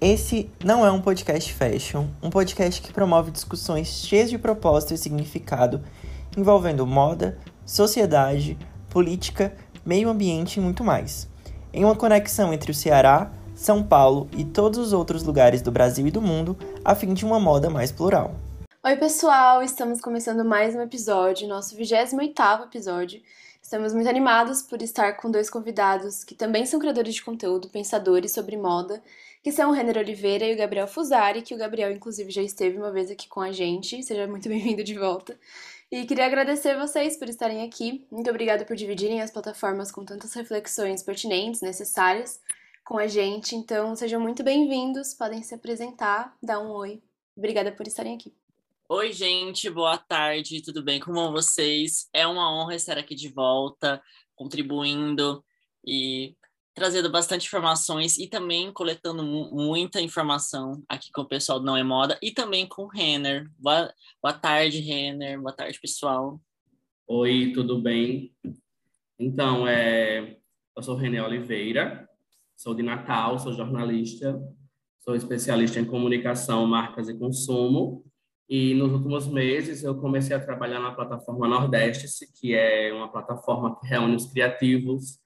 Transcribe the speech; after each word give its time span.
Esse 0.00 0.48
não 0.64 0.86
é 0.86 0.92
um 0.92 1.00
podcast 1.00 1.52
fashion, 1.52 2.06
um 2.22 2.30
podcast 2.30 2.80
que 2.80 2.92
promove 2.92 3.32
discussões 3.32 3.88
cheias 3.88 4.30
de 4.30 4.38
propósito 4.38 4.94
e 4.94 4.96
significado 4.96 5.82
envolvendo 6.36 6.86
moda, 6.86 7.36
sociedade, 7.66 8.56
política, 8.88 9.52
meio 9.84 10.08
ambiente 10.08 10.58
e 10.58 10.60
muito 10.60 10.84
mais. 10.84 11.28
Em 11.72 11.84
uma 11.84 11.96
conexão 11.96 12.52
entre 12.52 12.70
o 12.70 12.74
Ceará, 12.74 13.32
São 13.56 13.82
Paulo 13.82 14.28
e 14.36 14.44
todos 14.44 14.78
os 14.78 14.92
outros 14.92 15.24
lugares 15.24 15.62
do 15.62 15.72
Brasil 15.72 16.06
e 16.06 16.12
do 16.12 16.22
mundo, 16.22 16.56
a 16.84 16.94
fim 16.94 17.12
de 17.12 17.24
uma 17.24 17.40
moda 17.40 17.68
mais 17.68 17.90
plural. 17.90 18.36
Oi, 18.84 18.96
pessoal! 18.96 19.64
Estamos 19.64 20.00
começando 20.00 20.44
mais 20.44 20.76
um 20.76 20.80
episódio, 20.80 21.48
nosso 21.48 21.76
28º 21.76 22.66
episódio. 22.66 23.20
Estamos 23.68 23.92
muito 23.92 24.08
animados 24.08 24.62
por 24.62 24.80
estar 24.80 25.18
com 25.18 25.30
dois 25.30 25.50
convidados 25.50 26.24
que 26.24 26.34
também 26.34 26.64
são 26.64 26.80
criadores 26.80 27.14
de 27.14 27.22
conteúdo, 27.22 27.68
pensadores 27.68 28.32
sobre 28.32 28.56
moda, 28.56 29.02
que 29.42 29.52
são 29.52 29.68
o 29.68 29.74
Renner 29.74 29.98
Oliveira 29.98 30.46
e 30.46 30.54
o 30.54 30.56
Gabriel 30.56 30.88
Fusari, 30.88 31.42
que 31.42 31.54
o 31.54 31.58
Gabriel, 31.58 31.92
inclusive, 31.92 32.30
já 32.30 32.40
esteve 32.40 32.78
uma 32.78 32.90
vez 32.90 33.10
aqui 33.10 33.28
com 33.28 33.42
a 33.42 33.52
gente. 33.52 34.02
Seja 34.02 34.26
muito 34.26 34.48
bem-vindo 34.48 34.82
de 34.82 34.94
volta. 34.98 35.38
E 35.92 36.06
queria 36.06 36.24
agradecer 36.24 36.78
vocês 36.78 37.18
por 37.18 37.28
estarem 37.28 37.62
aqui. 37.62 38.06
Muito 38.10 38.30
obrigada 38.30 38.64
por 38.64 38.74
dividirem 38.74 39.20
as 39.20 39.30
plataformas 39.30 39.92
com 39.92 40.02
tantas 40.02 40.32
reflexões 40.32 41.02
pertinentes, 41.02 41.60
necessárias 41.60 42.40
com 42.82 42.96
a 42.96 43.06
gente. 43.06 43.54
Então, 43.54 43.94
sejam 43.94 44.18
muito 44.18 44.42
bem-vindos, 44.42 45.12
podem 45.12 45.42
se 45.42 45.54
apresentar, 45.54 46.34
dar 46.42 46.58
um 46.58 46.70
oi. 46.70 47.02
Obrigada 47.36 47.70
por 47.70 47.86
estarem 47.86 48.14
aqui. 48.16 48.37
Oi, 48.90 49.12
gente, 49.12 49.68
boa 49.68 49.98
tarde, 49.98 50.62
tudo 50.62 50.82
bem? 50.82 50.98
Como 50.98 51.30
vocês? 51.30 52.08
É 52.10 52.26
uma 52.26 52.50
honra 52.50 52.74
estar 52.74 52.96
aqui 52.96 53.14
de 53.14 53.28
volta, 53.28 54.02
contribuindo 54.34 55.44
e 55.86 56.34
trazendo 56.72 57.10
bastante 57.10 57.46
informações 57.46 58.16
e 58.16 58.26
também 58.26 58.72
coletando 58.72 59.22
muita 59.22 60.00
informação 60.00 60.82
aqui 60.88 61.12
com 61.12 61.20
o 61.20 61.28
pessoal 61.28 61.60
do 61.60 61.66
Não 61.66 61.76
é 61.76 61.84
Moda 61.84 62.18
e 62.22 62.30
também 62.30 62.66
com 62.66 62.84
o 62.84 62.88
Renner. 62.88 63.50
Boa, 63.58 63.92
boa 64.22 64.32
tarde, 64.32 64.80
Renner. 64.80 65.38
Boa 65.38 65.52
tarde, 65.52 65.78
pessoal. 65.78 66.40
Oi, 67.06 67.52
tudo 67.54 67.82
bem? 67.82 68.34
Então, 69.18 69.68
é, 69.68 70.38
eu 70.74 70.82
sou 70.82 70.96
René 70.96 71.22
Oliveira, 71.22 72.08
sou 72.56 72.74
de 72.74 72.82
Natal, 72.82 73.38
sou 73.38 73.52
jornalista, 73.52 74.40
sou 75.00 75.14
especialista 75.14 75.78
em 75.78 75.84
comunicação, 75.84 76.66
marcas 76.66 77.10
e 77.10 77.18
consumo 77.18 78.07
e 78.48 78.72
nos 78.74 78.92
últimos 78.92 79.26
meses 79.26 79.84
eu 79.84 79.94
comecei 80.00 80.34
a 80.34 80.40
trabalhar 80.40 80.80
na 80.80 80.92
plataforma 80.92 81.46
Nordeste, 81.46 82.26
que 82.40 82.54
é 82.54 82.90
uma 82.94 83.12
plataforma 83.12 83.78
que 83.78 83.86
reúne 83.86 84.16
os 84.16 84.26
criativos 84.26 85.18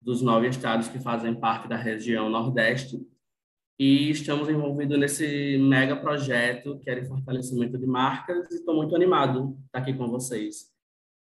dos 0.00 0.22
nove 0.22 0.48
estados 0.48 0.88
que 0.88 0.98
fazem 0.98 1.34
parte 1.34 1.68
da 1.68 1.76
região 1.76 2.30
Nordeste. 2.30 2.98
E 3.78 4.10
estamos 4.10 4.48
envolvidos 4.48 4.98
nesse 4.98 5.58
mega 5.58 5.94
projeto 5.94 6.78
que 6.78 6.88
é 6.88 7.00
de 7.00 7.06
fortalecimento 7.06 7.76
de 7.76 7.86
marcas 7.86 8.50
e 8.50 8.54
estou 8.56 8.74
muito 8.74 8.96
animado 8.96 9.48
de 9.48 9.66
estar 9.66 9.78
aqui 9.80 9.92
com 9.92 10.08
vocês. 10.08 10.70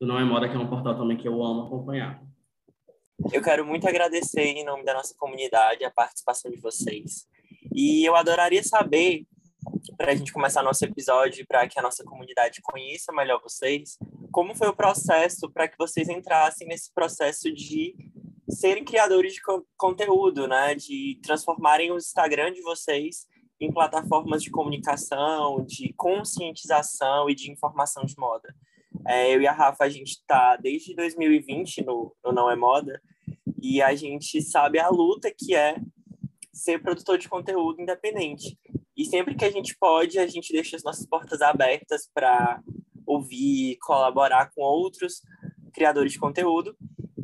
Do 0.02 0.08
Não 0.08 0.20
é 0.20 0.24
Moda, 0.24 0.50
que 0.50 0.56
é 0.56 0.60
um 0.60 0.68
portal 0.68 0.98
também 0.98 1.18
que 1.18 1.28
eu 1.28 1.44
amo 1.44 1.68
acompanhar. 1.68 2.24
Eu 3.32 3.44
quero 3.44 3.66
muito 3.66 3.88
agradecer 3.88 4.42
em 4.42 4.66
nome 4.66 4.84
da 4.84 4.94
nossa 4.94 5.16
comunidade 5.18 5.84
a 5.84 5.92
participação 5.92 6.50
de 6.50 6.60
vocês. 6.60 7.28
E 7.74 8.04
eu 8.08 8.16
adoraria 8.16 8.64
saber 8.64 9.26
para 9.98 10.12
a 10.12 10.16
gente 10.16 10.34
começar 10.34 10.64
nosso 10.64 10.84
episódio, 10.84 11.46
para 11.48 11.68
que 11.68 11.80
a 11.80 11.82
nossa 11.82 12.04
comunidade 12.04 12.62
conheça 12.62 13.12
melhor 13.12 13.42
vocês, 13.42 13.98
como 14.32 14.56
foi 14.56 14.68
o 14.68 14.76
processo 14.76 15.50
para 15.52 15.68
que 15.68 15.78
vocês 15.78 16.10
entrassem 16.10 16.68
nesse 16.68 16.94
processo 16.94 17.52
de 17.54 17.96
serem 18.50 18.84
criadores 18.84 19.34
de 19.34 19.42
co 19.42 19.66
conteúdo, 19.78 20.48
né? 20.48 20.76
De 20.76 21.20
transformarem 21.24 21.92
o 21.92 21.98
Instagram 21.98 22.52
de 22.52 22.62
vocês 22.62 23.28
em 23.60 23.72
plataformas 23.72 24.44
de 24.44 24.52
comunicação, 24.52 25.64
de 25.66 25.94
conscientização 25.94 27.30
e 27.30 27.36
de 27.36 27.52
informação 27.52 28.04
de 28.04 28.18
moda. 28.18 28.54
É, 29.08 29.34
eu 29.34 29.42
e 29.42 29.48
a 29.48 29.52
Rafa, 29.52 29.84
a 29.84 29.90
gente 29.90 30.12
está 30.12 30.56
desde 30.56 30.96
2020 30.96 31.84
no, 31.84 32.16
no 32.24 32.32
Não 32.32 32.50
é 32.50 32.56
Moda 32.56 33.02
e 33.62 33.82
a 33.82 33.96
gente 33.96 34.42
sabe 34.42 34.80
a 34.80 34.90
luta 34.90 35.34
que 35.36 35.56
é 35.56 35.78
ser 36.52 36.82
produtor 36.82 37.18
de 37.18 37.28
conteúdo 37.28 37.82
independente. 37.82 38.58
E 38.96 39.06
sempre 39.06 39.36
que 39.36 39.46
a 39.46 39.52
gente 39.52 39.76
pode, 39.78 40.20
a 40.20 40.28
gente 40.28 40.54
deixa 40.54 40.76
as 40.76 40.84
nossas 40.84 41.06
portas 41.06 41.42
abertas 41.42 42.10
para 42.14 42.62
ouvir, 43.06 43.78
colaborar 43.82 44.52
com 44.54 44.62
outros 44.62 45.22
criadores 45.74 46.14
de 46.14 46.20
conteúdo. 46.20 46.76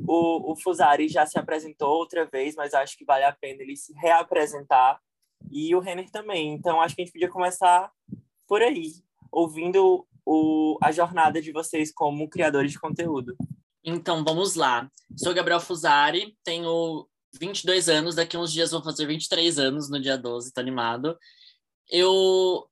O, 0.08 0.52
o 0.52 0.56
Fusari 0.56 1.08
já 1.08 1.26
se 1.26 1.38
apresentou 1.38 1.90
outra 1.90 2.26
vez, 2.26 2.56
mas 2.56 2.74
acho 2.74 2.98
que 2.98 3.06
vale 3.06 3.24
a 3.24 3.32
pena 3.32 3.62
ele 3.62 3.76
se 3.76 3.94
reapresentar. 3.94 5.00
E 5.52 5.74
o 5.76 5.80
Renner 5.80 6.10
também. 6.10 6.54
Então, 6.54 6.82
acho 6.82 6.96
que 6.96 7.02
a 7.02 7.06
gente 7.06 7.14
podia 7.14 7.30
começar 7.30 7.92
por 8.48 8.62
aí, 8.62 8.94
ouvindo 9.32 10.06
o, 10.26 10.78
a 10.82 10.92
jornada 10.92 11.40
de 11.40 11.52
vocês 11.52 11.94
como 11.94 12.28
criadores 12.28 12.72
de 12.72 12.80
conteúdo. 12.80 13.36
Então, 13.84 14.24
vamos 14.24 14.56
lá. 14.56 14.90
Sou 15.16 15.34
Gabriel 15.34 15.60
Fusari, 15.60 16.36
tenho 16.44 17.08
22 17.40 17.88
anos, 17.88 18.16
daqui 18.16 18.36
a 18.36 18.40
uns 18.40 18.52
dias 18.52 18.72
vou 18.72 18.84
fazer 18.84 19.06
23 19.06 19.60
anos, 19.60 19.90
no 19.90 20.02
dia 20.02 20.18
12, 20.18 20.52
tô 20.52 20.60
animado 20.60 21.16
eu 21.90 22.70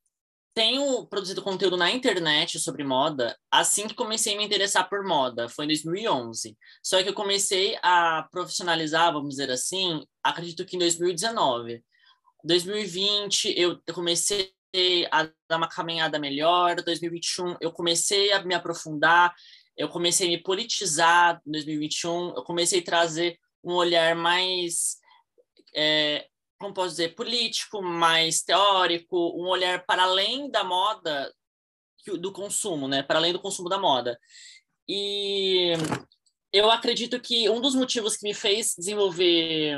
tenho 0.57 1.05
produzido 1.05 1.44
conteúdo 1.44 1.78
na 1.78 1.91
internet 1.91 2.59
sobre 2.59 2.83
moda 2.83 3.38
assim 3.51 3.88
que 3.88 3.94
comecei 3.94 4.33
a 4.33 4.38
me 4.38 4.44
interessar 4.44 4.89
por 4.89 5.05
moda, 5.05 5.47
foi 5.47 5.66
em 5.66 5.67
2011. 5.67 6.57
Só 6.81 7.03
que 7.03 7.09
eu 7.09 7.13
comecei 7.13 7.78
a 7.83 8.28
profissionalizar, 8.31 9.13
vamos 9.13 9.29
dizer 9.29 9.51
assim, 9.51 10.03
acredito 10.23 10.66
que 10.66 10.75
em 10.75 10.79
2019. 10.79 11.83
2020 12.44 13.53
eu 13.55 13.79
comecei 13.94 14.51
a 15.11 15.29
dar 15.47 15.57
uma 15.57 15.69
caminhada 15.69 16.17
melhor, 16.17 16.75
2021 16.81 17.57
eu 17.61 17.72
comecei 17.72 18.31
a 18.31 18.44
me 18.44 18.55
aprofundar, 18.55 19.34
eu 19.78 19.88
comecei 19.89 20.28
a 20.28 20.29
me 20.31 20.41
politizar 20.41 21.39
em 21.45 21.51
2021, 21.51 22.35
eu 22.35 22.44
comecei 22.44 22.79
a 22.79 22.84
trazer 22.84 23.39
um 23.63 23.73
olhar 23.73 24.16
mais 24.16 24.97
é, 25.75 26.28
como 26.59 26.73
posso 26.73 26.91
dizer, 26.91 27.16
político, 27.16 27.81
mais 27.81 28.41
teórico, 28.41 29.16
um 29.35 29.47
olhar 29.47 29.85
para 29.85 30.03
além 30.03 30.50
da 30.50 30.63
moda, 30.63 31.31
do 32.19 32.31
consumo, 32.31 32.88
né? 32.88 33.03
Para 33.03 33.19
além 33.19 33.34
do 33.34 33.40
consumo 33.40 33.69
da 33.69 33.78
moda. 33.78 34.18
E 34.88 35.73
eu 36.51 36.72
acredito 36.72 37.19
que 37.19 37.50
um 37.50 37.62
dos 37.62 37.75
motivos 37.75 38.16
que 38.16 38.23
me 38.23 38.34
fez 38.34 38.73
desenvolver 38.78 39.78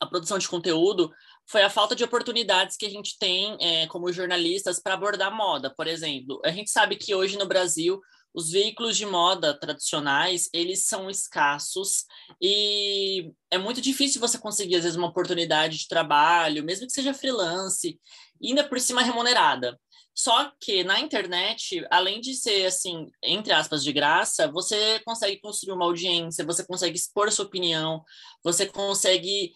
a 0.00 0.06
produção 0.06 0.38
de 0.38 0.48
conteúdo 0.48 1.10
foi 1.46 1.62
a 1.62 1.70
falta 1.70 1.94
de 1.94 2.04
oportunidades 2.04 2.76
que 2.76 2.86
a 2.86 2.90
gente 2.90 3.18
tem 3.18 3.56
é, 3.60 3.86
como 3.86 4.12
jornalistas 4.12 4.80
para 4.80 4.94
abordar 4.94 5.34
moda, 5.34 5.74
por 5.74 5.86
exemplo. 5.86 6.40
A 6.44 6.50
gente 6.50 6.70
sabe 6.70 6.96
que 6.96 7.14
hoje 7.14 7.36
no 7.36 7.46
Brasil 7.46 8.00
os 8.34 8.50
veículos 8.50 8.96
de 8.96 9.04
moda 9.04 9.58
tradicionais, 9.58 10.48
eles 10.52 10.86
são 10.86 11.10
escassos 11.10 12.06
e 12.40 13.30
é 13.50 13.58
muito 13.58 13.80
difícil 13.80 14.20
você 14.20 14.38
conseguir, 14.38 14.76
às 14.76 14.82
vezes, 14.84 14.96
uma 14.96 15.08
oportunidade 15.08 15.78
de 15.78 15.88
trabalho, 15.88 16.64
mesmo 16.64 16.86
que 16.86 16.92
seja 16.92 17.12
freelance, 17.12 18.00
ainda 18.42 18.64
por 18.64 18.80
cima 18.80 19.02
remunerada. 19.02 19.78
Só 20.14 20.52
que 20.60 20.84
na 20.84 21.00
internet, 21.00 21.86
além 21.90 22.20
de 22.20 22.34
ser, 22.34 22.66
assim, 22.66 23.10
entre 23.22 23.52
aspas, 23.52 23.82
de 23.82 23.92
graça, 23.92 24.50
você 24.50 25.00
consegue 25.00 25.40
construir 25.40 25.74
uma 25.74 25.86
audiência, 25.86 26.44
você 26.44 26.64
consegue 26.64 26.96
expor 26.96 27.32
sua 27.32 27.46
opinião, 27.46 28.04
você 28.44 28.66
consegue 28.66 29.52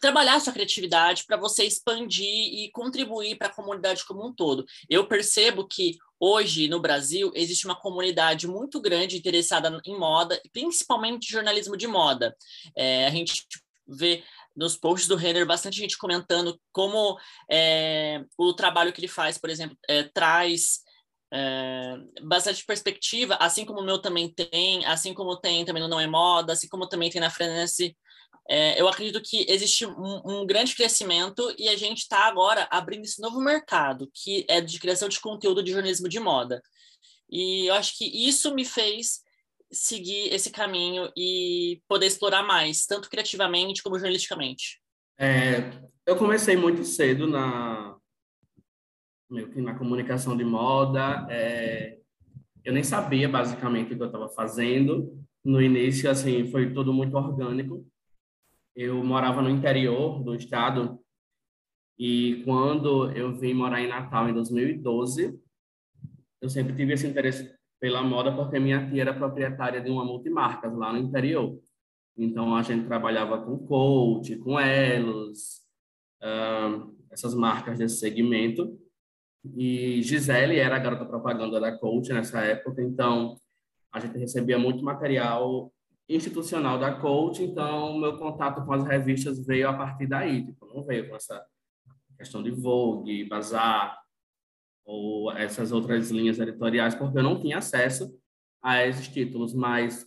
trabalhar 0.00 0.40
sua 0.40 0.52
criatividade 0.52 1.24
para 1.26 1.36
você 1.36 1.64
expandir 1.64 2.26
e 2.26 2.70
contribuir 2.72 3.36
para 3.36 3.48
a 3.48 3.54
comunidade 3.54 4.04
como 4.04 4.26
um 4.26 4.32
todo. 4.32 4.64
Eu 4.88 5.06
percebo 5.06 5.66
que 5.66 5.96
hoje 6.20 6.68
no 6.68 6.78
Brasil 6.78 7.32
existe 7.34 7.64
uma 7.64 7.74
comunidade 7.74 8.46
muito 8.46 8.80
grande 8.80 9.16
interessada 9.16 9.80
em 9.86 9.98
moda, 9.98 10.40
principalmente 10.52 11.32
jornalismo 11.32 11.76
de 11.76 11.86
moda. 11.86 12.36
É, 12.76 13.06
a 13.06 13.10
gente 13.10 13.46
vê 13.88 14.22
nos 14.54 14.76
posts 14.76 15.08
do 15.08 15.16
Renner 15.16 15.46
bastante 15.46 15.78
gente 15.78 15.96
comentando 15.96 16.60
como 16.70 17.18
é, 17.50 18.22
o 18.36 18.52
trabalho 18.52 18.92
que 18.92 19.00
ele 19.00 19.08
faz, 19.08 19.38
por 19.38 19.48
exemplo, 19.48 19.76
é, 19.88 20.02
traz 20.02 20.80
é, 21.32 21.96
bastante 22.22 22.64
perspectiva, 22.64 23.36
assim 23.36 23.64
como 23.64 23.80
o 23.80 23.84
meu 23.84 23.98
também 23.98 24.32
tem, 24.32 24.84
assim 24.84 25.14
como 25.14 25.36
tem 25.36 25.64
também 25.64 25.82
no 25.82 25.88
Não 25.88 26.00
é 26.00 26.06
Moda, 26.06 26.52
assim 26.52 26.68
como 26.68 26.88
também 26.88 27.10
tem 27.10 27.20
na 27.20 27.30
Frenesse 27.30 27.96
é, 28.50 28.80
eu 28.80 28.88
acredito 28.88 29.22
que 29.22 29.46
existe 29.48 29.86
um, 29.86 30.20
um, 30.24 30.44
grande 30.44 30.74
crescimento 30.74 31.54
e 31.56 31.68
a 31.68 31.76
gente 31.76 31.98
está 31.98 32.26
agora 32.26 32.66
abrindo 32.68 33.04
esse 33.04 33.22
novo 33.22 33.40
mercado, 33.40 34.10
que 34.12 34.44
é 34.48 34.60
de 34.60 34.80
criação 34.80 35.08
de 35.08 35.20
conteúdo 35.20 35.62
de 35.62 35.70
jornalismo 35.70 36.08
de 36.08 36.18
moda. 36.18 36.60
E 37.30 37.66
eu 37.66 37.74
acho 37.74 37.96
que 37.96 38.04
isso 38.04 38.52
me 38.52 38.64
fez 38.64 39.20
seguir 39.70 40.34
esse 40.34 40.50
caminho 40.50 41.12
e 41.16 41.80
poder 41.86 42.06
explorar 42.06 42.42
mais, 42.42 42.86
tanto 42.86 43.08
criativamente 43.08 43.84
como 43.84 43.96
jornalisticamente. 43.96 44.80
É, 45.16 45.70
eu 46.04 46.16
comecei 46.16 46.56
muito 46.56 46.82
cedo 46.82 47.28
na 47.28 47.96
na 49.54 49.78
comunicação 49.78 50.36
de 50.36 50.42
moda. 50.44 51.24
É, 51.30 51.98
eu 52.64 52.72
nem 52.72 52.82
sabia 52.82 53.28
basicamente 53.28 53.92
o 53.92 53.96
que 53.96 54.02
eu 54.02 54.06
estava 54.06 54.28
fazendo. 54.28 55.16
No 55.44 55.62
início, 55.62 56.10
assim, 56.10 56.50
foi 56.50 56.72
tudo 56.72 56.92
muito 56.92 57.16
orgânico. 57.16 57.86
Eu 58.74 59.02
morava 59.04 59.42
no 59.42 59.50
interior 59.50 60.22
do 60.22 60.34
estado 60.34 60.98
E 61.98 62.42
quando 62.44 63.10
eu 63.12 63.34
vim 63.34 63.52
morar 63.52 63.82
em 63.82 63.88
Natal 63.88 64.28
em 64.28 64.32
2012, 64.32 65.38
eu 66.40 66.48
sempre 66.48 66.74
tive 66.74 66.94
esse 66.94 67.06
interesse 67.06 67.54
pela 67.78 68.02
moda 68.02 68.34
porque 68.34 68.58
minha 68.58 68.88
tia 68.88 69.02
era 69.02 69.14
proprietária 69.14 69.80
de 69.80 69.90
uma 69.90 70.04
multimarcas 70.04 70.74
lá 70.76 70.92
no 70.92 70.98
interior. 70.98 71.58
Então 72.16 72.54
a 72.54 72.62
gente 72.62 72.86
trabalhava 72.86 73.42
com 73.42 73.58
Coach, 73.66 74.36
com 74.36 74.58
Elos, 74.58 75.62
uh, 76.22 76.94
essas 77.10 77.34
marcas 77.34 77.78
desse 77.78 77.98
segmento. 77.98 78.78
E 79.56 80.02
Gisele 80.02 80.56
era 80.56 80.76
a 80.76 80.78
garota 80.78 81.06
propaganda 81.06 81.58
da 81.58 81.76
Coach 81.76 82.12
nessa 82.12 82.40
época, 82.42 82.82
então 82.82 83.36
a 83.92 83.98
gente 83.98 84.18
recebia 84.18 84.58
muito 84.58 84.84
material 84.84 85.72
institucional 86.14 86.78
da 86.78 86.92
Coach, 86.94 87.42
então 87.42 87.98
meu 87.98 88.18
contato 88.18 88.64
com 88.64 88.72
as 88.72 88.84
revistas 88.84 89.44
veio 89.46 89.68
a 89.68 89.72
partir 89.72 90.06
daí, 90.06 90.44
tipo, 90.44 90.66
não 90.66 90.84
veio 90.84 91.08
com 91.08 91.16
essa 91.16 91.44
questão 92.18 92.42
de 92.42 92.50
Vogue, 92.50 93.28
Bazar, 93.28 93.98
ou 94.84 95.30
essas 95.32 95.70
outras 95.72 96.10
linhas 96.10 96.38
editoriais, 96.38 96.94
porque 96.94 97.18
eu 97.18 97.22
não 97.22 97.40
tinha 97.40 97.58
acesso 97.58 98.12
a 98.62 98.84
esses 98.84 99.08
títulos, 99.08 99.54
mas 99.54 100.06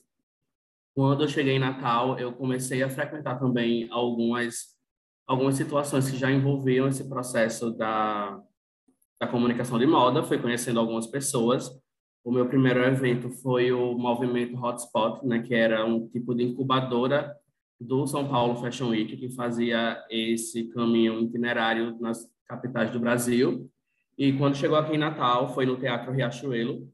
quando 0.93 1.23
eu 1.23 1.27
cheguei 1.27 1.55
em 1.55 1.59
Natal, 1.59 2.19
eu 2.19 2.33
comecei 2.33 2.83
a 2.83 2.89
frequentar 2.89 3.39
também 3.39 3.87
algumas 3.89 4.73
algumas 5.25 5.55
situações 5.55 6.09
que 6.09 6.17
já 6.17 6.29
envolviam 6.29 6.87
esse 6.87 7.07
processo 7.07 7.71
da, 7.71 8.39
da 9.19 9.25
comunicação 9.25 9.79
de 9.79 9.85
moda, 9.85 10.21
fui 10.21 10.37
conhecendo 10.37 10.79
algumas 10.79 11.07
pessoas. 11.07 11.69
O 12.23 12.31
meu 12.31 12.47
primeiro 12.47 12.81
evento 12.83 13.29
foi 13.29 13.71
o 13.71 13.97
movimento 13.97 14.57
Hotspot, 14.57 15.25
né, 15.25 15.41
que 15.41 15.53
era 15.53 15.85
um 15.85 16.07
tipo 16.07 16.33
de 16.33 16.43
incubadora 16.43 17.35
do 17.79 18.07
São 18.07 18.27
Paulo 18.29 18.55
Fashion 18.55 18.89
Week, 18.89 19.17
que 19.17 19.29
fazia 19.29 20.01
esse 20.09 20.69
caminho 20.69 21.19
itinerário 21.19 21.97
nas 21.99 22.25
capitais 22.45 22.91
do 22.91 22.99
Brasil. 22.99 23.69
E 24.17 24.31
quando 24.33 24.55
chegou 24.55 24.77
aqui 24.77 24.93
em 24.93 24.97
Natal, 24.97 25.53
foi 25.53 25.65
no 25.65 25.75
Teatro 25.75 26.13
Riachuelo, 26.13 26.89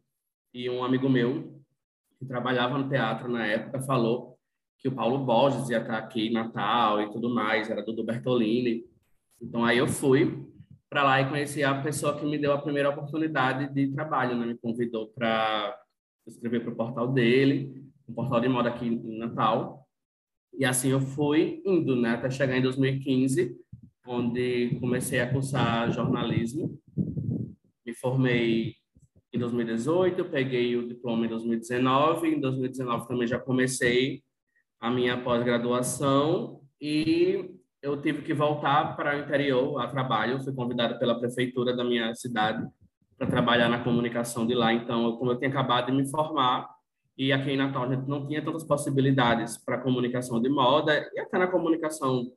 e 0.51 0.67
um 0.69 0.83
amigo 0.83 1.07
meu, 1.07 1.61
que 2.17 2.25
trabalhava 2.25 2.77
no 2.77 2.89
teatro 2.89 3.29
na 3.29 3.45
época, 3.45 3.81
falou 3.81 4.37
que 4.79 4.87
o 4.87 4.91
Paulo 4.91 5.19
Borges 5.19 5.69
ia 5.69 5.79
estar 5.79 5.97
aqui 5.97 6.27
em 6.27 6.33
Natal 6.33 7.01
e 7.01 7.11
tudo 7.11 7.29
mais, 7.29 7.69
era 7.69 7.83
do 7.83 8.03
Bertolini. 8.03 8.83
Então 9.41 9.63
aí 9.63 9.77
eu 9.77 9.87
fui 9.87 10.43
para 10.89 11.03
lá 11.03 11.21
e 11.21 11.29
conheci 11.29 11.63
a 11.63 11.81
pessoa 11.81 12.17
que 12.17 12.25
me 12.25 12.37
deu 12.37 12.51
a 12.51 12.61
primeira 12.61 12.89
oportunidade 12.89 13.71
de 13.73 13.91
trabalho, 13.91 14.35
né? 14.35 14.45
Me 14.47 14.57
convidou 14.57 15.09
para 15.09 15.77
escrever 16.25 16.61
para 16.61 16.71
o 16.71 16.75
portal 16.75 17.07
dele, 17.07 17.85
um 18.07 18.13
portal 18.13 18.41
de 18.41 18.49
moda 18.49 18.69
aqui 18.69 18.87
em 18.87 19.17
Natal. 19.17 19.85
E 20.57 20.65
assim 20.65 20.89
eu 20.89 20.99
fui 20.99 21.61
indo, 21.63 21.95
né, 21.95 22.11
até 22.11 22.29
chegar 22.29 22.57
em 22.57 22.61
2015, 22.61 23.55
onde 24.05 24.77
comecei 24.79 25.19
a 25.19 25.31
cursar 25.31 25.91
jornalismo. 25.91 26.79
Me 27.85 27.93
formei 27.93 28.75
em 29.31 29.39
2018, 29.39 30.25
peguei 30.25 30.75
o 30.75 30.87
diploma 30.87 31.25
em 31.25 31.29
2019, 31.29 32.29
em 32.29 32.39
2019 32.39 33.07
também 33.07 33.27
já 33.27 33.37
comecei 33.37 34.23
a 34.79 34.89
minha 34.89 35.21
pós-graduação 35.21 36.61
e 36.81 37.58
eu 37.81 38.01
tive 38.01 38.21
que 38.21 38.33
voltar 38.33 38.95
para 38.95 39.15
o 39.15 39.19
interior 39.19 39.79
a 39.79 39.87
trabalho. 39.87 40.43
Fui 40.43 40.53
convidado 40.53 40.99
pela 40.99 41.19
prefeitura 41.19 41.75
da 41.75 41.83
minha 41.83 42.13
cidade 42.15 42.67
para 43.17 43.27
trabalhar 43.27 43.69
na 43.69 43.83
comunicação 43.83 44.45
de 44.45 44.53
lá. 44.53 44.73
Então, 44.73 45.17
como 45.17 45.31
eu 45.31 45.37
tinha 45.37 45.49
acabado 45.49 45.87
de 45.87 45.91
me 45.91 46.09
formar, 46.09 46.69
e 47.17 47.33
aqui 47.33 47.51
em 47.51 47.57
Natal 47.57 47.83
a 47.83 47.95
gente 47.95 48.07
não 48.07 48.25
tinha 48.25 48.43
tantas 48.43 48.63
possibilidades 48.63 49.57
para 49.57 49.77
comunicação 49.77 50.41
de 50.41 50.47
moda 50.49 51.09
e 51.13 51.19
até 51.19 51.37
na 51.37 51.47
comunicação 51.47 52.31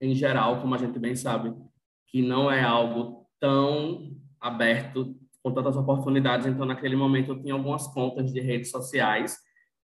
em 0.00 0.14
geral, 0.14 0.60
como 0.60 0.74
a 0.74 0.78
gente 0.78 0.98
bem 0.98 1.16
sabe, 1.16 1.52
que 2.06 2.22
não 2.22 2.50
é 2.50 2.62
algo 2.62 3.26
tão 3.40 4.16
aberto 4.40 5.16
com 5.42 5.52
tantas 5.52 5.76
oportunidades. 5.76 6.46
Então, 6.46 6.64
naquele 6.64 6.94
momento, 6.94 7.32
eu 7.32 7.42
tinha 7.42 7.54
algumas 7.54 7.86
contas 7.88 8.32
de 8.32 8.40
redes 8.40 8.70
sociais 8.70 9.36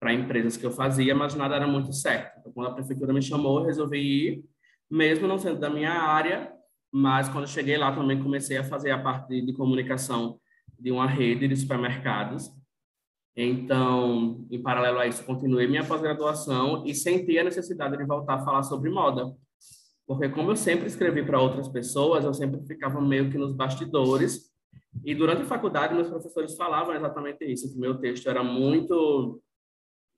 para 0.01 0.13
empresas 0.13 0.57
que 0.57 0.67
eu 0.67 0.71
fazia, 0.71 1.15
mas 1.15 1.35
nada 1.35 1.55
era 1.55 1.67
muito 1.67 1.93
certo. 1.93 2.41
Então, 2.41 2.53
quando 2.53 2.69
a 2.69 2.75
prefeitura 2.75 3.13
me 3.13 3.23
chamou, 3.23 3.61
eu 3.61 3.67
resolvi 3.67 3.99
ir, 3.99 4.45
mesmo 4.91 5.29
não 5.29 5.39
sendo 5.39 5.61
da 5.61 5.71
minha 5.71 5.93
área, 5.93 6.53
mas 6.93 7.29
quando 7.29 7.47
cheguei 7.47 7.77
lá 7.77 7.95
também 7.95 8.23
comecei 8.23 8.57
a 8.57 8.65
fazer 8.65 8.91
a 8.91 8.99
parte 9.01 9.41
de 9.41 9.53
comunicação 9.53 10.41
de 10.79 10.91
uma 10.91 11.07
rede 11.07 11.47
de 11.47 11.57
supermercados 11.57 12.51
então, 13.37 14.47
em 14.51 14.61
paralelo 14.61 14.99
a 14.99 15.07
isso, 15.07 15.25
continuei 15.25 15.67
minha 15.67 15.87
pós-graduação 15.87 16.85
e 16.85 16.95
senti 16.95 17.39
a 17.39 17.45
necessidade 17.45 17.97
de 17.97 18.05
voltar 18.05 18.35
a 18.35 18.45
falar 18.45 18.63
sobre 18.63 18.91
moda. 18.91 19.35
Porque 20.07 20.29
como 20.29 20.51
eu 20.51 20.57
sempre 20.57 20.87
escrevi 20.87 21.25
para 21.25 21.41
outras 21.41 21.69
pessoas, 21.69 22.25
eu 22.25 22.35
sempre 22.35 22.61
ficava 22.67 23.01
meio 23.01 23.31
que 23.31 23.39
nos 23.39 23.53
bastidores. 23.53 24.51
E 25.05 25.15
durante 25.15 25.43
a 25.43 25.47
faculdade, 25.47 25.95
meus 25.95 26.09
professores 26.09 26.57
falavam 26.57 26.95
exatamente 26.95 27.45
isso, 27.45 27.73
que 27.73 27.79
meu 27.79 27.99
texto 27.99 28.29
era 28.29 28.43
muito 28.43 29.41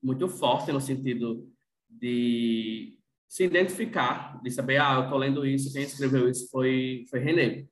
muito 0.02 0.28
forte 0.28 0.72
no 0.72 0.80
sentido 0.80 1.48
de 1.88 2.98
se 3.32 3.44
identificar, 3.44 4.38
de 4.42 4.50
saber, 4.50 4.78
ah, 4.78 4.96
eu 4.96 5.04
estou 5.04 5.16
lendo 5.16 5.46
isso, 5.46 5.72
quem 5.72 5.84
escreveu 5.84 6.28
isso 6.28 6.50
foi, 6.50 7.06
foi 7.08 7.18
René. 7.18 7.64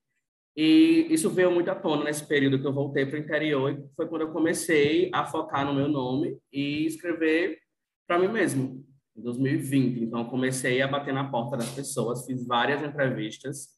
E 0.56 1.06
isso 1.10 1.28
veio 1.28 1.50
muito 1.50 1.70
à 1.70 1.74
tona 1.74 2.04
nesse 2.04 2.26
período 2.26 2.58
que 2.58 2.66
eu 2.66 2.72
voltei 2.72 3.04
para 3.04 3.18
o 3.18 3.20
interior, 3.20 3.70
e 3.70 3.94
foi 3.94 4.08
quando 4.08 4.22
eu 4.22 4.32
comecei 4.32 5.10
a 5.12 5.26
focar 5.26 5.66
no 5.66 5.74
meu 5.74 5.86
nome 5.86 6.38
e 6.50 6.86
escrever 6.86 7.58
para 8.06 8.18
mim 8.18 8.28
mesmo, 8.28 8.82
em 9.14 9.20
2020. 9.20 10.04
Então, 10.04 10.24
comecei 10.24 10.80
a 10.80 10.88
bater 10.88 11.12
na 11.12 11.30
porta 11.30 11.58
das 11.58 11.74
pessoas, 11.74 12.24
fiz 12.24 12.46
várias 12.46 12.82
entrevistas 12.82 13.68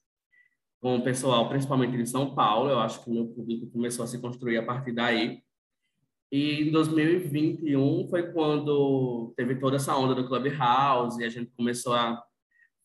com 0.80 0.98
o 0.98 1.02
pessoal, 1.02 1.48
principalmente 1.48 1.96
de 1.96 2.06
São 2.06 2.32
Paulo. 2.32 2.70
Eu 2.70 2.78
acho 2.78 3.02
que 3.02 3.10
meu 3.10 3.26
público 3.26 3.66
começou 3.72 4.04
a 4.04 4.06
se 4.06 4.20
construir 4.20 4.56
a 4.56 4.64
partir 4.64 4.92
daí. 4.92 5.42
E 6.32 6.62
em 6.62 6.72
2021 6.72 8.08
foi 8.08 8.32
quando 8.32 9.34
teve 9.36 9.56
toda 9.56 9.76
essa 9.76 9.94
onda 9.94 10.14
do 10.14 10.26
Clubhouse 10.26 11.20
e 11.20 11.24
a 11.24 11.28
gente 11.28 11.52
começou 11.54 11.92
a 11.92 12.20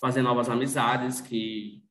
fazer 0.02 0.22
novas 0.22 0.50
amizades 0.50 1.22
que 1.22 1.82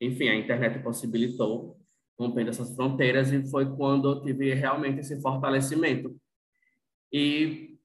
enfim, 0.00 0.28
a 0.28 0.36
internet 0.36 0.82
possibilitou 0.82 1.76
rompendo 2.18 2.50
essas 2.50 2.74
fronteiras 2.74 3.32
e 3.32 3.48
foi 3.48 3.66
quando 3.76 4.10
eu 4.10 4.22
tive 4.22 4.52
realmente 4.54 5.00
esse 5.00 5.20
fortalecimento. 5.20 6.16
E 7.12 7.78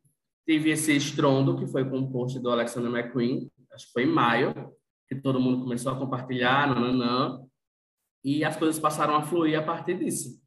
tive 0.45 0.71
esse 0.71 0.95
estrondo 0.95 1.57
que 1.57 1.67
foi 1.67 1.83
o 1.83 2.11
post 2.11 2.39
do 2.39 2.49
Alexander 2.49 2.91
McQueen, 2.91 3.49
acho 3.71 3.87
que 3.87 3.93
foi 3.93 4.03
em 4.03 4.07
maio, 4.07 4.53
que 5.07 5.15
todo 5.15 5.39
mundo 5.39 5.61
começou 5.61 5.91
a 5.91 5.97
compartilhar, 5.97 6.67
nananã, 6.67 7.41
e 8.23 8.43
as 8.43 8.55
coisas 8.55 8.79
passaram 8.79 9.15
a 9.15 9.21
fluir 9.21 9.57
a 9.57 9.63
partir 9.63 9.97
disso. 9.97 10.42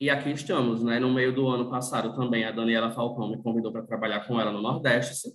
E 0.00 0.10
aqui 0.10 0.30
estamos, 0.30 0.82
né? 0.82 0.98
No 0.98 1.12
meio 1.12 1.34
do 1.34 1.46
ano 1.48 1.70
passado 1.70 2.14
também 2.16 2.44
a 2.44 2.50
Daniela 2.50 2.90
Falcão 2.90 3.30
me 3.30 3.42
convidou 3.42 3.70
para 3.72 3.82
trabalhar 3.82 4.26
com 4.26 4.40
ela 4.40 4.50
no 4.50 4.60
Nordeste. 4.60 5.28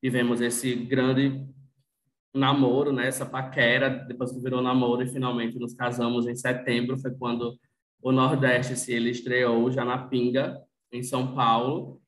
Tivemos 0.00 0.40
esse 0.40 0.74
grande 0.74 1.44
namoro, 2.32 2.92
né? 2.92 3.08
Essa 3.08 3.26
paquera, 3.26 3.88
depois 3.88 4.30
que 4.30 4.40
virou 4.40 4.62
namoro 4.62 5.02
e 5.02 5.08
finalmente 5.08 5.58
nos 5.58 5.74
casamos 5.74 6.28
em 6.28 6.36
setembro, 6.36 6.98
foi 6.98 7.10
quando 7.12 7.58
o 8.00 8.12
Nordeste 8.12 8.76
se 8.76 8.92
ele 8.92 9.10
estreou 9.10 9.70
já 9.70 9.84
na 9.84 10.06
Pinga, 10.06 10.60
em 10.92 11.02
São 11.02 11.34
Paulo. 11.34 12.00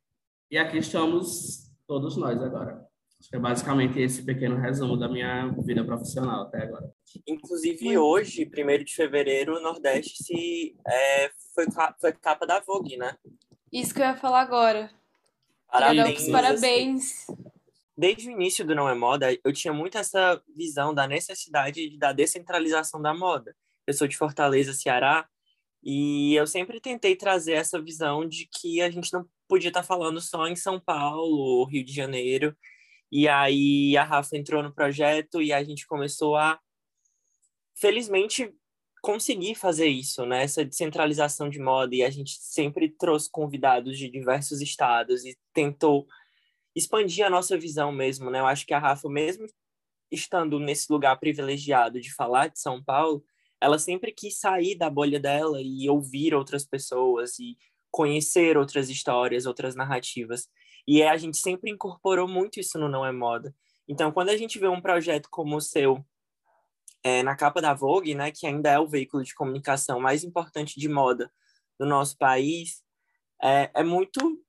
E 0.51 0.57
aqui 0.57 0.79
estamos 0.79 1.71
todos 1.87 2.17
nós 2.17 2.41
agora. 2.41 2.87
Acho 3.19 3.29
que 3.29 3.37
é 3.37 3.39
basicamente 3.39 4.01
esse 4.01 4.25
pequeno 4.25 4.57
resumo 4.57 4.97
da 4.97 5.09
minha 5.09 5.49
vida 5.65 5.85
profissional 5.85 6.43
até 6.43 6.63
agora. 6.63 6.91
Inclusive, 7.27 7.99
hoje, 7.99 8.45
1 8.45 8.85
de 8.85 8.95
fevereiro, 8.95 9.57
o 9.57 9.61
Nordeste 9.61 10.23
se, 10.23 10.77
é, 10.87 11.31
foi, 11.55 11.67
foi 12.01 12.13
capa 12.13 12.47
da 12.47 12.61
Vogue, 12.61 12.97
né? 12.97 13.17
Isso 13.73 13.95
que 13.95 14.01
eu 14.01 14.05
ia 14.07 14.17
falar 14.17 14.41
agora. 14.41 14.91
Parabéns. 15.71 16.29
Parabéns 16.29 17.27
desde 18.01 18.31
o 18.31 18.33
início 18.33 18.67
do 18.67 18.75
Não 18.75 18.89
é 18.89 18.95
Moda, 18.95 19.29
eu 19.45 19.53
tinha 19.53 19.75
muito 19.75 19.99
essa 19.99 20.43
visão 20.57 20.95
da 20.95 21.07
necessidade 21.07 21.99
da 21.99 22.15
descentralização 22.15 23.01
da 23.03 23.13
moda. 23.13 23.55
Eu 23.87 23.93
sou 23.93 24.09
de 24.09 24.17
Fortaleza, 24.17 24.73
Ceará, 24.73 25.29
e 25.85 26.35
eu 26.35 26.47
sempre 26.47 26.81
tentei 26.81 27.15
trazer 27.15 27.53
essa 27.53 27.79
visão 27.81 28.27
de 28.27 28.49
que 28.51 28.81
a 28.81 28.91
gente 28.91 29.13
não 29.13 29.29
podia 29.47 29.69
estar 29.69 29.83
falando 29.83 30.19
só 30.19 30.47
em 30.47 30.57
São 30.57 30.81
Paulo 30.81 31.37
ou 31.37 31.67
Rio 31.67 31.85
de 31.85 31.93
Janeiro. 31.93 32.57
E 33.13 33.29
aí 33.29 33.95
a 33.99 34.03
Rafa 34.03 34.35
entrou 34.35 34.63
no 34.63 34.75
projeto 34.75 35.43
e 35.43 35.53
a 35.53 35.63
gente 35.63 35.87
começou 35.87 36.37
a, 36.37 36.59
felizmente, 37.81 38.55
conseguir 39.03 39.55
fazer 39.55 39.89
isso, 39.89 40.27
né? 40.27 40.43
Essa 40.43 40.65
descentralização 40.65 41.49
de 41.49 41.59
moda. 41.59 41.95
E 41.95 42.03
a 42.03 42.11
gente 42.11 42.37
sempre 42.41 42.91
trouxe 42.91 43.31
convidados 43.31 43.99
de 43.99 44.11
diversos 44.11 44.61
estados 44.61 45.25
e 45.25 45.37
tentou 45.55 46.07
expandir 46.77 47.25
a 47.25 47.31
nossa 47.31 47.59
visão 47.59 47.91
mesmo, 47.91 48.31
né? 48.31 48.41
Eu 48.41 48.47
acho 48.47 48.67
que 48.67 48.75
a 48.75 48.79
Rafa, 48.79 49.09
mesmo 49.09 49.47
estando 50.11 50.59
nesse 50.59 50.93
lugar 50.93 51.19
privilegiado 51.19 52.01
de 52.01 52.13
falar 52.13 52.49
de 52.49 52.61
São 52.61 52.83
Paulo, 52.83 53.25
ela 53.61 53.79
sempre 53.79 54.13
quis 54.13 54.39
sair 54.39 54.77
da 54.77 54.91
bolha 54.91 55.21
dela 55.21 55.61
e 55.63 55.89
ouvir 55.89 56.35
outras 56.35 56.67
pessoas 56.67 57.39
e 57.39 57.57
conhecer 57.91 58.57
outras 58.57 58.89
histórias, 58.89 59.47
outras 59.47 59.75
narrativas. 59.75 60.49
E 60.87 61.03
a 61.03 61.17
gente 61.17 61.39
sempre 61.39 61.71
incorporou 61.71 62.29
muito 62.29 62.61
isso 62.61 62.79
no 62.79 62.89
Não 62.89 63.05
é 63.05 63.13
Moda. 63.13 63.55
Então, 63.89 64.13
quando 64.13 64.31
a 64.31 64.37
gente 64.37 64.59
vê 64.59 64.69
um 64.69 64.81
projeto 64.81 65.29
como 65.31 65.57
o 65.57 65.61
seu, 65.61 66.05
é, 67.03 67.23
na 67.23 67.37
capa 67.37 67.61
da 67.61 67.75
Vogue, 67.75 68.15
né, 68.15 68.31
que 68.31 68.47
ainda 68.47 68.71
é 68.71 68.79
o 68.79 68.89
veículo 68.89 69.25
de 69.25 69.35
comunicação 69.35 70.01
mais 70.01 70.25
importante 70.25 70.79
de 70.79 70.89
moda 70.89 71.33
do 71.79 71.87
nosso 71.87 72.17
país, 72.19 72.83
é, 73.43 73.71
é 73.75 73.83
muito. 73.83 74.43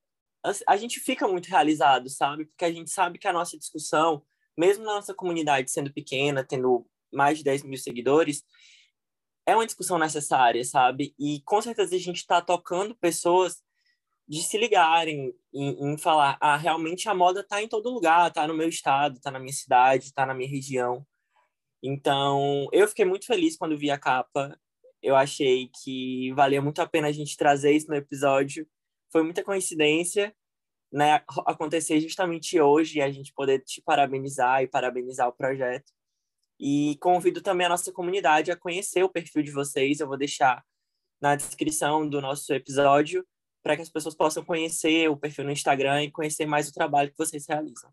A 0.67 0.75
gente 0.75 0.99
fica 0.99 1.27
muito 1.27 1.47
realizado, 1.47 2.09
sabe? 2.09 2.45
Porque 2.45 2.65
a 2.65 2.71
gente 2.71 2.89
sabe 2.89 3.19
que 3.19 3.27
a 3.27 3.33
nossa 3.33 3.57
discussão, 3.57 4.23
mesmo 4.57 4.83
na 4.83 4.95
nossa 4.95 5.13
comunidade 5.13 5.71
sendo 5.71 5.93
pequena, 5.93 6.43
tendo 6.43 6.85
mais 7.13 7.37
de 7.37 7.43
10 7.43 7.63
mil 7.63 7.77
seguidores, 7.77 8.43
é 9.45 9.55
uma 9.55 9.65
discussão 9.65 9.97
necessária, 9.99 10.63
sabe? 10.63 11.13
E 11.19 11.41
com 11.45 11.61
certeza 11.61 11.95
a 11.95 11.99
gente 11.99 12.17
está 12.17 12.41
tocando 12.41 12.95
pessoas 12.95 13.61
de 14.27 14.41
se 14.41 14.57
ligarem 14.57 15.33
em, 15.53 15.93
em, 15.93 15.97
falar, 15.97 16.37
ah, 16.39 16.55
realmente 16.55 17.09
a 17.09 17.13
moda 17.13 17.41
está 17.41 17.61
em 17.61 17.67
todo 17.67 17.91
lugar, 17.91 18.29
está 18.29 18.47
no 18.47 18.53
meu 18.53 18.69
estado, 18.69 19.17
está 19.17 19.29
na 19.29 19.39
minha 19.39 19.53
cidade, 19.53 20.05
está 20.05 20.25
na 20.25 20.33
minha 20.33 20.49
região. 20.49 21.05
Então, 21.83 22.67
eu 22.71 22.87
fiquei 22.87 23.05
muito 23.05 23.25
feliz 23.25 23.57
quando 23.57 23.77
vi 23.77 23.89
a 23.89 23.97
capa. 23.97 24.57
Eu 25.01 25.15
achei 25.15 25.69
que 25.83 26.31
valia 26.33 26.61
muito 26.61 26.81
a 26.81 26.87
pena 26.87 27.07
a 27.07 27.11
gente 27.11 27.35
trazer 27.35 27.71
isso 27.71 27.87
no 27.87 27.95
episódio. 27.95 28.67
Foi 29.11 29.23
muita 29.23 29.43
coincidência, 29.43 30.33
né, 30.91 31.23
acontecer 31.45 31.99
justamente 31.99 32.59
hoje 32.59 32.99
e 32.99 33.01
a 33.01 33.09
gente 33.09 33.33
poder 33.33 33.59
te 33.59 33.81
parabenizar 33.81 34.61
e 34.61 34.67
parabenizar 34.67 35.27
o 35.27 35.33
projeto. 35.33 35.91
E 36.59 36.97
convido 37.01 37.41
também 37.41 37.65
a 37.65 37.69
nossa 37.69 37.91
comunidade 37.91 38.51
a 38.51 38.55
conhecer 38.55 39.03
o 39.03 39.09
perfil 39.09 39.41
de 39.41 39.51
vocês. 39.51 39.99
Eu 39.99 40.07
vou 40.07 40.17
deixar 40.17 40.63
na 41.19 41.35
descrição 41.35 42.07
do 42.07 42.21
nosso 42.21 42.53
episódio 42.53 43.25
para 43.63 43.75
que 43.75 43.81
as 43.81 43.89
pessoas 43.89 44.15
possam 44.15 44.43
conhecer 44.43 45.09
o 45.09 45.17
perfil 45.17 45.45
no 45.45 45.51
Instagram 45.51 46.03
e 46.03 46.11
conhecer 46.11 46.45
mais 46.45 46.67
o 46.67 46.73
trabalho 46.73 47.11
que 47.11 47.17
vocês 47.17 47.45
realizam. 47.47 47.91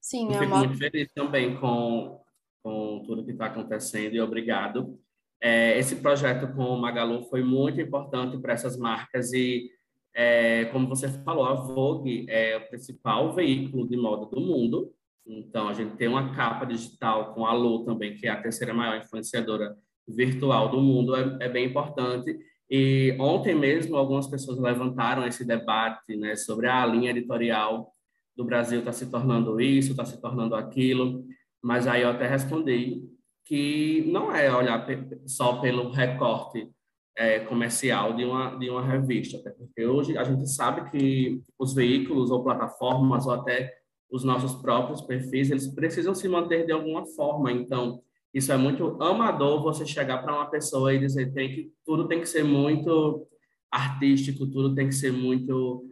Sim, 0.00 0.26
eu 0.26 0.36
é 0.36 0.38
fico 0.38 0.44
uma... 0.46 0.58
muito 0.58 0.78
feliz 0.78 1.08
também 1.12 1.58
com, 1.58 2.20
com 2.66 3.04
tudo 3.06 3.24
que 3.24 3.32
está 3.32 3.46
acontecendo 3.46 4.14
e 4.14 4.20
obrigado. 4.20 4.98
É, 5.40 5.78
esse 5.78 5.96
projeto 5.96 6.52
com 6.54 6.64
o 6.64 6.80
Magalu 6.80 7.22
foi 7.24 7.42
muito 7.42 7.80
importante 7.80 8.38
para 8.38 8.54
essas 8.54 8.76
marcas 8.76 9.32
e, 9.32 9.70
é, 10.14 10.64
como 10.66 10.88
você 10.88 11.08
falou, 11.08 11.44
a 11.44 11.54
Vogue 11.54 12.26
é 12.28 12.56
o 12.56 12.68
principal 12.68 13.32
veículo 13.32 13.88
de 13.88 13.96
moda 13.96 14.26
do 14.26 14.40
mundo 14.40 14.92
então, 15.26 15.68
a 15.68 15.74
gente 15.74 15.96
tem 15.96 16.06
uma 16.06 16.32
capa 16.34 16.64
digital 16.64 17.34
com 17.34 17.44
a 17.44 17.52
Lu 17.52 17.84
também, 17.84 18.14
que 18.14 18.28
é 18.28 18.30
a 18.30 18.40
terceira 18.40 18.72
maior 18.72 18.96
influenciadora 18.96 19.76
virtual 20.06 20.68
do 20.68 20.80
mundo, 20.80 21.16
é, 21.16 21.38
é 21.40 21.48
bem 21.48 21.66
importante. 21.66 22.38
E 22.70 23.16
ontem 23.18 23.54
mesmo, 23.54 23.96
algumas 23.96 24.28
pessoas 24.28 24.58
levantaram 24.58 25.26
esse 25.26 25.44
debate 25.44 26.16
né, 26.16 26.36
sobre 26.36 26.68
a 26.68 26.86
linha 26.86 27.10
editorial 27.10 27.92
do 28.36 28.44
Brasil 28.44 28.80
está 28.80 28.92
se 28.92 29.10
tornando 29.10 29.60
isso, 29.60 29.90
está 29.90 30.04
se 30.04 30.20
tornando 30.20 30.54
aquilo, 30.54 31.24
mas 31.66 31.88
aí 31.88 32.02
eu 32.02 32.10
até 32.10 32.28
respondi 32.28 33.02
que 33.44 34.04
não 34.06 34.32
é 34.32 34.54
olhar 34.54 34.86
só 35.26 35.60
pelo 35.60 35.90
recorte 35.90 36.70
é, 37.18 37.40
comercial 37.40 38.14
de 38.14 38.24
uma, 38.24 38.54
de 38.56 38.70
uma 38.70 38.86
revista, 38.86 39.36
até 39.38 39.50
porque 39.50 39.84
hoje 39.84 40.16
a 40.16 40.22
gente 40.22 40.48
sabe 40.48 40.88
que 40.92 41.42
os 41.58 41.74
veículos 41.74 42.30
ou 42.30 42.44
plataformas 42.44 43.26
ou 43.26 43.32
até 43.32 43.74
os 44.08 44.22
nossos 44.22 44.54
próprios 44.62 45.00
perfis, 45.00 45.50
eles 45.50 45.66
precisam 45.66 46.14
se 46.14 46.28
manter 46.28 46.66
de 46.66 46.70
alguma 46.70 47.04
forma. 47.04 47.50
Então, 47.50 48.00
isso 48.32 48.52
é 48.52 48.56
muito 48.56 49.02
amador 49.02 49.60
você 49.60 49.84
chegar 49.84 50.18
para 50.18 50.36
uma 50.36 50.48
pessoa 50.48 50.94
e 50.94 51.00
dizer 51.00 51.32
tem 51.32 51.52
que 51.52 51.72
tudo 51.84 52.06
tem 52.06 52.20
que 52.20 52.28
ser 52.28 52.44
muito 52.44 53.26
artístico, 53.72 54.46
tudo 54.46 54.72
tem 54.72 54.86
que 54.86 54.94
ser 54.94 55.12
muito 55.12 55.84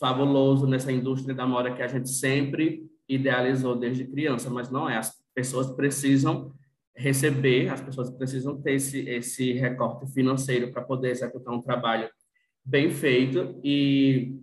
fabuloso 0.00 0.66
nessa 0.66 0.90
indústria 0.90 1.32
da 1.32 1.46
moda 1.46 1.72
que 1.72 1.82
a 1.82 1.86
gente 1.86 2.08
sempre 2.08 2.90
idealizou 3.14 3.76
desde 3.76 4.04
criança, 4.04 4.48
mas 4.50 4.70
não 4.70 4.88
é. 4.88 4.96
As 4.96 5.22
pessoas 5.34 5.70
precisam 5.70 6.52
receber, 6.94 7.68
as 7.68 7.80
pessoas 7.80 8.10
precisam 8.10 8.60
ter 8.60 8.74
esse, 8.74 9.08
esse 9.08 9.52
recorte 9.52 10.06
financeiro 10.12 10.70
para 10.72 10.82
poder 10.82 11.10
executar 11.10 11.54
um 11.54 11.62
trabalho 11.62 12.08
bem 12.64 12.90
feito 12.90 13.58
e 13.64 14.38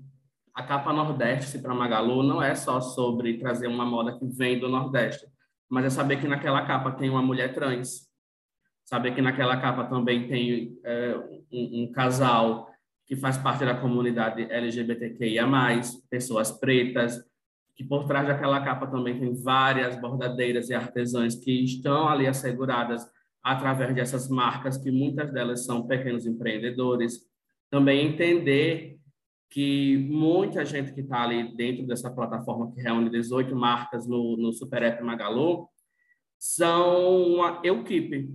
a 0.54 0.64
capa 0.64 0.92
Nordeste 0.92 1.60
para 1.60 1.74
Magalu 1.74 2.24
não 2.24 2.42
é 2.42 2.54
só 2.54 2.82
sobre 2.82 3.38
trazer 3.38 3.68
uma 3.68 3.86
moda 3.86 4.18
que 4.18 4.26
vem 4.26 4.60
do 4.60 4.68
Nordeste, 4.68 5.26
mas 5.70 5.86
é 5.86 5.90
saber 5.90 6.20
que 6.20 6.28
naquela 6.28 6.66
capa 6.66 6.92
tem 6.92 7.10
uma 7.10 7.22
mulher 7.22 7.54
trans, 7.54 8.10
saber 8.84 9.14
que 9.14 9.22
naquela 9.22 9.56
capa 9.58 9.86
também 9.86 10.28
tem 10.28 10.78
é, 10.84 11.16
um, 11.52 11.84
um, 11.84 11.92
casal 11.92 12.68
que 13.06 13.16
faz 13.16 13.38
parte 13.38 13.64
da 13.64 13.76
comunidade 13.76 14.52
LGBTQIA+, 14.52 15.48
pessoas 16.10 16.52
pretas, 16.52 17.24
que 17.80 17.86
por 17.86 18.04
trás 18.04 18.28
daquela 18.28 18.62
capa 18.62 18.86
também 18.88 19.18
tem 19.18 19.34
várias 19.34 19.96
bordadeiras 20.02 20.70
e 20.70 20.74
artesãs 20.74 21.36
que 21.36 21.64
estão 21.64 22.10
ali 22.10 22.28
asseguradas 22.28 23.10
através 23.42 23.96
dessas 23.96 24.28
marcas, 24.28 24.78
que 24.78 24.92
muitas 24.92 25.32
delas 25.32 25.64
são 25.64 25.88
pequenos 25.88 26.26
empreendedores. 26.26 27.22
Também 27.70 28.06
entender 28.06 29.00
que 29.50 29.98
muita 30.10 30.66
gente 30.66 30.92
que 30.92 31.00
está 31.00 31.24
ali 31.24 31.56
dentro 31.56 31.88
dessa 31.88 32.12
plataforma 32.12 32.70
que 32.70 32.82
reúne 32.82 33.10
18 33.10 33.56
marcas 33.56 34.06
no, 34.06 34.36
no 34.36 34.52
Super 34.52 34.84
App 34.84 35.02
Magalu 35.02 35.70
são 36.38 37.24
uma 37.28 37.62
equipe. 37.64 38.30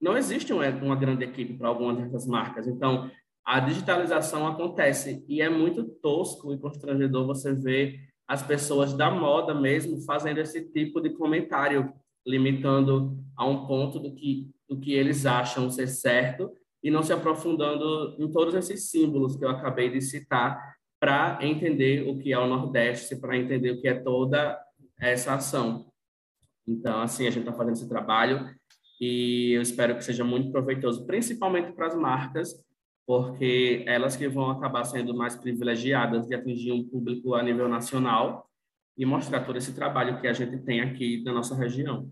Não 0.00 0.16
existe 0.16 0.54
uma, 0.54 0.66
uma 0.70 0.96
grande 0.96 1.22
equipe 1.22 1.52
para 1.52 1.68
algumas 1.68 1.98
dessas 1.98 2.26
marcas. 2.26 2.66
Então, 2.66 3.10
a 3.44 3.60
digitalização 3.60 4.48
acontece 4.48 5.22
e 5.28 5.42
é 5.42 5.50
muito 5.50 5.84
tosco 5.84 6.50
e 6.54 6.58
constrangedor 6.58 7.26
você 7.26 7.52
ver 7.52 8.08
as 8.30 8.44
pessoas 8.44 8.92
da 8.94 9.10
moda 9.10 9.52
mesmo 9.52 10.00
fazendo 10.02 10.38
esse 10.38 10.64
tipo 10.70 11.00
de 11.00 11.10
comentário, 11.10 11.92
limitando 12.24 13.18
a 13.36 13.44
um 13.44 13.66
ponto 13.66 13.98
do 13.98 14.14
que, 14.14 14.48
do 14.68 14.78
que 14.78 14.92
eles 14.92 15.26
acham 15.26 15.68
ser 15.68 15.88
certo 15.88 16.48
e 16.80 16.92
não 16.92 17.02
se 17.02 17.12
aprofundando 17.12 18.14
em 18.20 18.30
todos 18.30 18.54
esses 18.54 18.88
símbolos 18.88 19.34
que 19.34 19.44
eu 19.44 19.50
acabei 19.50 19.90
de 19.90 20.00
citar 20.00 20.76
para 21.00 21.40
entender 21.42 22.08
o 22.08 22.18
que 22.20 22.32
é 22.32 22.38
o 22.38 22.46
Nordeste, 22.46 23.16
para 23.16 23.36
entender 23.36 23.72
o 23.72 23.80
que 23.80 23.88
é 23.88 23.94
toda 23.94 24.56
essa 25.00 25.34
ação. 25.34 25.90
Então, 26.68 27.02
assim, 27.02 27.26
a 27.26 27.30
gente 27.32 27.42
está 27.48 27.52
fazendo 27.52 27.74
esse 27.74 27.88
trabalho 27.88 28.48
e 29.00 29.54
eu 29.54 29.60
espero 29.60 29.96
que 29.96 30.04
seja 30.04 30.22
muito 30.22 30.52
proveitoso, 30.52 31.04
principalmente 31.04 31.72
para 31.72 31.88
as 31.88 31.96
marcas, 31.96 32.54
porque 33.10 33.82
elas 33.88 34.14
que 34.14 34.28
vão 34.28 34.52
acabar 34.52 34.84
sendo 34.84 35.12
mais 35.12 35.34
privilegiadas 35.34 36.28
de 36.28 36.34
atingir 36.36 36.70
um 36.70 36.88
público 36.88 37.34
a 37.34 37.42
nível 37.42 37.68
nacional 37.68 38.48
e 38.96 39.04
mostrar 39.04 39.44
todo 39.44 39.58
esse 39.58 39.72
trabalho 39.74 40.20
que 40.20 40.28
a 40.28 40.32
gente 40.32 40.56
tem 40.58 40.80
aqui 40.80 41.20
na 41.24 41.32
nossa 41.32 41.56
região. 41.56 42.08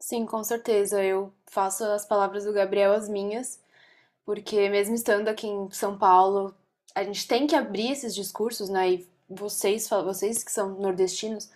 Sim, 0.00 0.26
com 0.26 0.42
certeza. 0.42 1.00
Eu 1.00 1.32
faço 1.46 1.84
as 1.84 2.04
palavras 2.04 2.44
do 2.44 2.52
Gabriel 2.52 2.92
as 2.92 3.08
minhas, 3.08 3.62
porque 4.24 4.68
mesmo 4.68 4.96
estando 4.96 5.28
aqui 5.28 5.46
em 5.46 5.70
São 5.70 5.96
Paulo, 5.96 6.52
a 6.92 7.04
gente 7.04 7.28
tem 7.28 7.46
que 7.46 7.54
abrir 7.54 7.92
esses 7.92 8.16
discursos, 8.16 8.68
né? 8.68 8.94
E 8.94 9.08
vocês, 9.28 9.88
vocês 9.88 10.42
que 10.42 10.50
são 10.50 10.70
nordestinos, 10.70 11.52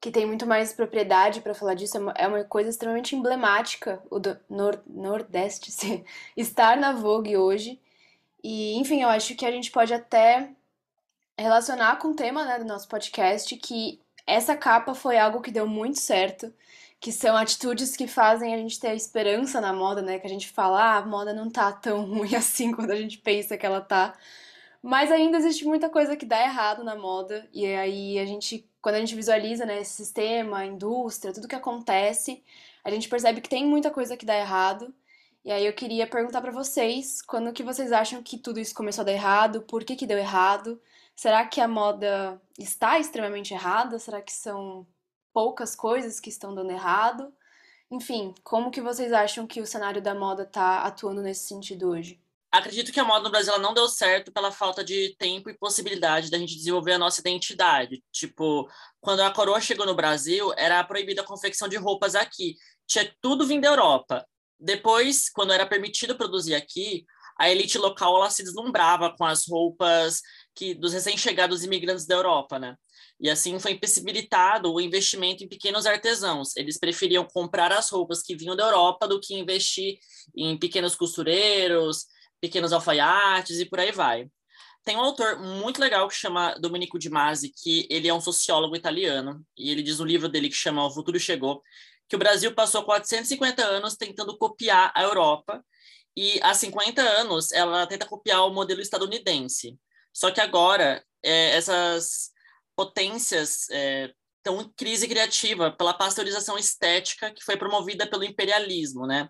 que 0.00 0.10
tem 0.10 0.26
muito 0.26 0.46
mais 0.46 0.72
propriedade 0.72 1.40
para 1.40 1.54
falar 1.54 1.74
disso, 1.74 1.96
é 1.96 2.00
uma, 2.00 2.12
é 2.12 2.26
uma, 2.26 2.44
coisa 2.44 2.70
extremamente 2.70 3.14
emblemática 3.14 4.02
o 4.10 4.18
do 4.18 4.38
nor, 4.48 4.82
Nordeste 4.86 5.70
estar 6.36 6.76
na 6.76 6.92
Vogue 6.92 7.36
hoje. 7.36 7.78
E, 8.42 8.76
enfim, 8.78 9.02
eu 9.02 9.08
acho 9.08 9.34
que 9.34 9.44
a 9.44 9.50
gente 9.50 9.70
pode 9.70 9.92
até 9.92 10.50
relacionar 11.38 11.96
com 11.98 12.08
o 12.08 12.14
tema 12.14 12.44
né, 12.44 12.58
do 12.58 12.64
nosso 12.64 12.88
podcast, 12.88 13.54
que 13.56 14.00
essa 14.26 14.56
capa 14.56 14.94
foi 14.94 15.18
algo 15.18 15.40
que 15.42 15.50
deu 15.50 15.66
muito 15.66 15.98
certo 15.98 16.52
que 17.00 17.10
são 17.10 17.34
atitudes 17.36 17.96
que 17.96 18.06
fazem 18.06 18.54
a 18.54 18.58
gente 18.58 18.78
ter 18.78 18.94
esperança 18.94 19.60
na 19.60 19.72
moda, 19.72 20.02
né? 20.02 20.18
Que 20.18 20.26
a 20.26 20.30
gente 20.30 20.48
fala, 20.50 20.96
ah, 20.96 20.98
a 20.98 21.06
moda 21.06 21.32
não 21.32 21.50
tá 21.50 21.72
tão 21.72 22.04
ruim 22.04 22.34
assim 22.36 22.72
quando 22.72 22.90
a 22.90 22.96
gente 22.96 23.18
pensa 23.18 23.56
que 23.56 23.64
ela 23.64 23.80
tá. 23.80 24.12
Mas 24.82 25.12
ainda 25.12 25.36
existe 25.36 25.64
muita 25.64 25.90
coisa 25.90 26.16
que 26.16 26.24
dá 26.24 26.40
errado 26.42 26.82
na 26.82 26.96
moda, 26.96 27.48
e 27.52 27.66
aí 27.66 28.18
a 28.18 28.24
gente, 28.24 28.68
quando 28.80 28.94
a 28.96 29.00
gente 29.00 29.14
visualiza, 29.14 29.66
né, 29.66 29.80
esse 29.80 29.92
sistema, 29.92 30.58
a 30.58 30.66
indústria, 30.66 31.32
tudo 31.32 31.48
que 31.48 31.54
acontece, 31.54 32.42
a 32.84 32.90
gente 32.90 33.08
percebe 33.08 33.40
que 33.40 33.48
tem 33.48 33.66
muita 33.66 33.90
coisa 33.90 34.16
que 34.16 34.24
dá 34.26 34.36
errado. 34.36 34.94
E 35.44 35.52
aí 35.52 35.66
eu 35.66 35.72
queria 35.72 36.06
perguntar 36.06 36.40
para 36.40 36.50
vocês, 36.50 37.22
quando 37.22 37.52
que 37.52 37.62
vocês 37.62 37.92
acham 37.92 38.22
que 38.22 38.38
tudo 38.38 38.60
isso 38.60 38.74
começou 38.74 39.02
a 39.02 39.04
dar 39.06 39.12
errado? 39.12 39.62
Por 39.62 39.84
que 39.84 39.96
que 39.96 40.06
deu 40.06 40.18
errado? 40.18 40.80
Será 41.16 41.46
que 41.46 41.60
a 41.60 41.68
moda 41.68 42.40
está 42.58 42.98
extremamente 42.98 43.54
errada? 43.54 43.98
Será 43.98 44.20
que 44.22 44.32
são 44.32 44.86
poucas 45.32 45.74
coisas 45.74 46.20
que 46.20 46.28
estão 46.28 46.54
dando 46.54 46.70
errado. 46.70 47.32
Enfim, 47.90 48.34
como 48.44 48.70
que 48.70 48.80
vocês 48.80 49.12
acham 49.12 49.46
que 49.46 49.60
o 49.60 49.66
cenário 49.66 50.00
da 50.00 50.14
moda 50.14 50.44
está 50.44 50.82
atuando 50.82 51.22
nesse 51.22 51.46
sentido 51.46 51.88
hoje? 51.90 52.20
Acredito 52.52 52.90
que 52.90 52.98
a 52.98 53.04
moda 53.04 53.22
no 53.22 53.30
Brasil 53.30 53.56
não 53.60 53.72
deu 53.72 53.88
certo 53.88 54.32
pela 54.32 54.50
falta 54.50 54.82
de 54.82 55.14
tempo 55.16 55.48
e 55.48 55.56
possibilidade 55.56 56.30
da 56.30 56.38
gente 56.38 56.56
desenvolver 56.56 56.92
a 56.92 56.98
nossa 56.98 57.20
identidade. 57.20 58.02
Tipo, 58.12 58.68
quando 59.00 59.20
a 59.20 59.30
coroa 59.30 59.60
chegou 59.60 59.86
no 59.86 59.94
Brasil, 59.94 60.52
era 60.56 60.82
proibida 60.82 61.22
a 61.22 61.24
confecção 61.24 61.68
de 61.68 61.76
roupas 61.76 62.16
aqui. 62.16 62.56
Tinha 62.88 63.12
tudo 63.20 63.46
vindo 63.46 63.62
da 63.62 63.68
Europa. 63.68 64.26
Depois, 64.58 65.30
quando 65.30 65.52
era 65.52 65.64
permitido 65.64 66.16
produzir 66.16 66.56
aqui, 66.56 67.04
a 67.38 67.48
elite 67.48 67.78
local 67.78 68.16
ela 68.16 68.28
se 68.28 68.42
deslumbrava 68.42 69.14
com 69.16 69.24
as 69.24 69.46
roupas 69.48 70.20
que 70.54 70.74
dos 70.74 70.92
recém-chegados 70.92 71.64
imigrantes 71.64 72.04
da 72.04 72.16
Europa, 72.16 72.58
né? 72.58 72.76
E 73.18 73.30
assim 73.30 73.58
foi 73.58 73.72
impossibilitado 73.72 74.72
o 74.72 74.80
investimento 74.80 75.44
em 75.44 75.48
pequenos 75.48 75.86
artesãos. 75.86 76.56
Eles 76.56 76.78
preferiam 76.78 77.24
comprar 77.24 77.72
as 77.72 77.88
roupas 77.88 78.22
que 78.22 78.34
vinham 78.34 78.56
da 78.56 78.64
Europa 78.64 79.06
do 79.06 79.20
que 79.20 79.34
investir 79.34 79.98
em 80.36 80.58
pequenos 80.58 80.94
costureiros, 80.94 82.06
pequenos 82.40 82.72
alfaiates 82.72 83.58
e 83.58 83.66
por 83.66 83.80
aí 83.80 83.92
vai. 83.92 84.28
Tem 84.84 84.96
um 84.96 85.00
autor 85.00 85.38
muito 85.38 85.80
legal 85.80 86.08
que 86.08 86.14
chama 86.14 86.54
Domenico 86.54 86.98
Di 86.98 87.10
Masi, 87.10 87.52
que 87.54 87.86
ele 87.90 88.08
é 88.08 88.14
um 88.14 88.20
sociólogo 88.20 88.74
italiano, 88.74 89.44
e 89.56 89.70
ele 89.70 89.82
diz 89.82 89.98
no 89.98 90.06
livro 90.06 90.28
dele 90.28 90.48
que 90.48 90.54
chama 90.54 90.84
O 90.84 90.90
Futuro 90.90 91.20
Chegou, 91.20 91.62
que 92.08 92.16
o 92.16 92.18
Brasil 92.18 92.54
passou 92.54 92.82
450 92.84 93.62
anos 93.62 93.94
tentando 93.96 94.36
copiar 94.38 94.90
a 94.94 95.02
Europa, 95.02 95.62
e 96.16 96.40
há 96.42 96.54
50 96.54 97.00
anos 97.02 97.52
ela 97.52 97.86
tenta 97.86 98.06
copiar 98.06 98.46
o 98.46 98.52
modelo 98.52 98.80
estadunidense. 98.80 99.78
Só 100.12 100.30
que 100.30 100.40
agora 100.40 101.04
é, 101.22 101.50
essas 101.56 102.30
potências 102.74 103.68
é, 103.70 104.12
estão 104.38 104.60
em 104.60 104.72
crise 104.72 105.06
criativa 105.06 105.70
pela 105.70 105.94
pasteurização 105.94 106.58
estética 106.58 107.30
que 107.30 107.44
foi 107.44 107.56
promovida 107.56 108.06
pelo 108.06 108.24
imperialismo, 108.24 109.06
né? 109.06 109.28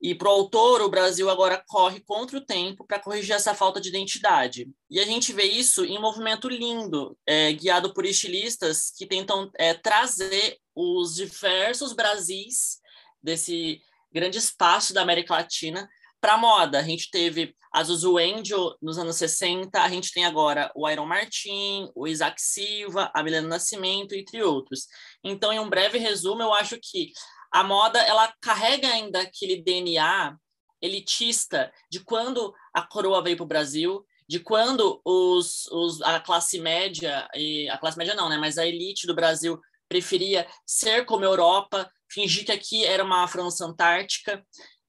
E 0.00 0.14
para 0.14 0.28
o 0.28 0.32
autor, 0.32 0.82
o 0.82 0.90
Brasil 0.90 1.30
agora 1.30 1.62
corre 1.66 2.00
contra 2.00 2.36
o 2.36 2.44
tempo 2.44 2.86
para 2.86 2.98
corrigir 2.98 3.34
essa 3.34 3.54
falta 3.54 3.80
de 3.80 3.88
identidade. 3.88 4.68
E 4.90 5.00
a 5.00 5.04
gente 5.04 5.32
vê 5.32 5.44
isso 5.44 5.84
em 5.84 5.96
um 5.96 6.02
movimento 6.02 6.48
lindo, 6.48 7.16
é, 7.26 7.52
guiado 7.52 7.94
por 7.94 8.04
estilistas 8.04 8.90
que 8.90 9.06
tentam 9.06 9.50
é, 9.58 9.72
trazer 9.72 10.58
os 10.74 11.14
diversos 11.14 11.94
Brasis 11.94 12.78
desse 13.22 13.80
grande 14.12 14.38
espaço 14.38 14.92
da 14.92 15.02
América 15.02 15.34
Latina 15.34 15.88
para 16.20 16.36
moda. 16.36 16.78
A 16.78 16.82
gente 16.82 17.10
teve 17.10 17.54
a 17.72 17.82
Zuzu 17.82 18.18
Angel 18.18 18.74
nos 18.80 18.98
anos 18.98 19.16
60, 19.16 19.80
a 19.80 19.88
gente 19.88 20.12
tem 20.12 20.24
agora 20.24 20.70
o 20.74 20.88
Iron 20.88 21.06
Martin, 21.06 21.90
o 21.94 22.06
Isaac 22.06 22.40
Silva, 22.40 23.10
a 23.14 23.22
Milena 23.22 23.48
Nascimento, 23.48 24.14
entre 24.14 24.42
outros. 24.42 24.86
Então, 25.22 25.52
em 25.52 25.58
um 25.58 25.68
breve 25.68 25.98
resumo, 25.98 26.42
eu 26.42 26.54
acho 26.54 26.78
que 26.80 27.12
a 27.56 27.64
moda 27.64 27.98
ela 28.00 28.30
carrega 28.38 28.86
ainda 28.86 29.22
aquele 29.22 29.62
DNA 29.62 30.36
elitista 30.82 31.72
de 31.90 32.00
quando 32.00 32.54
a 32.74 32.82
coroa 32.82 33.22
veio 33.22 33.38
para 33.38 33.44
o 33.44 33.48
Brasil, 33.48 34.04
de 34.28 34.40
quando 34.40 35.00
os, 35.02 35.66
os, 35.68 36.02
a 36.02 36.20
classe 36.20 36.60
média, 36.60 37.26
e 37.34 37.66
a 37.70 37.78
classe 37.78 37.96
média 37.96 38.14
não, 38.14 38.28
né, 38.28 38.36
mas 38.36 38.58
a 38.58 38.66
elite 38.66 39.06
do 39.06 39.14
Brasil 39.14 39.58
preferia 39.88 40.46
ser 40.66 41.06
como 41.06 41.24
a 41.24 41.28
Europa, 41.28 41.90
fingir 42.10 42.44
que 42.44 42.52
aqui 42.52 42.84
era 42.84 43.02
uma 43.02 43.26
França 43.26 43.64
Antártica. 43.64 44.44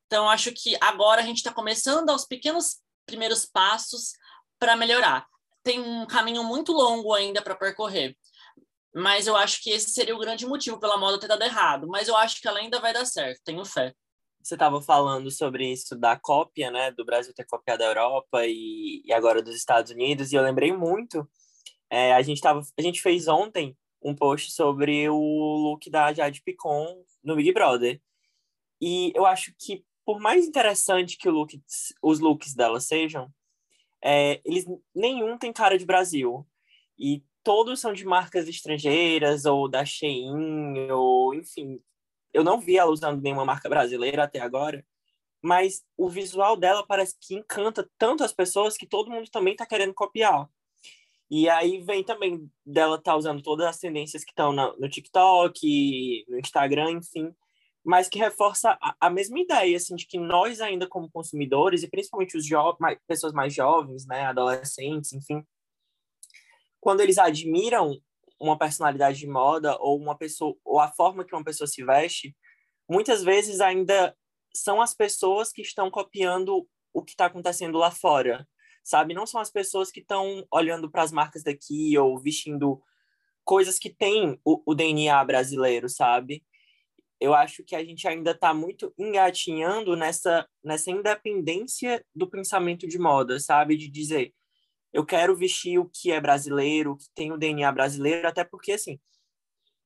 Então, 0.05 0.29
acho 0.29 0.51
que 0.51 0.77
agora 0.81 1.21
a 1.21 1.25
gente 1.25 1.37
está 1.37 1.53
começando 1.53 1.99
a 1.99 2.05
dar 2.07 2.15
os 2.15 2.25
pequenos 2.25 2.81
primeiros 3.05 3.45
passos 3.45 4.11
para 4.59 4.75
melhorar. 4.75 5.25
Tem 5.63 5.79
um 5.79 6.05
caminho 6.05 6.43
muito 6.43 6.73
longo 6.73 7.13
ainda 7.13 7.41
para 7.41 7.55
percorrer. 7.55 8.17
Mas 8.97 9.27
eu 9.27 9.35
acho 9.35 9.61
que 9.61 9.69
esse 9.69 9.91
seria 9.91 10.15
o 10.15 10.19
grande 10.19 10.47
motivo 10.47 10.79
pela 10.79 10.97
moda 10.97 11.19
ter 11.19 11.27
dado 11.27 11.43
errado. 11.43 11.87
Mas 11.87 12.07
eu 12.07 12.17
acho 12.17 12.41
que 12.41 12.47
ela 12.47 12.57
ainda 12.57 12.79
vai 12.79 12.91
dar 12.91 13.05
certo, 13.05 13.39
tenho 13.43 13.63
fé. 13.63 13.93
Você 14.41 14.55
estava 14.55 14.81
falando 14.81 15.29
sobre 15.29 15.71
isso 15.71 15.95
da 15.95 16.17
cópia, 16.17 16.71
né? 16.71 16.89
Do 16.91 17.05
Brasil 17.05 17.33
ter 17.33 17.45
copiado 17.45 17.83
a 17.83 17.85
Europa 17.87 18.45
e, 18.45 19.03
e 19.05 19.13
agora 19.13 19.43
dos 19.43 19.55
Estados 19.55 19.91
Unidos. 19.91 20.31
E 20.31 20.35
eu 20.35 20.41
lembrei 20.41 20.71
muito. 20.71 21.29
É, 21.91 22.13
a, 22.13 22.21
gente 22.23 22.41
tava, 22.41 22.61
a 22.77 22.81
gente 22.81 22.99
fez 22.99 23.27
ontem 23.27 23.77
um 24.01 24.15
post 24.15 24.51
sobre 24.51 25.07
o 25.09 25.15
look 25.15 25.89
da 25.91 26.11
Jade 26.11 26.41
Picon 26.41 27.03
no 27.23 27.35
Big 27.35 27.53
Brother. 27.53 28.01
E 28.81 29.11
eu 29.15 29.27
acho 29.27 29.53
que, 29.59 29.83
por 30.05 30.19
mais 30.19 30.47
interessante 30.47 31.17
que 31.17 31.29
look, 31.29 31.61
os 32.01 32.19
looks 32.19 32.55
dela 32.55 32.79
sejam, 32.79 33.29
é, 34.03 34.41
eles 34.43 34.65
nenhum 34.95 35.37
tem 35.37 35.53
cara 35.53 35.77
de 35.77 35.85
Brasil. 35.85 36.47
E 36.97 37.21
todos 37.47 37.79
são 37.79 37.93
de 37.93 38.03
marcas 38.03 38.45
estrangeiras, 38.49 39.45
ou 39.45 39.69
da 39.69 39.85
Shein, 39.85 40.91
ou 40.91 41.33
enfim. 41.33 41.79
Eu 42.33 42.43
não 42.43 42.59
vi 42.59 42.77
ela 42.77 42.91
usando 42.91 43.21
nenhuma 43.21 43.45
marca 43.45 43.69
brasileira 43.69 44.25
até 44.25 44.41
agora, 44.41 44.85
mas 45.41 45.81
o 45.95 46.09
visual 46.09 46.57
dela 46.57 46.85
parece 46.85 47.15
que 47.21 47.35
encanta 47.35 47.89
tanto 47.97 48.21
as 48.21 48.33
pessoas 48.33 48.75
que 48.75 48.85
todo 48.85 49.09
mundo 49.09 49.31
também 49.31 49.53
está 49.53 49.65
querendo 49.65 49.93
copiar. 49.93 50.49
E 51.31 51.47
aí 51.47 51.79
vem 51.79 52.03
também 52.03 52.51
dela 52.65 52.97
estar 52.97 53.13
tá 53.13 53.17
usando 53.17 53.41
todas 53.41 53.65
as 53.65 53.79
tendências 53.79 54.25
que 54.25 54.31
estão 54.31 54.51
no 54.51 54.89
TikTok, 54.89 56.25
no 56.27 56.37
Instagram, 56.37 56.91
enfim, 56.91 57.33
mas 57.81 58.09
que 58.09 58.19
reforça 58.19 58.77
a, 58.81 58.93
a, 58.99 59.09
mesma 59.09 59.39
ideia, 59.39 59.77
assim, 59.77 59.95
de 59.95 60.05
que 60.05 60.17
nós 60.19 60.59
ainda 60.59 60.85
como 60.85 61.09
consumidores, 61.09 61.81
e 61.81 61.89
principalmente 61.89 62.35
os 62.35 62.45
jovens, 62.45 62.97
pessoas 63.07 63.31
mais 63.31 63.53
jovens, 63.53 64.05
né, 64.05 64.25
adolescentes, 64.25 65.13
enfim, 65.13 65.45
quando 66.87 67.01
eles 67.01 67.17
admiram 67.17 68.01
uma 68.39 68.57
personalidade 68.57 69.19
de 69.19 69.27
moda 69.27 69.75
ou 69.77 69.99
uma 69.99 70.17
pessoa 70.17 70.55
ou 70.63 70.79
a 70.79 70.87
forma 70.87 71.25
que 71.25 71.35
uma 71.35 71.43
pessoa 71.43 71.67
se 71.67 71.83
veste, 71.83 72.33
muitas 72.89 73.21
vezes 73.21 73.59
ainda 73.59 74.15
são 74.55 74.81
as 74.81 74.93
pessoas 74.93 75.51
que 75.51 75.61
estão 75.61 75.91
copiando 75.91 76.65
o 76.93 77.03
que 77.03 77.11
está 77.11 77.25
acontecendo 77.25 77.77
lá 77.77 77.91
fora, 77.91 78.47
sabe? 78.85 79.13
Não 79.13 79.25
são 79.25 79.41
as 79.41 79.51
pessoas 79.51 79.91
que 79.91 79.99
estão 79.99 80.47
olhando 80.49 80.89
para 80.89 81.03
as 81.03 81.11
marcas 81.11 81.43
daqui 81.43 81.97
ou 81.97 82.17
vestindo 82.17 82.81
coisas 83.43 83.77
que 83.77 83.89
têm 83.89 84.39
o, 84.45 84.63
o 84.65 84.73
DNA 84.73 85.25
brasileiro, 85.25 85.89
sabe? 85.89 86.41
Eu 87.19 87.33
acho 87.33 87.65
que 87.65 87.75
a 87.75 87.83
gente 87.83 88.07
ainda 88.07 88.31
está 88.31 88.53
muito 88.53 88.93
engatinhando 88.97 89.93
nessa, 89.97 90.47
nessa 90.63 90.89
independência 90.89 92.01
do 92.15 92.29
pensamento 92.29 92.87
de 92.87 92.97
moda, 92.97 93.41
sabe? 93.41 93.75
De 93.75 93.89
dizer, 93.91 94.33
eu 94.93 95.05
quero 95.05 95.35
vestir 95.35 95.79
o 95.79 95.89
que 95.89 96.11
é 96.11 96.19
brasileiro, 96.19 96.97
que 96.97 97.05
tem 97.13 97.31
o 97.31 97.37
DNA 97.37 97.71
brasileiro, 97.71 98.27
até 98.27 98.43
porque, 98.43 98.73
assim, 98.73 98.99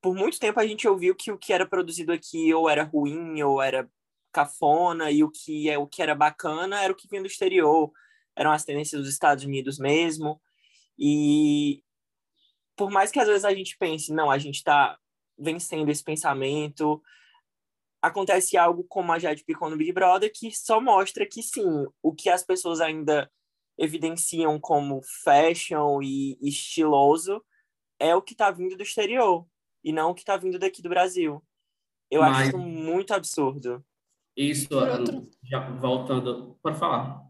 por 0.01 0.15
muito 0.15 0.39
tempo 0.39 0.59
a 0.59 0.65
gente 0.65 0.87
ouviu 0.87 1.15
que 1.15 1.31
o 1.31 1.37
que 1.37 1.53
era 1.53 1.67
produzido 1.67 2.11
aqui 2.11 2.53
ou 2.53 2.69
era 2.69 2.83
ruim, 2.83 3.41
ou 3.43 3.61
era 3.61 3.89
cafona, 4.31 5.11
e 5.11 5.23
o 5.23 5.29
que, 5.29 5.69
é, 5.69 5.77
o 5.77 5.87
que 5.87 6.01
era 6.01 6.15
bacana 6.15 6.81
era 6.81 6.93
o 6.93 6.95
que 6.95 7.07
vinha 7.07 7.21
do 7.21 7.27
exterior, 7.27 7.91
eram 8.35 8.51
as 8.51 8.63
tendências 8.63 9.01
dos 9.01 9.11
Estados 9.11 9.43
Unidos 9.43 9.77
mesmo, 9.77 10.41
e 10.97 11.83
por 12.75 12.89
mais 12.89 13.11
que 13.11 13.19
às 13.19 13.27
vezes 13.27 13.45
a 13.45 13.53
gente 13.53 13.77
pense, 13.77 14.13
não, 14.13 14.31
a 14.31 14.37
gente 14.37 14.55
está 14.55 14.97
vencendo 15.37 15.89
esse 15.89 16.03
pensamento, 16.03 17.01
acontece 18.01 18.57
algo 18.57 18.83
como 18.85 19.11
a 19.11 19.19
Jade 19.19 19.43
Picon 19.43 19.69
no 19.69 19.77
Big 19.77 19.91
Brother, 19.91 20.31
que 20.33 20.51
só 20.51 20.81
mostra 20.81 21.25
que 21.25 21.43
sim, 21.43 21.85
o 22.01 22.13
que 22.13 22.29
as 22.29 22.43
pessoas 22.43 22.81
ainda 22.81 23.29
evidenciam 23.81 24.59
como 24.59 25.01
fashion 25.23 26.01
e 26.03 26.37
estiloso 26.39 27.43
é 27.99 28.15
o 28.15 28.21
que 28.21 28.33
está 28.33 28.51
vindo 28.51 28.77
do 28.77 28.83
exterior 28.83 29.45
e 29.83 29.91
não 29.91 30.11
o 30.11 30.13
que 30.13 30.21
está 30.21 30.37
vindo 30.37 30.59
daqui 30.59 30.83
do 30.83 30.89
Brasil. 30.89 31.43
Eu 32.09 32.21
Mas... 32.21 32.37
acho 32.37 32.47
isso 32.49 32.57
muito 32.59 33.13
absurdo. 33.13 33.83
Isso, 34.37 34.67
outro... 34.73 35.27
já 35.43 35.59
voltando, 35.71 36.57
por 36.61 36.75
falar. 36.75 37.21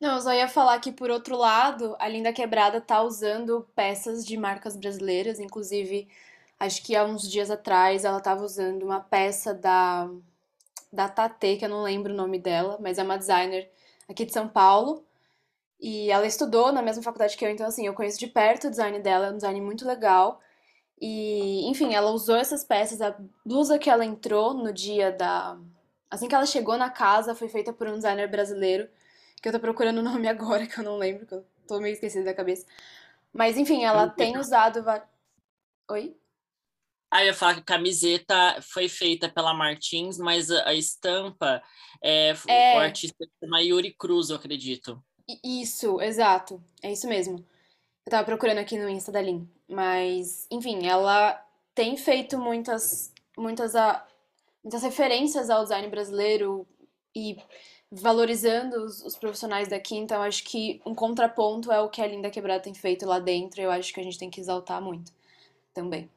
Não, 0.00 0.14
eu 0.14 0.20
só 0.20 0.32
ia 0.32 0.48
falar 0.48 0.80
que, 0.80 0.90
por 0.90 1.10
outro 1.10 1.36
lado, 1.36 1.94
a 1.98 2.08
Linda 2.08 2.32
Quebrada 2.32 2.80
tá 2.80 3.02
usando 3.02 3.68
peças 3.74 4.24
de 4.26 4.36
marcas 4.36 4.76
brasileiras. 4.76 5.38
Inclusive, 5.38 6.08
acho 6.58 6.82
que 6.82 6.96
há 6.96 7.04
uns 7.04 7.30
dias 7.30 7.50
atrás 7.50 8.04
ela 8.04 8.18
estava 8.18 8.42
usando 8.42 8.82
uma 8.82 9.00
peça 9.00 9.54
da, 9.54 10.10
da 10.92 11.08
Tate, 11.08 11.58
que 11.58 11.64
eu 11.64 11.68
não 11.68 11.82
lembro 11.82 12.12
o 12.12 12.16
nome 12.16 12.38
dela, 12.38 12.78
mas 12.80 12.98
é 12.98 13.02
uma 13.02 13.18
designer 13.18 13.70
aqui 14.08 14.24
de 14.24 14.32
São 14.32 14.48
Paulo. 14.48 15.04
E 15.80 16.10
ela 16.10 16.26
estudou 16.26 16.70
na 16.72 16.82
mesma 16.82 17.02
faculdade 17.02 17.36
que 17.36 17.44
eu, 17.44 17.50
então 17.50 17.66
assim, 17.66 17.86
eu 17.86 17.94
conheço 17.94 18.18
de 18.18 18.26
perto 18.26 18.66
o 18.66 18.70
design 18.70 19.00
dela, 19.00 19.28
é 19.28 19.30
um 19.30 19.36
design 19.36 19.60
muito 19.60 19.86
legal. 19.86 20.40
E, 21.00 21.66
enfim, 21.66 21.94
ela 21.94 22.10
usou 22.10 22.36
essas 22.36 22.62
peças, 22.62 23.00
a 23.00 23.16
blusa 23.44 23.78
que 23.78 23.88
ela 23.88 24.04
entrou 24.04 24.52
no 24.52 24.72
dia 24.72 25.10
da. 25.10 25.58
Assim 26.10 26.28
que 26.28 26.34
ela 26.34 26.44
chegou 26.44 26.76
na 26.76 26.90
casa, 26.90 27.34
foi 27.34 27.48
feita 27.48 27.72
por 27.72 27.86
um 27.88 27.94
designer 27.94 28.28
brasileiro, 28.30 28.88
que 29.42 29.48
eu 29.48 29.52
tô 29.52 29.58
procurando 29.58 29.98
o 29.98 30.02
nome 30.04 30.28
agora, 30.28 30.66
que 30.66 30.78
eu 30.78 30.84
não 30.84 30.98
lembro, 30.98 31.26
que 31.26 31.34
eu 31.34 31.46
tô 31.66 31.80
meio 31.80 31.94
esquecida 31.94 32.24
da 32.26 32.34
cabeça. 32.34 32.66
Mas, 33.32 33.56
enfim, 33.56 33.84
ela 33.84 34.08
tem 34.08 34.36
usado. 34.36 34.84
Oi? 35.90 36.14
Ah, 37.10 37.22
eu 37.22 37.28
ia 37.28 37.34
falar 37.34 37.54
que 37.54 37.60
a 37.60 37.64
camiseta 37.64 38.60
foi 38.60 38.88
feita 38.88 39.28
pela 39.28 39.54
Martins, 39.54 40.18
mas 40.18 40.50
a, 40.50 40.68
a 40.68 40.74
estampa 40.74 41.62
é, 42.02 42.34
é... 42.46 42.76
o 42.76 42.78
artista 42.78 43.24
chama 43.42 43.62
Yuri 43.62 43.94
Cruz, 43.94 44.30
eu 44.30 44.36
acredito. 44.36 45.02
Isso, 45.44 46.00
exato. 46.00 46.62
É 46.82 46.92
isso 46.92 47.06
mesmo. 47.06 47.44
Eu 48.06 48.10
tava 48.10 48.24
procurando 48.24 48.58
aqui 48.58 48.78
no 48.78 48.88
Insta 48.88 49.12
da 49.12 49.20
Lin. 49.20 49.48
Mas, 49.68 50.46
enfim, 50.50 50.86
ela 50.86 51.34
tem 51.74 51.96
feito 51.96 52.38
muitas, 52.38 53.12
muitas, 53.36 53.76
a, 53.76 54.06
muitas 54.62 54.82
referências 54.82 55.50
ao 55.50 55.62
design 55.62 55.88
brasileiro 55.88 56.66
e 57.14 57.36
valorizando 57.90 58.84
os, 58.84 59.04
os, 59.04 59.16
profissionais 59.16 59.68
daqui. 59.68 59.96
Então, 59.96 60.22
acho 60.22 60.44
que 60.44 60.80
um 60.86 60.94
contraponto 60.94 61.70
é 61.72 61.80
o 61.80 61.88
que 61.88 62.00
a 62.00 62.06
Linda 62.06 62.30
Quebrada 62.30 62.62
tem 62.62 62.74
feito 62.74 63.06
lá 63.06 63.18
dentro. 63.18 63.60
Eu 63.60 63.70
acho 63.70 63.92
que 63.92 64.00
a 64.00 64.02
gente 64.02 64.18
tem 64.18 64.30
que 64.30 64.40
exaltar 64.40 64.80
muito 64.80 65.12
também. 65.74 66.08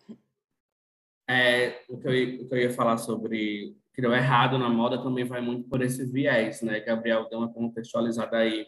É, 1.27 1.81
o, 1.89 1.97
que 1.97 2.07
eu, 2.07 2.11
o 2.11 2.47
que 2.47 2.53
eu 2.53 2.57
ia 2.57 2.73
falar 2.73 2.97
sobre 2.97 3.75
que 3.93 4.01
deu 4.01 4.13
errado 4.13 4.57
na 4.57 4.69
moda 4.69 5.01
também 5.01 5.23
vai 5.23 5.39
muito 5.39 5.69
por 5.69 5.81
esse 5.81 6.03
viés, 6.05 6.61
né? 6.61 6.79
Gabriel 6.79 7.29
deu 7.29 7.39
uma 7.39 7.53
contextualizada 7.53 8.37
aí, 8.37 8.67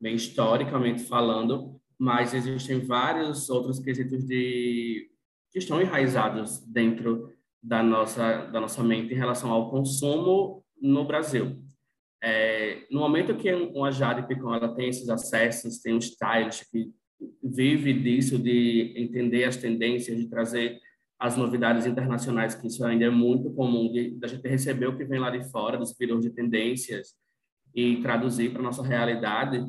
bem 0.00 0.14
historicamente 0.14 1.02
falando, 1.04 1.80
mas 1.98 2.32
existem 2.32 2.80
vários 2.80 3.50
outros 3.50 3.78
quesitos 3.78 4.24
de 4.24 5.10
que 5.52 5.58
estão 5.58 5.80
enraizados 5.80 6.60
dentro 6.66 7.32
da 7.62 7.82
nossa 7.82 8.46
da 8.46 8.60
nossa 8.60 8.82
mente 8.82 9.12
em 9.12 9.16
relação 9.16 9.50
ao 9.50 9.70
consumo 9.70 10.64
no 10.80 11.04
Brasil. 11.04 11.62
É, 12.22 12.86
no 12.90 13.00
momento 13.00 13.36
que 13.36 13.52
uma 13.52 13.90
Jade 13.90 14.26
Picon 14.26 14.54
ela 14.54 14.74
tem 14.74 14.88
esses 14.88 15.08
acessos, 15.08 15.80
tem 15.80 15.94
um 15.94 15.98
stylist 15.98 16.64
que 16.70 16.90
vive 17.42 17.92
disso, 17.92 18.38
de 18.38 18.94
entender 18.96 19.44
as 19.44 19.56
tendências, 19.56 20.18
de 20.18 20.28
trazer 20.28 20.78
as 21.18 21.36
novidades 21.36 21.86
internacionais, 21.86 22.54
que 22.54 22.66
isso 22.66 22.84
ainda 22.84 23.04
é 23.04 23.10
muito 23.10 23.50
comum, 23.52 23.92
de, 23.92 24.12
de 24.12 24.24
a 24.24 24.28
gente 24.28 24.48
receber 24.48 24.86
o 24.86 24.96
que 24.96 25.04
vem 25.04 25.20
lá 25.20 25.30
de 25.30 25.44
fora, 25.50 25.76
dos 25.76 25.92
piros 25.92 26.22
de 26.22 26.30
tendências, 26.30 27.14
e 27.74 28.00
traduzir 28.00 28.50
para 28.52 28.62
nossa 28.62 28.82
realidade. 28.82 29.62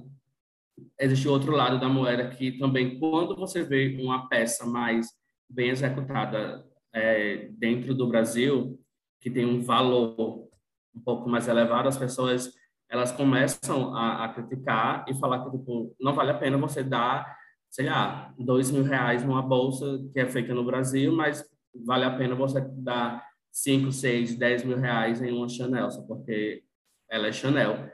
Existe 0.99 1.27
outro 1.27 1.51
lado 1.51 1.79
da 1.79 1.89
moeda 1.89 2.29
que 2.29 2.57
também, 2.57 2.99
quando 2.99 3.35
você 3.35 3.63
vê 3.63 3.97
uma 4.01 4.27
peça 4.27 4.65
mais 4.65 5.07
bem 5.49 5.69
executada 5.69 6.65
é, 6.93 7.49
dentro 7.57 7.93
do 7.93 8.07
Brasil, 8.07 8.79
que 9.19 9.29
tem 9.29 9.45
um 9.45 9.61
valor 9.61 10.47
um 10.95 10.99
pouco 11.01 11.29
mais 11.29 11.47
elevado, 11.47 11.87
as 11.87 11.97
pessoas 11.97 12.53
elas 12.89 13.11
começam 13.11 13.95
a, 13.95 14.25
a 14.25 14.29
criticar 14.33 15.05
e 15.07 15.17
falar 15.17 15.45
que 15.45 15.57
tipo, 15.57 15.95
não 15.99 16.13
vale 16.13 16.31
a 16.31 16.37
pena 16.37 16.57
você 16.57 16.83
dar, 16.83 17.37
sei 17.69 17.85
lá, 17.85 18.33
dois 18.37 18.69
mil 18.69 18.83
reais 18.83 19.23
numa 19.23 19.41
bolsa 19.41 19.85
que 20.11 20.19
é 20.19 20.27
feita 20.27 20.53
no 20.53 20.65
Brasil, 20.65 21.13
mas 21.15 21.41
vale 21.85 22.03
a 22.03 22.11
pena 22.11 22.35
você 22.35 22.59
dar 22.59 23.25
cinco, 23.49 23.93
seis, 23.93 24.35
dez 24.35 24.63
mil 24.65 24.77
reais 24.77 25.21
em 25.21 25.31
uma 25.31 25.47
Chanel, 25.47 25.89
só 25.89 26.01
porque 26.01 26.63
ela 27.09 27.27
é 27.27 27.31
Chanel. 27.31 27.89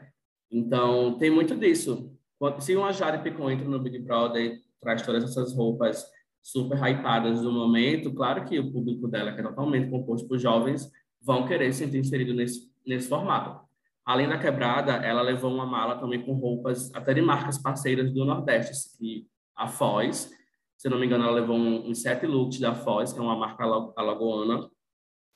Então, 0.49 1.17
tem 1.19 1.29
muito 1.29 1.55
disso. 1.55 2.16
Se 2.59 2.75
uma 2.75 2.93
Jade 2.93 3.23
Picon 3.23 3.49
entra 3.49 3.67
no 3.67 3.79
Big 3.79 3.99
Brother 3.99 4.43
e 4.43 4.61
traz 4.79 5.01
todas 5.01 5.23
essas 5.23 5.55
roupas 5.55 6.05
super 6.41 6.77
hypadas 6.77 7.41
do 7.41 7.51
momento, 7.51 8.13
claro 8.13 8.45
que 8.45 8.59
o 8.59 8.71
público 8.71 9.07
dela, 9.07 9.33
que 9.33 9.39
é 9.39 9.43
totalmente 9.43 9.89
composto 9.89 10.27
por 10.27 10.37
jovens, 10.37 10.89
vão 11.21 11.47
querer 11.47 11.73
se 11.73 11.83
sentir 11.83 11.97
inserido 11.97 12.33
nesse, 12.33 12.71
nesse 12.85 13.09
formato. 13.09 13.67
Além 14.05 14.29
da 14.29 14.37
quebrada, 14.37 14.93
ela 14.93 15.21
levou 15.21 15.53
uma 15.53 15.65
mala 15.65 15.99
também 15.99 16.23
com 16.23 16.33
roupas 16.33 16.93
até 16.93 17.13
de 17.13 17.21
marcas 17.21 17.57
parceiras 17.57 18.13
do 18.13 18.23
Nordeste, 18.23 18.97
que 18.97 19.27
a 19.53 19.67
Foz, 19.67 20.31
se 20.77 20.87
não 20.87 20.97
me 20.97 21.05
engano, 21.05 21.25
ela 21.25 21.33
levou 21.33 21.57
uns 21.57 21.89
um, 21.89 21.93
sete 21.93 22.25
looks 22.25 22.59
da 22.59 22.73
Foz, 22.73 23.11
que 23.11 23.19
é 23.19 23.21
uma 23.21 23.35
marca 23.35 23.65
alagoana, 23.97 24.69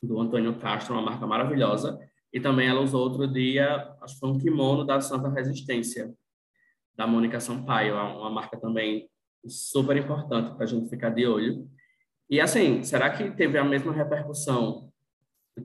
do 0.01 0.19
Antônio 0.19 0.57
Castro, 0.59 0.93
uma 0.93 1.01
marca 1.01 1.27
maravilhosa. 1.27 1.99
E 2.31 2.39
também 2.39 2.67
ela 2.67 2.79
usou 2.79 3.01
outro 3.01 3.27
dia, 3.27 3.93
acho 4.01 4.13
que 4.13 4.19
foi 4.19 4.29
um 4.29 4.39
kimono 4.39 4.85
da 4.85 5.01
Santa 5.01 5.29
Resistência, 5.29 6.13
da 7.01 7.07
Mônica 7.07 7.39
Sampaio, 7.39 7.95
uma 7.95 8.29
marca 8.29 8.55
também 8.59 9.09
super 9.47 9.97
importante 9.97 10.53
para 10.53 10.65
a 10.65 10.67
gente 10.67 10.87
ficar 10.87 11.09
de 11.09 11.25
olho. 11.25 11.67
E 12.29 12.39
assim, 12.39 12.83
será 12.83 13.09
que 13.09 13.31
teve 13.31 13.57
a 13.57 13.63
mesma 13.63 13.91
repercussão 13.91 14.91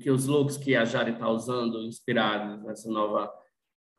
que 0.00 0.10
os 0.10 0.26
looks 0.26 0.56
que 0.56 0.74
a 0.74 0.86
Jari 0.86 1.12
está 1.12 1.28
usando, 1.28 1.82
inspirados 1.82 2.64
nessa 2.64 2.90
nova 2.90 3.30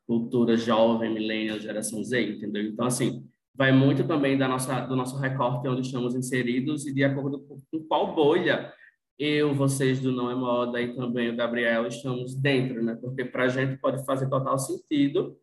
cultura 0.07 0.57
jovem, 0.57 1.13
millennial, 1.13 1.59
geração 1.59 2.03
Z, 2.03 2.21
entendeu? 2.23 2.63
Então, 2.63 2.87
assim, 2.87 3.23
vai 3.53 3.71
muito 3.71 4.03
também 4.07 4.35
da 4.35 4.47
nossa, 4.47 4.81
do 4.81 4.95
nosso 4.95 5.17
recorte 5.17 5.67
onde 5.67 5.81
estamos 5.81 6.15
inseridos 6.15 6.87
e 6.87 6.93
de 6.93 7.03
acordo 7.03 7.39
com 7.41 7.79
qual 7.87 8.15
bolha 8.15 8.73
eu, 9.19 9.53
vocês 9.53 9.99
do 9.99 10.11
Não 10.11 10.31
é 10.31 10.35
Moda 10.35 10.81
e 10.81 10.95
também 10.95 11.29
o 11.29 11.35
Gabriel 11.35 11.85
estamos 11.85 12.33
dentro, 12.33 12.83
né? 12.83 12.95
Porque 12.95 13.23
para 13.23 13.43
a 13.43 13.47
gente 13.47 13.77
pode 13.77 14.03
fazer 14.05 14.27
total 14.27 14.57
sentido 14.57 15.37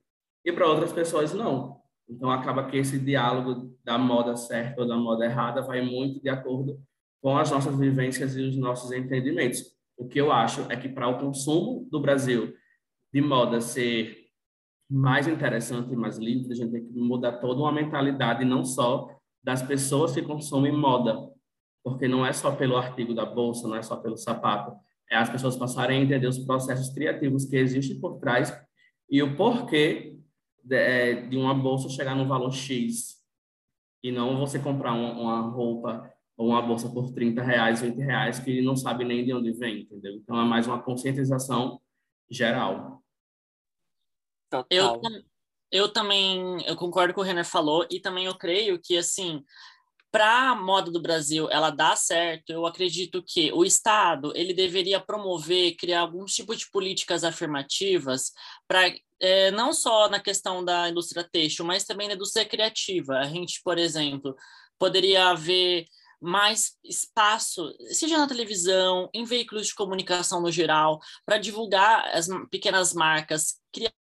e 0.44 0.52
para 0.52 0.66
outras 0.66 0.92
pessoas 0.92 1.32
não. 1.32 1.83
Então, 2.08 2.30
acaba 2.30 2.66
que 2.66 2.76
esse 2.76 2.98
diálogo 2.98 3.74
da 3.82 3.96
moda 3.96 4.36
certa 4.36 4.82
ou 4.82 4.88
da 4.88 4.96
moda 4.96 5.24
errada 5.24 5.62
vai 5.62 5.80
muito 5.80 6.20
de 6.20 6.28
acordo 6.28 6.78
com 7.22 7.36
as 7.38 7.50
nossas 7.50 7.78
vivências 7.78 8.36
e 8.36 8.42
os 8.42 8.56
nossos 8.56 8.92
entendimentos. 8.92 9.62
O 9.96 10.06
que 10.06 10.20
eu 10.20 10.30
acho 10.30 10.70
é 10.70 10.76
que 10.76 10.88
para 10.88 11.08
o 11.08 11.18
consumo 11.18 11.88
do 11.90 12.00
Brasil 12.00 12.52
de 13.12 13.20
moda 13.20 13.60
ser 13.60 14.24
mais 14.90 15.26
interessante 15.26 15.96
mais 15.96 16.18
livre, 16.18 16.52
a 16.52 16.54
gente 16.54 16.72
tem 16.72 16.84
que 16.84 16.92
mudar 16.92 17.38
toda 17.38 17.60
uma 17.60 17.72
mentalidade, 17.72 18.44
não 18.44 18.64
só 18.64 19.08
das 19.42 19.62
pessoas 19.62 20.12
que 20.12 20.22
consomem 20.22 20.72
moda, 20.72 21.16
porque 21.82 22.08
não 22.08 22.24
é 22.24 22.32
só 22.32 22.52
pelo 22.52 22.76
artigo 22.76 23.14
da 23.14 23.24
bolsa, 23.24 23.66
não 23.68 23.76
é 23.76 23.82
só 23.82 23.96
pelo 23.96 24.16
sapato, 24.16 24.74
é 25.10 25.16
as 25.16 25.28
pessoas 25.28 25.56
passarem 25.56 26.00
a 26.00 26.02
entender 26.02 26.26
os 26.26 26.38
processos 26.38 26.92
criativos 26.94 27.44
que 27.44 27.56
existem 27.56 28.00
por 28.00 28.18
trás 28.18 28.54
e 29.10 29.22
o 29.22 29.36
porquê 29.36 30.13
de, 30.64 30.76
é, 30.76 31.14
de 31.14 31.36
uma 31.36 31.54
bolsa 31.54 31.88
chegar 31.88 32.16
no 32.16 32.26
valor 32.26 32.52
X 32.52 33.22
e 34.02 34.10
não 34.10 34.38
você 34.38 34.58
comprar 34.58 34.94
uma, 34.94 35.12
uma 35.12 35.40
roupa 35.50 36.10
ou 36.36 36.48
uma 36.48 36.62
bolsa 36.62 36.88
por 36.90 37.12
30 37.12 37.42
reais, 37.42 37.80
20 37.80 37.96
reais, 37.98 38.38
que 38.40 38.60
não 38.60 38.74
sabe 38.74 39.04
nem 39.04 39.24
de 39.24 39.32
onde 39.32 39.52
vem, 39.52 39.82
entendeu? 39.82 40.14
Então 40.14 40.40
é 40.40 40.44
mais 40.44 40.66
uma 40.66 40.82
conscientização 40.82 41.80
geral. 42.28 43.02
Eu, 44.70 45.00
eu 45.70 45.92
também 45.92 46.64
eu 46.66 46.76
concordo 46.76 47.12
com 47.12 47.20
o 47.20 47.24
Renner 47.24 47.44
falou 47.44 47.86
e 47.90 48.00
também 48.00 48.26
eu 48.26 48.36
creio 48.36 48.80
que 48.80 48.96
assim 48.96 49.44
para 50.14 50.50
a 50.50 50.54
moda 50.54 50.92
do 50.92 51.02
Brasil 51.02 51.50
ela 51.50 51.70
dar 51.70 51.96
certo, 51.96 52.50
eu 52.50 52.64
acredito 52.66 53.20
que 53.20 53.52
o 53.52 53.64
Estado 53.64 54.32
ele 54.36 54.54
deveria 54.54 55.00
promover, 55.00 55.74
criar 55.74 56.02
algum 56.02 56.24
tipo 56.24 56.54
de 56.54 56.70
políticas 56.70 57.24
afirmativas 57.24 58.30
para 58.68 58.94
é, 59.24 59.50
não 59.50 59.72
só 59.72 60.08
na 60.10 60.20
questão 60.20 60.62
da 60.62 60.90
indústria 60.90 61.24
têxtil, 61.24 61.64
mas 61.64 61.84
também 61.84 62.08
na 62.08 62.14
indústria 62.14 62.44
criativa. 62.44 63.14
A 63.18 63.24
gente, 63.24 63.62
por 63.64 63.78
exemplo, 63.78 64.36
poderia 64.78 65.28
haver 65.28 65.86
mais 66.20 66.72
espaço, 66.84 67.74
seja 67.90 68.18
na 68.18 68.26
televisão, 68.26 69.08
em 69.14 69.24
veículos 69.24 69.68
de 69.68 69.74
comunicação 69.74 70.42
no 70.42 70.50
geral, 70.50 71.00
para 71.24 71.38
divulgar 71.38 72.06
as 72.14 72.28
pequenas 72.50 72.92
marcas, 72.92 73.60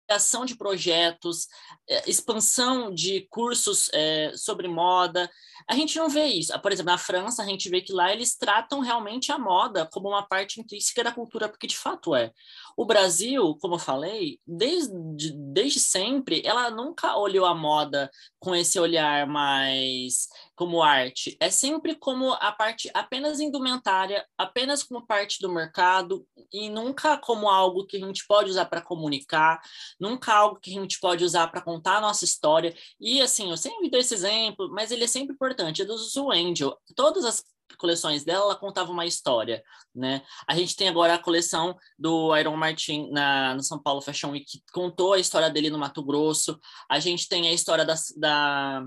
criação 0.09 0.45
de 0.45 0.57
projetos, 0.57 1.49
é, 1.89 2.09
expansão 2.09 2.95
de 2.95 3.27
cursos 3.29 3.91
é, 3.93 4.33
sobre 4.37 4.69
moda. 4.69 5.31
A 5.69 5.75
gente 5.75 5.99
não 5.99 6.09
vê 6.09 6.27
isso. 6.27 6.59
Por 6.61 6.73
exemplo, 6.73 6.93
na 6.93 6.99
França, 6.99 7.43
a 7.43 7.47
gente 7.47 7.69
vê 7.69 7.81
que 7.81 7.93
lá 7.93 8.13
eles 8.13 8.37
tratam 8.37 8.81
realmente 8.81 9.31
a 9.31 9.39
moda 9.39 9.87
como 9.93 10.09
uma 10.09 10.27
parte 10.27 10.61
intrínseca 10.61 11.05
da 11.05 11.13
cultura, 11.13 11.49
porque 11.49 11.67
de 11.67 11.77
fato 11.77 12.15
é. 12.15 12.33
O 12.79 12.85
Brasil, 12.85 13.57
como 13.61 13.75
eu 13.75 13.79
falei, 13.81 14.39
desde, 14.47 15.33
desde 15.33 15.81
sempre, 15.81 16.41
ela 16.45 16.71
nunca 16.71 17.17
olhou 17.17 17.45
a 17.45 17.53
moda 17.53 18.09
com 18.39 18.55
esse 18.55 18.79
olhar 18.79 19.27
mais 19.27 20.29
como 20.55 20.81
arte. 20.81 21.37
É 21.41 21.51
sempre 21.51 21.97
como 21.97 22.35
a 22.35 22.53
parte 22.53 22.89
apenas 22.95 23.41
indumentária, 23.41 24.25
apenas 24.39 24.85
como 24.85 25.05
parte 25.05 25.41
do 25.41 25.53
mercado 25.53 26.25
e 26.53 26.69
nunca 26.69 27.19
como 27.19 27.49
algo 27.49 27.85
que 27.85 27.97
a 27.97 28.01
gente 28.01 28.25
pode 28.29 28.49
usar 28.49 28.67
para 28.67 28.81
comunicar, 28.81 29.61
nunca 29.99 30.33
algo 30.33 30.61
que 30.61 30.71
a 30.71 30.81
gente 30.81 31.01
pode 31.01 31.25
usar 31.25 31.49
para 31.49 31.61
contar 31.61 31.97
a 31.97 32.01
nossa 32.01 32.25
história. 32.25 32.73
E 33.01 33.21
assim, 33.21 33.51
eu 33.51 33.57
sempre 33.57 33.91
dou 33.91 33.99
esse 33.99 34.15
exemplo, 34.15 34.71
mas 34.71 34.93
ele 34.93 35.03
é 35.03 35.09
sempre 35.09 35.35
importante, 35.35 35.83
é 35.83 35.85
do 35.85 35.99
Zoo 35.99 36.31
Angel. 36.31 36.79
Todas 36.95 37.25
as 37.25 37.43
coleções 37.77 38.25
dela, 38.25 38.45
ela 38.45 38.57
contava 38.57 38.91
uma 38.91 39.07
história, 39.07 39.63
né? 39.95 40.23
A 40.47 40.55
gente 40.55 40.77
tem 40.77 40.89
agora 40.89 41.15
a 41.15 41.19
coleção 41.19 41.77
do 41.99 42.37
Iron 42.37 42.57
Martin 42.57 43.11
na 43.11 43.55
no 43.55 43.63
São 43.63 43.81
Paulo 43.81 44.01
Fashion 44.01 44.31
Week, 44.31 44.47
que 44.47 44.73
contou 44.73 45.13
a 45.13 45.19
história 45.19 45.51
dele 45.51 45.71
no 45.71 45.79
Mato 45.79 46.03
Grosso. 46.03 46.59
A 46.89 46.99
gente 46.99 47.29
tem 47.29 47.49
a 47.49 47.53
história 47.53 47.85
da, 47.85 47.95
da 48.17 48.87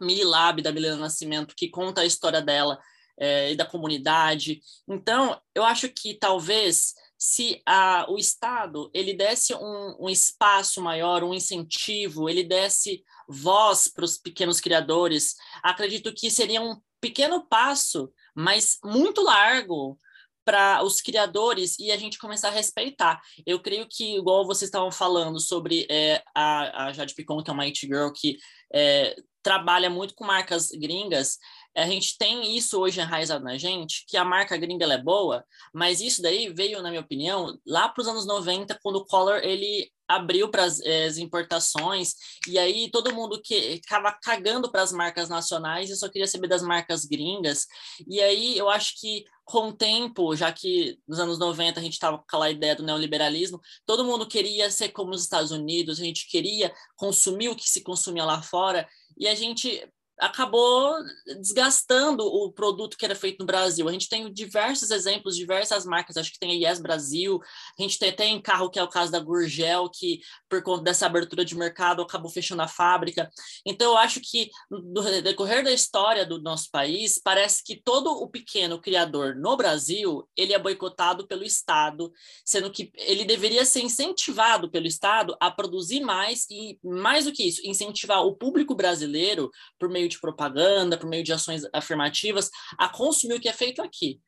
Milab, 0.00 0.62
da 0.62 0.72
Milena 0.72 0.96
Nascimento, 0.96 1.54
que 1.56 1.68
conta 1.68 2.00
a 2.02 2.06
história 2.06 2.42
dela 2.42 2.78
é, 3.18 3.52
e 3.52 3.56
da 3.56 3.64
comunidade. 3.64 4.60
Então, 4.88 5.40
eu 5.54 5.64
acho 5.64 5.88
que 5.88 6.14
talvez 6.14 6.94
se 7.18 7.62
a, 7.64 8.04
o 8.10 8.18
Estado 8.18 8.90
ele 8.92 9.14
desse 9.14 9.54
um, 9.54 9.96
um 10.00 10.08
espaço 10.08 10.82
maior, 10.82 11.22
um 11.22 11.32
incentivo, 11.32 12.28
ele 12.28 12.42
desse 12.42 13.04
voz 13.28 13.86
para 13.86 14.04
os 14.04 14.18
pequenos 14.18 14.60
criadores, 14.60 15.36
acredito 15.62 16.12
que 16.12 16.28
seria 16.28 16.60
um 16.60 16.76
pequeno 17.02 17.44
passo, 17.46 18.10
mas 18.34 18.78
muito 18.84 19.22
largo 19.22 19.98
para 20.44 20.82
os 20.82 21.00
criadores 21.00 21.78
e 21.78 21.90
a 21.90 21.96
gente 21.96 22.18
começar 22.18 22.48
a 22.48 22.52
respeitar. 22.52 23.20
Eu 23.44 23.60
creio 23.60 23.86
que, 23.90 24.16
igual 24.16 24.46
vocês 24.46 24.68
estavam 24.68 24.90
falando 24.90 25.38
sobre 25.40 25.86
é, 25.90 26.22
a, 26.34 26.86
a 26.86 26.92
Jade 26.92 27.14
Picon, 27.14 27.42
que 27.42 27.50
é 27.50 27.52
uma 27.52 27.64
It 27.64 27.86
Girl, 27.86 28.10
que 28.10 28.38
é, 28.72 29.14
trabalha 29.42 29.90
muito 29.90 30.14
com 30.14 30.24
marcas 30.24 30.70
gringas, 30.70 31.38
a 31.76 31.86
gente 31.86 32.16
tem 32.18 32.56
isso 32.56 32.78
hoje 32.78 33.00
enraizado 33.00 33.44
na 33.44 33.56
gente, 33.56 34.04
que 34.06 34.16
a 34.16 34.24
marca 34.24 34.56
gringa 34.56 34.86
é 34.86 34.98
boa, 34.98 35.44
mas 35.72 36.00
isso 36.00 36.22
daí 36.22 36.52
veio, 36.52 36.82
na 36.82 36.90
minha 36.90 37.00
opinião, 37.00 37.58
lá 37.66 37.88
para 37.88 38.02
os 38.02 38.08
anos 38.08 38.26
90, 38.26 38.78
quando 38.82 38.96
o 38.96 39.04
Collor 39.06 39.38
ele 39.42 39.90
abriu 40.16 40.48
para 40.50 40.64
as 40.64 40.80
é, 40.80 41.08
importações, 41.18 42.14
e 42.48 42.58
aí 42.58 42.90
todo 42.90 43.14
mundo 43.14 43.40
que 43.42 43.54
estava 43.54 44.12
cagando 44.22 44.70
para 44.70 44.82
as 44.82 44.92
marcas 44.92 45.28
nacionais 45.28 45.90
e 45.90 45.96
só 45.96 46.08
queria 46.08 46.26
saber 46.26 46.48
das 46.48 46.62
marcas 46.62 47.04
gringas. 47.04 47.66
E 48.06 48.20
aí 48.20 48.56
eu 48.56 48.68
acho 48.68 49.00
que 49.00 49.24
com 49.44 49.68
o 49.68 49.72
tempo, 49.72 50.34
já 50.36 50.52
que 50.52 50.98
nos 51.06 51.18
anos 51.18 51.38
90 51.38 51.78
a 51.78 51.82
gente 51.82 51.94
estava 51.94 52.16
com 52.18 52.24
aquela 52.24 52.50
ideia 52.50 52.76
do 52.76 52.82
neoliberalismo, 52.82 53.60
todo 53.84 54.04
mundo 54.04 54.26
queria 54.26 54.70
ser 54.70 54.90
como 54.90 55.10
os 55.10 55.22
Estados 55.22 55.50
Unidos, 55.50 56.00
a 56.00 56.04
gente 56.04 56.28
queria 56.28 56.72
consumir 56.96 57.48
o 57.48 57.56
que 57.56 57.68
se 57.68 57.82
consumia 57.82 58.24
lá 58.24 58.40
fora, 58.40 58.88
e 59.18 59.26
a 59.26 59.34
gente 59.34 59.86
acabou 60.22 60.94
desgastando 61.40 62.24
o 62.24 62.52
produto 62.52 62.96
que 62.96 63.04
era 63.04 63.14
feito 63.14 63.40
no 63.40 63.46
Brasil. 63.46 63.88
A 63.88 63.92
gente 63.92 64.08
tem 64.08 64.32
diversos 64.32 64.92
exemplos, 64.92 65.36
diversas 65.36 65.84
marcas, 65.84 66.16
acho 66.16 66.32
que 66.32 66.38
tem 66.38 66.64
a 66.64 66.70
Yes 66.70 66.80
Brasil, 66.80 67.40
a 67.78 67.82
gente 67.82 67.98
tem 67.98 68.10
até 68.10 68.26
em 68.26 68.40
carro 68.40 68.70
que 68.70 68.78
é 68.78 68.82
o 68.82 68.88
caso 68.88 69.10
da 69.10 69.18
Gurgel, 69.18 69.90
que 69.90 70.20
por 70.48 70.62
conta 70.62 70.84
dessa 70.84 71.06
abertura 71.06 71.44
de 71.44 71.56
mercado 71.56 72.02
acabou 72.02 72.30
fechando 72.30 72.62
a 72.62 72.68
fábrica. 72.68 73.28
Então 73.66 73.90
eu 73.92 73.98
acho 73.98 74.20
que 74.20 74.48
no 74.70 75.02
decorrer 75.22 75.64
da 75.64 75.72
história 75.72 76.24
do 76.24 76.40
nosso 76.40 76.70
país, 76.70 77.20
parece 77.22 77.64
que 77.64 77.82
todo 77.82 78.10
o 78.10 78.28
pequeno 78.28 78.80
criador 78.80 79.34
no 79.34 79.56
Brasil, 79.56 80.28
ele 80.36 80.52
é 80.52 80.58
boicotado 80.58 81.26
pelo 81.26 81.42
Estado, 81.42 82.12
sendo 82.44 82.70
que 82.70 82.92
ele 82.94 83.24
deveria 83.24 83.64
ser 83.64 83.80
incentivado 83.80 84.70
pelo 84.70 84.86
Estado 84.86 85.36
a 85.40 85.50
produzir 85.50 86.00
mais 86.00 86.46
e 86.48 86.78
mais 86.84 87.24
do 87.24 87.32
que 87.32 87.42
isso, 87.42 87.60
incentivar 87.64 88.24
o 88.24 88.36
público 88.36 88.74
brasileiro 88.74 89.50
por 89.80 89.88
meio 89.88 90.11
de 90.12 90.20
propaganda, 90.20 90.96
por 90.96 91.08
meio 91.08 91.24
de 91.24 91.32
ações 91.32 91.62
afirmativas, 91.72 92.50
a 92.78 92.88
consumir 92.88 93.34
o 93.34 93.40
que 93.40 93.48
é 93.48 93.52
feito 93.52 93.82
aqui. 93.82 94.20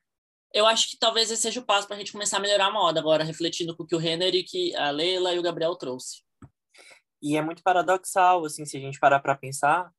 Eu 0.52 0.66
acho 0.66 0.90
que 0.90 0.98
talvez 0.98 1.30
esse 1.30 1.42
seja 1.42 1.60
o 1.60 1.64
passo 1.64 1.86
para 1.86 1.96
a 1.96 1.98
gente 1.98 2.12
começar 2.12 2.36
a 2.36 2.40
melhorar 2.40 2.66
a 2.66 2.72
moda 2.72 3.00
agora, 3.00 3.24
refletindo 3.24 3.76
com 3.76 3.82
o 3.82 3.86
que 3.86 3.94
o 3.94 3.98
Renner 3.98 4.34
e 4.34 4.44
que 4.44 4.74
a 4.76 4.90
Leila 4.90 5.34
e 5.34 5.38
o 5.38 5.42
Gabriel 5.42 5.74
trouxe. 5.74 6.22
E 7.20 7.36
é 7.36 7.42
muito 7.42 7.62
paradoxal, 7.62 8.44
assim, 8.44 8.64
se 8.64 8.76
a 8.76 8.80
gente 8.80 9.00
parar 9.00 9.18
para 9.18 9.34
pensar, 9.34 9.90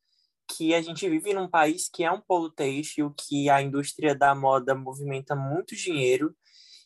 que 0.48 0.74
a 0.74 0.80
gente 0.80 1.08
vive 1.08 1.34
num 1.34 1.48
país 1.48 1.88
que 1.88 2.04
é 2.04 2.10
um 2.10 2.20
polo 2.20 2.50
têxtil, 2.50 3.12
que 3.18 3.50
a 3.50 3.60
indústria 3.60 4.14
da 4.14 4.34
moda 4.34 4.74
movimenta 4.74 5.34
muito 5.34 5.74
dinheiro, 5.74 6.34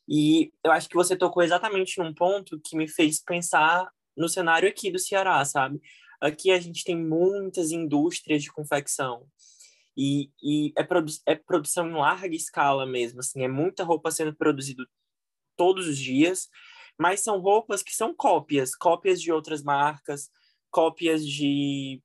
e 0.09 0.51
eu 0.65 0.73
acho 0.73 0.89
que 0.89 0.97
você 0.97 1.17
tocou 1.17 1.43
exatamente 1.43 1.99
num 1.99 2.13
ponto 2.13 2.61
que 2.65 2.77
me 2.77 2.89
fez 2.89 3.23
pensar 3.23 3.89
no 4.17 4.29
cenário 4.29 4.69
aqui 4.69 4.91
do 4.91 4.99
Ceará, 4.99 5.45
sabe? 5.45 5.81
Aqui 6.21 6.51
a 6.51 6.61
gente 6.61 6.85
tem 6.85 6.97
muitas 6.97 7.71
indústrias 7.71 8.43
de 8.43 8.53
confecção. 8.53 9.27
E, 9.97 10.31
e 10.43 10.73
é, 10.77 10.85
produ 10.85 11.13
é 11.27 11.35
produção 11.35 11.89
em 11.89 11.93
larga 11.93 12.35
escala 12.35 12.87
mesmo, 12.87 13.21
assim, 13.21 13.43
é 13.43 13.49
muita 13.49 13.85
roupa 13.85 14.11
sendo 14.11 14.35
produzida 14.35 14.87
todos 15.57 15.87
os 15.87 15.99
dias, 15.99 16.49
mas 16.99 17.21
são 17.21 17.41
roupas 17.41 17.83
que 17.83 17.95
são 17.95 18.15
cópias, 18.15 18.75
cópias 18.75 19.21
de 19.21 19.33
outras 19.33 19.63
marcas, 19.63 20.31
cópias 20.71 21.27
de 21.27 22.01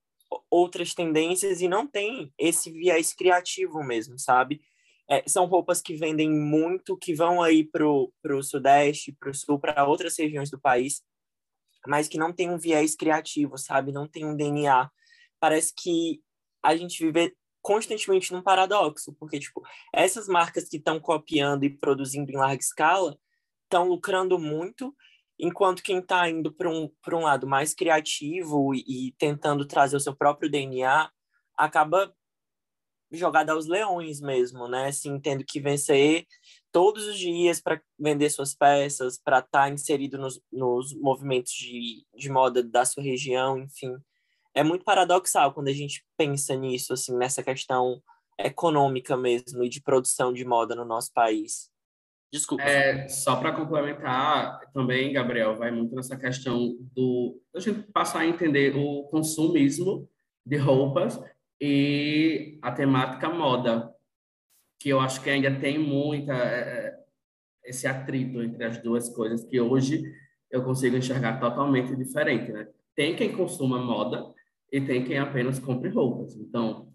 outras 0.50 0.94
tendências 0.94 1.62
e 1.62 1.68
não 1.68 1.88
tem 1.88 2.34
esse 2.38 2.72
viés 2.72 3.14
criativo 3.14 3.84
mesmo, 3.84 4.18
sabe? 4.18 4.62
É, 5.10 5.24
são 5.28 5.46
roupas 5.46 5.82
que 5.82 5.96
vendem 5.96 6.30
muito, 6.30 6.98
que 6.98 7.14
vão 7.14 7.42
aí 7.42 7.64
pro, 7.64 8.12
pro 8.22 8.42
sudeste, 8.42 9.16
pro 9.20 9.34
sul, 9.34 9.60
para 9.60 9.88
outras 9.88 10.18
regiões 10.18 10.50
do 10.50 10.60
país, 10.60 11.04
mas 11.88 12.08
que 12.08 12.18
não 12.18 12.34
tem 12.34 12.50
um 12.50 12.58
viés 12.58 12.96
criativo, 12.96 13.58
sabe? 13.58 13.92
Não 13.92 14.08
tem 14.08 14.26
um 14.26 14.36
DNA. 14.36 14.90
Parece 15.40 15.74
que 15.76 16.22
a 16.64 16.76
gente 16.76 17.04
vive 17.04 17.36
constantemente 17.62 18.32
num 18.32 18.42
paradoxo, 18.42 19.14
porque, 19.20 19.40
tipo, 19.40 19.62
essas 19.94 20.28
marcas 20.28 20.70
que 20.70 20.78
estão 20.78 21.00
copiando 21.00 21.64
e 21.64 21.70
produzindo 21.70 22.32
em 22.32 22.38
larga 22.38 22.62
escala 22.62 23.18
estão 23.64 23.88
lucrando 23.88 24.38
muito, 24.38 24.96
enquanto 25.40 25.84
quem 25.84 26.00
está 26.00 26.30
indo 26.30 26.54
para 26.54 26.70
um, 26.70 26.90
um 27.14 27.20
lado 27.20 27.48
mais 27.48 27.74
criativo 27.74 28.74
e, 28.74 29.08
e 29.08 29.12
tentando 29.18 29.66
trazer 29.66 29.98
o 29.98 30.00
seu 30.00 30.16
próprio 30.16 30.50
DNA 30.50 31.10
acaba 31.58 32.14
jogada 33.12 33.54
aos 33.54 33.68
leões 33.68 34.20
mesmo, 34.20 34.68
né? 34.68 34.88
Assim, 34.88 35.20
tendo 35.20 35.44
que 35.46 35.60
vencer 35.60 36.26
todos 36.72 37.06
os 37.06 37.18
dias 37.18 37.62
para 37.62 37.82
vender 37.98 38.30
suas 38.30 38.54
peças, 38.54 39.18
para 39.18 39.40
estar 39.40 39.64
tá 39.64 39.70
inserido 39.70 40.18
nos, 40.18 40.42
nos 40.52 40.94
movimentos 40.94 41.54
de, 41.54 42.06
de 42.16 42.30
moda 42.30 42.64
da 42.64 42.84
sua 42.84 43.04
região, 43.04 43.58
enfim. 43.60 43.96
É 44.54 44.64
muito 44.64 44.86
paradoxal 44.86 45.54
quando 45.54 45.68
a 45.68 45.74
gente 45.74 46.06
pensa 46.18 46.56
nisso, 46.56 46.94
assim, 46.94 47.16
nessa 47.18 47.44
questão 47.44 48.02
econômica 48.38 49.16
mesmo 49.16 49.64
e 49.64 49.70
de 49.70 49.82
produção 49.82 50.34
de 50.34 50.44
moda 50.46 50.76
no 50.76 50.86
nosso 50.86 51.14
país. 51.14 51.70
Desculpa. 52.32 52.64
É, 52.64 53.08
só 53.08 53.38
para 53.38 53.54
complementar, 53.54 54.60
também, 54.74 55.14
Gabriel, 55.14 55.56
vai 55.56 55.72
muito 55.72 55.96
nessa 55.96 56.18
questão 56.18 56.76
do 56.94 57.40
a 57.56 57.60
gente 57.60 57.84
passar 57.94 58.20
a 58.20 58.28
entender 58.28 58.76
o 58.76 59.04
consumismo 59.04 60.10
de 60.46 60.58
roupas 60.58 61.18
e 61.68 62.60
a 62.62 62.72
temática 62.72 63.28
moda, 63.28 63.92
que 64.80 64.90
eu 64.90 65.00
acho 65.00 65.20
que 65.24 65.32
ainda 65.32 65.50
tem 65.60 65.80
muita 65.80 66.32
é, 66.34 66.60
é, 66.60 67.00
esse 67.64 67.88
atrito 67.88 68.40
entre 68.44 68.64
as 68.64 68.78
duas 68.84 69.10
coisas 69.10 69.44
que 69.44 69.60
hoje 69.60 70.04
eu 70.52 70.64
consigo 70.64 70.96
enxergar 70.96 71.40
totalmente 71.40 71.96
diferente, 71.96 72.52
né? 72.52 72.68
Tem 72.96 73.16
quem 73.16 73.36
consuma 73.36 73.80
moda 73.80 74.32
e 74.72 74.80
tem 74.80 75.04
quem 75.04 75.18
apenas 75.18 75.58
compre 75.58 75.90
roupas. 75.90 76.36
Então, 76.36 76.88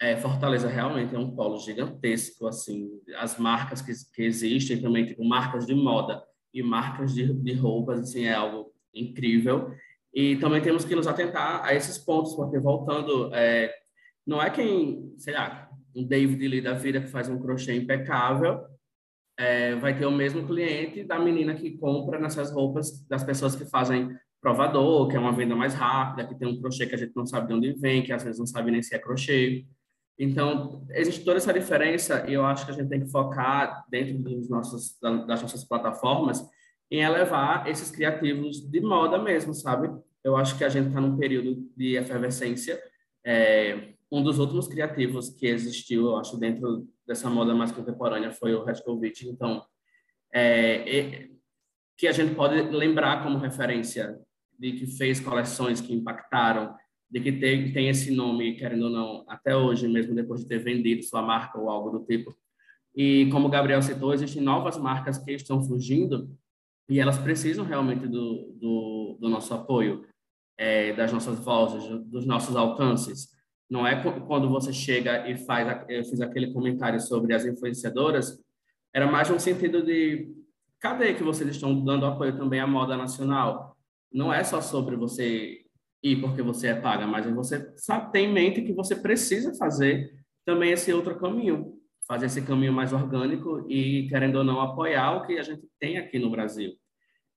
é, 0.00 0.16
Fortaleza 0.16 0.68
realmente 0.68 1.14
é 1.14 1.18
um 1.18 1.30
polo 1.30 1.60
gigantesco, 1.60 2.48
assim, 2.48 2.90
as 3.18 3.38
marcas 3.38 3.80
que, 3.80 3.92
que 4.12 4.22
existem 4.22 4.82
também, 4.82 5.06
tipo 5.06 5.24
marcas 5.24 5.66
de 5.66 5.74
moda 5.74 6.20
e 6.52 6.64
marcas 6.64 7.14
de, 7.14 7.32
de 7.32 7.52
roupas, 7.52 8.00
assim, 8.00 8.24
é 8.24 8.34
algo 8.34 8.72
incrível. 8.92 9.70
E 10.12 10.34
também 10.36 10.60
temos 10.60 10.84
que 10.84 10.96
nos 10.96 11.06
atentar 11.06 11.64
a 11.64 11.74
esses 11.76 11.96
pontos, 11.96 12.34
porque 12.34 12.58
voltando 12.58 13.32
é, 13.32 13.72
não 14.26 14.42
é 14.42 14.50
quem, 14.50 15.14
sei 15.16 15.34
lá, 15.34 15.70
um 15.94 16.04
David 16.04 16.46
Lee 16.48 16.60
da 16.60 16.74
vida 16.74 17.00
que 17.00 17.06
faz 17.06 17.28
um 17.28 17.38
crochê 17.38 17.74
impecável, 17.74 18.64
é, 19.38 19.74
vai 19.76 19.96
ter 19.96 20.06
o 20.06 20.10
mesmo 20.10 20.46
cliente 20.46 21.04
da 21.04 21.18
menina 21.18 21.54
que 21.54 21.76
compra 21.78 22.18
nessas 22.18 22.50
roupas 22.50 23.06
das 23.06 23.22
pessoas 23.22 23.54
que 23.54 23.66
fazem 23.66 24.10
provador, 24.40 25.08
que 25.08 25.16
é 25.16 25.18
uma 25.18 25.32
venda 25.32 25.54
mais 25.54 25.74
rápida, 25.74 26.26
que 26.26 26.34
tem 26.34 26.48
um 26.48 26.60
crochê 26.60 26.86
que 26.86 26.94
a 26.94 26.98
gente 26.98 27.14
não 27.14 27.26
sabe 27.26 27.48
de 27.48 27.54
onde 27.54 27.72
vem, 27.74 28.02
que 28.02 28.12
às 28.12 28.22
vezes 28.22 28.38
não 28.38 28.46
sabe 28.46 28.70
nem 28.70 28.82
se 28.82 28.94
é 28.94 28.98
crochê. 28.98 29.66
Então, 30.18 30.86
existe 30.90 31.24
toda 31.24 31.36
essa 31.36 31.52
diferença 31.52 32.24
e 32.28 32.32
eu 32.32 32.44
acho 32.44 32.64
que 32.64 32.72
a 32.72 32.74
gente 32.74 32.88
tem 32.88 33.00
que 33.00 33.10
focar 33.10 33.84
dentro 33.90 34.18
dos 34.18 34.48
nossos, 34.48 34.98
das 35.00 35.42
nossas 35.42 35.64
plataformas 35.64 36.42
em 36.90 37.00
elevar 37.02 37.68
esses 37.68 37.90
criativos 37.90 38.60
de 38.60 38.80
moda 38.80 39.18
mesmo, 39.18 39.52
sabe? 39.52 39.90
Eu 40.24 40.36
acho 40.36 40.56
que 40.56 40.64
a 40.64 40.68
gente 40.68 40.88
está 40.88 41.00
num 41.00 41.18
período 41.18 41.68
de 41.76 41.96
efervescência, 41.96 42.80
é, 43.24 43.94
um 44.10 44.22
dos 44.22 44.38
últimos 44.38 44.68
criativos 44.68 45.30
que 45.30 45.46
existiu, 45.46 46.06
eu 46.06 46.16
acho, 46.16 46.38
dentro 46.38 46.86
dessa 47.06 47.28
moda 47.28 47.54
mais 47.54 47.72
contemporânea 47.72 48.30
foi 48.30 48.54
o 48.54 48.64
Redkovic. 48.64 49.28
Então, 49.28 49.64
é, 50.32 50.98
é, 50.98 51.28
que 51.96 52.06
a 52.06 52.12
gente 52.12 52.34
pode 52.34 52.60
lembrar 52.70 53.22
como 53.22 53.38
referência 53.38 54.18
de 54.58 54.72
que 54.72 54.86
fez 54.86 55.20
coleções 55.20 55.80
que 55.80 55.94
impactaram, 55.94 56.74
de 57.10 57.20
que 57.20 57.32
tem, 57.32 57.72
tem 57.72 57.88
esse 57.88 58.10
nome, 58.10 58.56
querendo 58.56 58.84
ou 58.84 58.90
não, 58.90 59.24
até 59.28 59.56
hoje, 59.56 59.88
mesmo 59.88 60.14
depois 60.14 60.40
de 60.40 60.48
ter 60.48 60.58
vendido 60.58 61.02
sua 61.02 61.22
marca 61.22 61.58
ou 61.58 61.70
algo 61.70 61.90
do 61.90 62.04
tipo. 62.04 62.34
E 62.94 63.28
como 63.30 63.48
o 63.48 63.50
Gabriel 63.50 63.82
citou, 63.82 64.14
existem 64.14 64.42
novas 64.42 64.78
marcas 64.78 65.18
que 65.18 65.32
estão 65.32 65.62
surgindo 65.62 66.30
e 66.88 66.98
elas 66.98 67.18
precisam 67.18 67.64
realmente 67.64 68.06
do, 68.06 68.52
do, 68.58 69.18
do 69.20 69.28
nosso 69.28 69.52
apoio, 69.52 70.06
é, 70.56 70.92
das 70.94 71.12
nossas 71.12 71.38
vozes, 71.38 71.84
dos 72.06 72.24
nossos 72.24 72.56
alcances. 72.56 73.35
Não 73.68 73.86
é 73.86 74.00
quando 74.26 74.48
você 74.48 74.72
chega 74.72 75.28
e 75.28 75.36
faz, 75.36 75.84
eu 75.88 76.04
fiz 76.04 76.20
aquele 76.20 76.52
comentário 76.52 77.00
sobre 77.00 77.34
as 77.34 77.44
influenciadoras, 77.44 78.40
era 78.94 79.10
mais 79.10 79.28
no 79.28 79.38
sentido 79.40 79.82
de 79.82 80.32
cadê 80.80 81.14
que 81.14 81.22
vocês 81.22 81.50
estão 81.50 81.84
dando 81.84 82.06
apoio 82.06 82.36
também 82.36 82.60
à 82.60 82.66
moda 82.66 82.96
nacional? 82.96 83.76
Não 84.12 84.32
é 84.32 84.44
só 84.44 84.60
sobre 84.60 84.96
você 84.96 85.66
ir 86.02 86.20
porque 86.20 86.42
você 86.42 86.68
é 86.68 86.74
paga, 86.74 87.06
mas 87.06 87.26
você 87.26 87.72
sabe, 87.76 88.12
tem 88.12 88.26
em 88.26 88.32
mente 88.32 88.62
que 88.62 88.72
você 88.72 88.94
precisa 88.94 89.54
fazer 89.54 90.12
também 90.44 90.70
esse 90.70 90.92
outro 90.92 91.18
caminho, 91.18 91.74
fazer 92.06 92.26
esse 92.26 92.40
caminho 92.42 92.72
mais 92.72 92.92
orgânico 92.92 93.66
e, 93.68 94.06
querendo 94.08 94.36
ou 94.36 94.44
não, 94.44 94.60
apoiar 94.60 95.16
o 95.16 95.26
que 95.26 95.38
a 95.38 95.42
gente 95.42 95.68
tem 95.80 95.98
aqui 95.98 96.18
no 96.18 96.30
Brasil. 96.30 96.72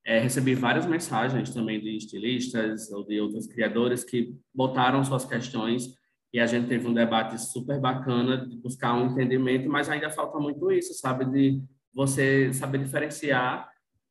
É, 0.05 0.19
recebi 0.19 0.53
várias 0.53 0.85
mensagens 0.85 1.53
também 1.53 1.79
de 1.81 1.97
estilistas 1.97 2.91
ou 2.91 3.03
de 3.03 3.19
outros 3.19 3.47
criadores 3.47 4.03
que 4.03 4.33
botaram 4.53 5.03
suas 5.03 5.25
questões 5.25 5.93
e 6.33 6.39
a 6.39 6.45
gente 6.45 6.67
teve 6.67 6.87
um 6.87 6.93
debate 6.93 7.37
super 7.39 7.79
bacana 7.79 8.45
de 8.45 8.55
buscar 8.57 8.93
um 8.93 9.11
entendimento, 9.11 9.67
mas 9.69 9.89
ainda 9.89 10.11
falta 10.11 10.37
muito 10.37 10.71
isso, 10.71 10.93
sabe? 10.93 11.25
De 11.25 11.63
você 11.93 12.53
saber 12.53 12.83
diferenciar 12.83 13.69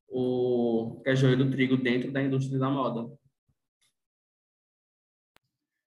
o 0.08 1.00
que 1.04 1.14
joio 1.14 1.36
do 1.36 1.50
trigo 1.50 1.76
dentro 1.76 2.10
da 2.10 2.22
indústria 2.22 2.58
da 2.58 2.68
moda. 2.68 3.08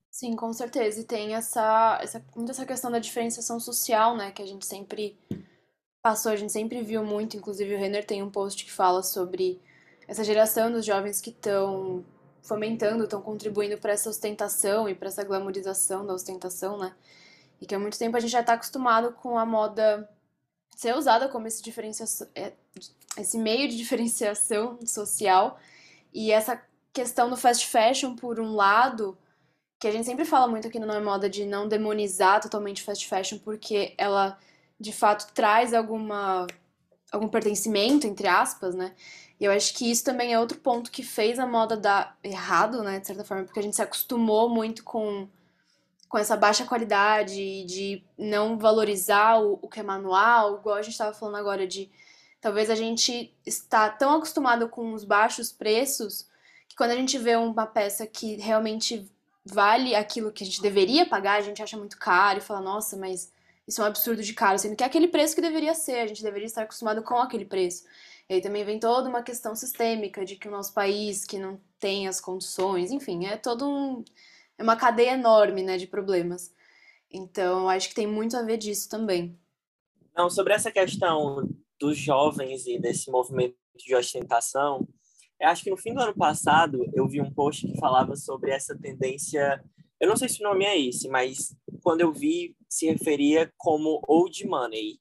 Sim, 0.09 0.35
com 0.35 0.53
certeza. 0.53 1.01
E 1.01 1.03
tem 1.03 1.33
essa, 1.33 1.99
essa, 2.01 2.23
muito 2.35 2.51
essa 2.51 2.65
questão 2.65 2.91
da 2.91 2.99
diferenciação 2.99 3.59
social, 3.59 4.15
né? 4.15 4.31
Que 4.31 4.41
a 4.41 4.45
gente 4.45 4.65
sempre 4.65 5.17
passou, 6.01 6.31
a 6.31 6.35
gente 6.35 6.51
sempre 6.51 6.81
viu 6.81 7.03
muito. 7.03 7.35
Inclusive, 7.35 7.73
o 7.73 7.77
Renner 7.77 8.05
tem 8.05 8.21
um 8.21 8.29
post 8.29 8.63
que 8.63 8.71
fala 8.71 9.01
sobre 9.01 9.59
essa 10.07 10.23
geração 10.23 10.71
dos 10.71 10.85
jovens 10.85 11.19
que 11.19 11.31
estão 11.31 12.05
fomentando, 12.41 13.03
estão 13.03 13.21
contribuindo 13.21 13.77
para 13.77 13.93
essa 13.93 14.09
ostentação 14.09 14.89
e 14.89 14.95
para 14.95 15.07
essa 15.07 15.23
glamorização 15.23 16.05
da 16.05 16.13
ostentação, 16.13 16.77
né? 16.77 16.93
E 17.61 17.65
que 17.65 17.75
há 17.75 17.79
muito 17.79 17.97
tempo 17.97 18.17
a 18.17 18.19
gente 18.19 18.31
já 18.31 18.41
está 18.41 18.53
acostumado 18.53 19.13
com 19.13 19.37
a 19.37 19.45
moda 19.45 20.09
ser 20.75 20.95
usada 20.95 21.29
como 21.29 21.47
esse, 21.47 21.61
diferenciação, 21.61 22.27
é, 22.33 22.53
esse 23.17 23.37
meio 23.37 23.67
de 23.69 23.77
diferenciação 23.77 24.79
social. 24.85 25.59
E 26.13 26.31
essa 26.31 26.61
questão 26.91 27.29
do 27.29 27.37
fast 27.37 27.67
fashion, 27.67 28.15
por 28.15 28.39
um 28.39 28.55
lado, 28.55 29.17
que 29.79 29.87
a 29.87 29.91
gente 29.91 30.05
sempre 30.05 30.25
fala 30.25 30.47
muito 30.47 30.67
aqui 30.67 30.79
no 30.79 30.87
Não 30.87 30.95
é 30.95 30.99
Moda 30.99 31.29
de 31.29 31.45
não 31.45 31.67
demonizar 31.67 32.41
totalmente 32.41 32.83
fast 32.83 33.07
fashion, 33.07 33.39
porque 33.39 33.93
ela 33.97 34.37
de 34.79 34.91
fato 34.91 35.31
traz 35.33 35.73
alguma 35.73 36.47
algum 37.11 37.27
pertencimento, 37.27 38.07
entre 38.07 38.27
aspas, 38.27 38.73
né? 38.73 38.95
E 39.41 39.45
eu 39.45 39.51
acho 39.51 39.73
que 39.73 39.89
isso 39.89 40.03
também 40.03 40.31
é 40.31 40.39
outro 40.39 40.59
ponto 40.59 40.91
que 40.91 41.01
fez 41.01 41.39
a 41.39 41.47
moda 41.47 41.75
dar 41.75 42.15
errado, 42.23 42.83
né, 42.83 42.99
de 42.99 43.07
certa 43.07 43.23
forma, 43.23 43.43
porque 43.43 43.59
a 43.59 43.63
gente 43.63 43.75
se 43.75 43.81
acostumou 43.81 44.47
muito 44.47 44.83
com, 44.83 45.27
com 46.07 46.17
essa 46.19 46.37
baixa 46.37 46.63
qualidade, 46.63 47.63
de 47.63 48.03
não 48.15 48.55
valorizar 48.59 49.41
o, 49.41 49.57
o 49.59 49.67
que 49.67 49.79
é 49.79 49.83
manual, 49.83 50.59
igual 50.59 50.75
a 50.75 50.83
gente 50.83 50.91
estava 50.91 51.11
falando 51.11 51.37
agora, 51.37 51.65
de 51.65 51.89
talvez 52.39 52.69
a 52.69 52.75
gente 52.75 53.33
está 53.43 53.89
tão 53.89 54.13
acostumado 54.13 54.69
com 54.69 54.93
os 54.93 55.03
baixos 55.03 55.51
preços 55.51 56.27
que 56.69 56.75
quando 56.75 56.91
a 56.91 56.95
gente 56.95 57.17
vê 57.17 57.35
uma 57.35 57.65
peça 57.65 58.05
que 58.05 58.35
realmente 58.35 59.11
vale 59.43 59.95
aquilo 59.95 60.31
que 60.31 60.43
a 60.43 60.45
gente 60.45 60.61
deveria 60.61 61.07
pagar, 61.07 61.39
a 61.39 61.41
gente 61.41 61.63
acha 61.63 61.75
muito 61.75 61.97
caro 61.97 62.37
e 62.37 62.41
fala, 62.43 62.61
nossa, 62.61 62.95
mas 62.95 63.33
isso 63.67 63.81
é 63.81 63.85
um 63.85 63.87
absurdo 63.87 64.21
de 64.21 64.35
caro, 64.35 64.59
sendo 64.59 64.75
que 64.75 64.83
é 64.83 64.85
aquele 64.85 65.07
preço 65.07 65.33
que 65.33 65.41
deveria 65.41 65.73
ser, 65.73 65.97
a 65.97 66.05
gente 66.05 66.21
deveria 66.21 66.45
estar 66.45 66.61
acostumado 66.61 67.01
com 67.01 67.15
aquele 67.15 67.45
preço. 67.45 67.85
E 68.31 68.35
aí 68.35 68.41
também 68.41 68.63
vem 68.63 68.79
toda 68.79 69.09
uma 69.09 69.21
questão 69.21 69.53
sistêmica 69.53 70.23
de 70.23 70.37
que 70.37 70.47
o 70.47 70.51
nosso 70.51 70.73
país, 70.73 71.25
que 71.25 71.37
não 71.37 71.59
tem 71.77 72.07
as 72.07 72.21
condições, 72.21 72.89
enfim, 72.89 73.25
é 73.25 73.35
todo 73.35 73.67
um. 73.67 74.05
É 74.57 74.63
uma 74.63 74.77
cadeia 74.77 75.15
enorme, 75.15 75.61
né, 75.61 75.77
de 75.77 75.85
problemas. 75.85 76.49
Então, 77.11 77.67
acho 77.67 77.89
que 77.89 77.95
tem 77.95 78.07
muito 78.07 78.37
a 78.37 78.41
ver 78.41 78.55
disso 78.55 78.87
também. 78.87 79.37
Não, 80.15 80.29
sobre 80.29 80.53
essa 80.53 80.71
questão 80.71 81.49
dos 81.77 81.97
jovens 81.97 82.65
e 82.67 82.79
desse 82.79 83.11
movimento 83.11 83.57
de 83.75 83.93
ostentação, 83.93 84.87
eu 85.37 85.49
acho 85.49 85.65
que 85.65 85.69
no 85.69 85.75
fim 85.75 85.93
do 85.93 85.99
ano 85.99 86.15
passado 86.15 86.89
eu 86.93 87.05
vi 87.09 87.19
um 87.19 87.33
post 87.33 87.67
que 87.67 87.77
falava 87.81 88.15
sobre 88.15 88.51
essa 88.51 88.73
tendência. 88.79 89.61
Eu 89.99 90.07
não 90.07 90.15
sei 90.15 90.29
se 90.29 90.39
o 90.39 90.47
nome 90.47 90.63
é 90.63 90.79
esse, 90.79 91.09
mas 91.09 91.53
quando 91.83 91.99
eu 91.99 92.13
vi, 92.13 92.55
se 92.69 92.85
referia 92.85 93.51
como 93.57 94.01
old 94.07 94.47
money, 94.47 95.00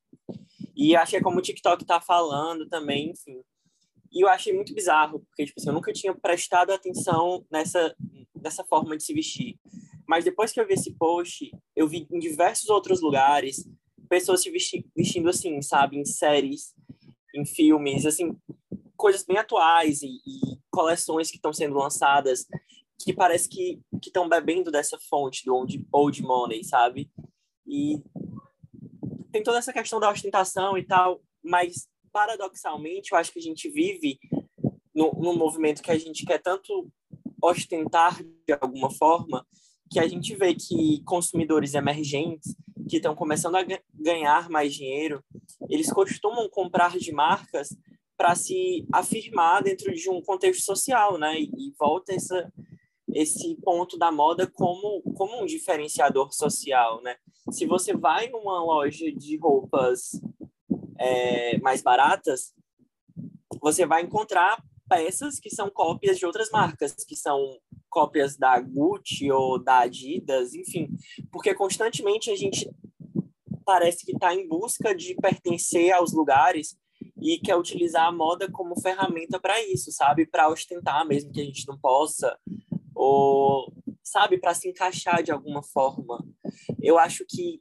e 0.76 0.96
acho 0.96 1.10
que 1.10 1.16
é 1.16 1.22
como 1.22 1.38
o 1.38 1.42
TikTok 1.42 1.84
tá 1.84 2.00
falando 2.00 2.68
também, 2.68 3.10
enfim. 3.10 3.40
E 4.12 4.24
eu 4.24 4.28
achei 4.28 4.52
muito 4.52 4.74
bizarro, 4.74 5.20
porque 5.20 5.46
tipo 5.46 5.60
assim, 5.60 5.68
eu 5.68 5.74
nunca 5.74 5.92
tinha 5.92 6.14
prestado 6.14 6.72
atenção 6.72 7.44
nessa, 7.50 7.94
nessa 8.34 8.64
forma 8.64 8.96
de 8.96 9.04
se 9.04 9.14
vestir. 9.14 9.58
Mas 10.08 10.24
depois 10.24 10.52
que 10.52 10.60
eu 10.60 10.66
vi 10.66 10.74
esse 10.74 10.92
post, 10.94 11.50
eu 11.76 11.86
vi 11.86 12.06
em 12.10 12.18
diversos 12.18 12.68
outros 12.68 13.00
lugares 13.00 13.64
pessoas 14.08 14.42
se 14.42 14.50
vesti 14.50 14.84
vestindo 14.96 15.28
assim, 15.28 15.62
sabe, 15.62 15.96
em 15.96 16.04
séries, 16.04 16.74
em 17.32 17.46
filmes, 17.46 18.04
assim, 18.04 18.36
coisas 18.96 19.24
bem 19.24 19.38
atuais 19.38 20.02
e, 20.02 20.08
e 20.08 20.58
coleções 20.68 21.30
que 21.30 21.36
estão 21.36 21.52
sendo 21.52 21.76
lançadas 21.76 22.44
que 23.02 23.14
parece 23.14 23.48
que 23.48 23.80
estão 24.04 24.28
bebendo 24.28 24.70
dessa 24.70 24.98
fonte 25.08 25.44
do 25.44 25.54
old, 25.54 25.86
old 25.92 26.22
money, 26.22 26.62
sabe? 26.64 27.10
E 27.66 28.02
tem 29.32 29.42
toda 29.42 29.58
essa 29.58 29.72
questão 29.72 30.00
da 30.00 30.10
ostentação 30.10 30.76
e 30.76 30.84
tal, 30.84 31.20
mas 31.42 31.88
paradoxalmente 32.12 33.12
eu 33.12 33.18
acho 33.18 33.32
que 33.32 33.38
a 33.38 33.42
gente 33.42 33.68
vive 33.68 34.18
no, 34.94 35.12
num 35.12 35.36
movimento 35.36 35.82
que 35.82 35.90
a 35.90 35.98
gente 35.98 36.24
quer 36.24 36.38
tanto 36.38 36.90
ostentar 37.42 38.22
de 38.22 38.52
alguma 38.60 38.90
forma, 38.90 39.46
que 39.90 39.98
a 39.98 40.06
gente 40.06 40.34
vê 40.36 40.54
que 40.54 41.02
consumidores 41.04 41.74
emergentes 41.74 42.54
que 42.88 42.96
estão 42.96 43.14
começando 43.14 43.56
a 43.56 43.66
ganhar 43.94 44.48
mais 44.50 44.74
dinheiro, 44.74 45.24
eles 45.68 45.92
costumam 45.92 46.48
comprar 46.48 46.98
de 46.98 47.12
marcas 47.12 47.68
para 48.16 48.34
se 48.34 48.86
afirmar 48.92 49.62
dentro 49.62 49.94
de 49.94 50.10
um 50.10 50.20
contexto 50.20 50.62
social, 50.62 51.16
né? 51.16 51.40
E, 51.40 51.72
volta 51.78 52.12
essa, 52.12 52.52
esse 53.14 53.56
ponto 53.62 53.96
da 53.96 54.12
moda 54.12 54.46
como, 54.46 55.00
como 55.14 55.42
um 55.42 55.46
diferenciador 55.46 56.32
social, 56.32 57.00
né? 57.02 57.16
Se 57.50 57.66
você 57.66 57.94
vai 57.94 58.28
numa 58.28 58.62
loja 58.62 59.10
de 59.12 59.36
roupas 59.36 60.20
é, 60.98 61.58
mais 61.58 61.82
baratas, 61.82 62.54
você 63.60 63.84
vai 63.84 64.02
encontrar 64.02 64.62
peças 64.88 65.38
que 65.38 65.50
são 65.50 65.70
cópias 65.70 66.18
de 66.18 66.26
outras 66.26 66.50
marcas, 66.50 66.94
que 67.06 67.16
são 67.16 67.58
cópias 67.88 68.36
da 68.36 68.58
Gucci 68.60 69.30
ou 69.30 69.62
da 69.62 69.80
Adidas, 69.80 70.54
enfim, 70.54 70.88
porque 71.30 71.54
constantemente 71.54 72.30
a 72.30 72.36
gente 72.36 72.70
parece 73.64 74.04
que 74.04 74.12
está 74.12 74.34
em 74.34 74.48
busca 74.48 74.94
de 74.94 75.14
pertencer 75.14 75.92
aos 75.92 76.12
lugares 76.12 76.76
e 77.20 77.38
quer 77.38 77.56
utilizar 77.56 78.06
a 78.06 78.12
moda 78.12 78.50
como 78.50 78.80
ferramenta 78.80 79.38
para 79.38 79.62
isso, 79.64 79.92
sabe? 79.92 80.26
Para 80.26 80.48
ostentar, 80.48 81.06
mesmo 81.06 81.32
que 81.32 81.40
a 81.40 81.44
gente 81.44 81.66
não 81.68 81.78
possa, 81.78 82.38
ou 82.94 83.72
sabe, 84.02 84.38
para 84.38 84.54
se 84.54 84.68
encaixar 84.68 85.22
de 85.22 85.30
alguma 85.30 85.62
forma. 85.62 86.24
Eu 86.82 86.98
acho 86.98 87.24
que 87.28 87.60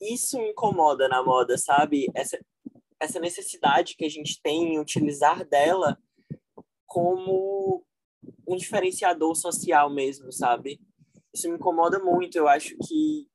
isso 0.00 0.38
me 0.38 0.50
incomoda 0.50 1.08
na 1.08 1.22
moda, 1.22 1.58
sabe? 1.58 2.06
Essa, 2.14 2.38
essa 2.98 3.20
necessidade 3.20 3.96
que 3.96 4.04
a 4.04 4.08
gente 4.08 4.40
tem 4.42 4.74
em 4.74 4.78
utilizar 4.78 5.44
dela 5.46 5.98
como 6.86 7.84
um 8.48 8.56
diferenciador 8.56 9.34
social 9.34 9.90
mesmo, 9.90 10.32
sabe? 10.32 10.80
Isso 11.34 11.48
me 11.48 11.56
incomoda 11.56 11.98
muito. 11.98 12.36
Eu 12.36 12.48
acho 12.48 12.76
que 12.86 13.28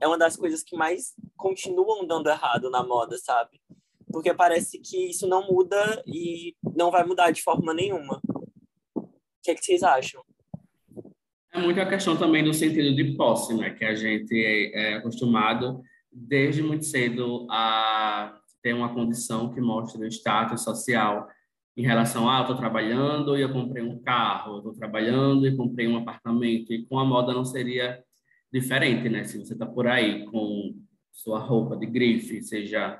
é 0.00 0.06
uma 0.06 0.18
das 0.18 0.36
coisas 0.36 0.62
que 0.62 0.76
mais 0.76 1.14
continuam 1.36 2.06
dando 2.06 2.28
errado 2.28 2.70
na 2.70 2.84
moda, 2.84 3.18
sabe? 3.18 3.60
Porque 4.12 4.32
parece 4.32 4.78
que 4.78 5.10
isso 5.10 5.26
não 5.26 5.46
muda 5.46 6.02
e 6.06 6.54
não 6.76 6.90
vai 6.90 7.04
mudar 7.04 7.30
de 7.30 7.42
forma 7.42 7.74
nenhuma 7.74 8.20
que, 9.44 9.50
é 9.50 9.54
que 9.54 9.64
vocês 9.64 9.82
acham? 9.82 10.24
É 11.54 11.60
muito 11.60 11.80
a 11.80 11.86
questão 11.86 12.16
também 12.16 12.42
do 12.42 12.52
sentido 12.52 12.96
de 12.96 13.16
posse, 13.16 13.54
né? 13.54 13.70
Que 13.70 13.84
a 13.84 13.94
gente 13.94 14.34
é, 14.74 14.94
acostumado 14.94 15.80
desde 16.12 16.64
muito 16.64 16.84
cedo 16.84 17.46
a 17.48 18.36
ter 18.60 18.74
uma 18.74 18.92
condição 18.92 19.54
que 19.54 19.60
mostra 19.60 20.00
o 20.00 20.06
status 20.06 20.64
social 20.64 21.28
em 21.76 21.82
relação 21.82 22.28
a 22.28 22.38
ah, 22.38 22.40
estou 22.40 22.56
trabalhando 22.56 23.38
e 23.38 23.40
eu 23.40 23.52
comprei 23.52 23.84
um 23.84 24.00
carro, 24.00 24.58
estou 24.58 24.74
trabalhando 24.74 25.46
e 25.46 25.56
comprei 25.56 25.86
um 25.86 25.96
apartamento 25.96 26.72
e 26.72 26.84
com 26.86 26.98
a 26.98 27.04
moda 27.04 27.32
não 27.32 27.44
seria 27.44 28.02
diferente, 28.52 29.08
né? 29.08 29.22
Se 29.22 29.38
você 29.38 29.52
está 29.52 29.64
por 29.64 29.86
aí 29.86 30.24
com 30.26 30.74
sua 31.12 31.38
roupa 31.38 31.76
de 31.76 31.86
grife, 31.86 32.42
seja 32.42 32.98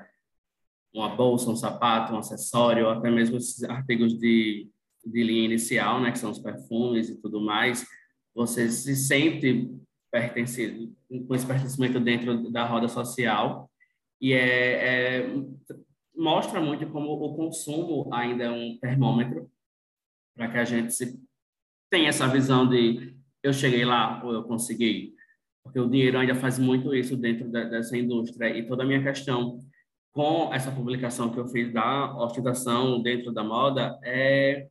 uma 0.93 1.09
bolsa, 1.09 1.49
um 1.49 1.57
sapato, 1.57 2.13
um 2.13 2.19
acessório, 2.19 2.85
ou 2.85 2.91
até 2.91 3.11
mesmo 3.11 3.35
esses 3.35 3.63
artigos 3.65 4.17
de 4.17 4.69
de 5.05 5.23
linha 5.23 5.45
inicial, 5.45 6.01
né, 6.01 6.11
que 6.11 6.17
são 6.17 6.31
os 6.31 6.39
perfumes 6.39 7.09
e 7.09 7.21
tudo 7.21 7.39
mais, 7.39 7.85
você 8.35 8.69
se 8.69 8.95
sente 8.95 9.71
pertencido, 10.11 10.93
com 11.27 11.33
esse 11.33 11.45
pertencimento 11.45 11.99
dentro 11.99 12.51
da 12.51 12.65
roda 12.65 12.87
social. 12.87 13.69
E 14.21 14.33
é, 14.33 15.19
é, 15.19 15.29
mostra 16.15 16.59
muito 16.61 16.87
como 16.87 17.11
o 17.11 17.35
consumo 17.35 18.13
ainda 18.13 18.45
é 18.45 18.51
um 18.51 18.77
termômetro 18.77 19.49
para 20.35 20.49
que 20.49 20.57
a 20.57 20.65
gente 20.65 20.93
se, 20.93 21.19
tenha 21.89 22.09
essa 22.09 22.27
visão 22.27 22.67
de 22.67 23.15
eu 23.41 23.53
cheguei 23.53 23.85
lá 23.85 24.21
ou 24.23 24.33
eu 24.33 24.43
consegui, 24.43 25.13
porque 25.63 25.79
o 25.79 25.89
dinheiro 25.89 26.17
ainda 26.17 26.35
faz 26.35 26.57
muito 26.57 26.93
isso 26.95 27.15
dentro 27.15 27.49
da, 27.49 27.63
dessa 27.63 27.97
indústria. 27.97 28.49
E 28.57 28.67
toda 28.67 28.83
a 28.83 28.85
minha 28.85 29.03
questão 29.03 29.59
com 30.11 30.53
essa 30.53 30.71
publicação 30.71 31.29
que 31.31 31.37
eu 31.37 31.47
fiz 31.47 31.71
da 31.71 32.15
ostentação 32.17 33.01
dentro 33.01 33.31
da 33.31 33.43
moda 33.43 33.99
é 34.03 34.67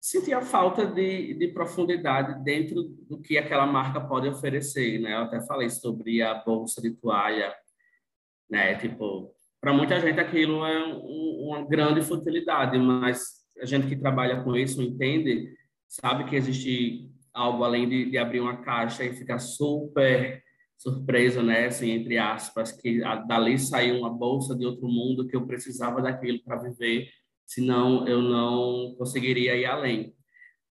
sentia 0.00 0.40
falta 0.40 0.86
de, 0.86 1.34
de 1.34 1.48
profundidade 1.48 2.42
dentro 2.44 2.84
do 3.08 3.20
que 3.20 3.38
aquela 3.38 3.66
marca 3.66 4.00
pode 4.00 4.28
oferecer, 4.28 4.98
né? 5.00 5.14
Eu 5.14 5.22
até 5.22 5.40
falei 5.46 5.68
sobre 5.68 6.22
a 6.22 6.34
bolsa 6.34 6.80
de 6.80 6.90
toalha, 6.90 7.54
né? 8.48 8.74
Tipo, 8.76 9.34
para 9.60 9.72
muita 9.72 10.00
gente 10.00 10.20
aquilo 10.20 10.64
é 10.64 10.86
um, 10.86 11.48
uma 11.48 11.66
grande 11.66 12.02
futilidade, 12.02 12.78
mas 12.78 13.44
a 13.60 13.64
gente 13.64 13.86
que 13.86 13.96
trabalha 13.96 14.42
com 14.42 14.54
isso 14.54 14.82
entende, 14.82 15.52
sabe 15.88 16.24
que 16.24 16.36
existe 16.36 17.10
algo 17.32 17.64
além 17.64 17.88
de, 17.88 18.10
de 18.10 18.18
abrir 18.18 18.40
uma 18.40 18.62
caixa 18.62 19.04
e 19.04 19.12
ficar 19.12 19.38
super 19.38 20.42
surpreso, 20.78 21.42
né? 21.42 21.66
Assim, 21.66 21.90
entre 21.90 22.18
aspas, 22.18 22.72
que 22.72 23.02
a, 23.02 23.16
dali 23.16 23.58
saiu 23.58 23.98
uma 23.98 24.10
bolsa 24.10 24.54
de 24.54 24.64
outro 24.64 24.86
mundo 24.88 25.26
que 25.26 25.34
eu 25.34 25.46
precisava 25.46 26.02
daquilo 26.02 26.42
para 26.44 26.62
viver 26.62 27.08
senão 27.46 28.06
eu 28.06 28.20
não 28.20 28.94
conseguiria 28.98 29.56
ir 29.56 29.64
além. 29.64 30.14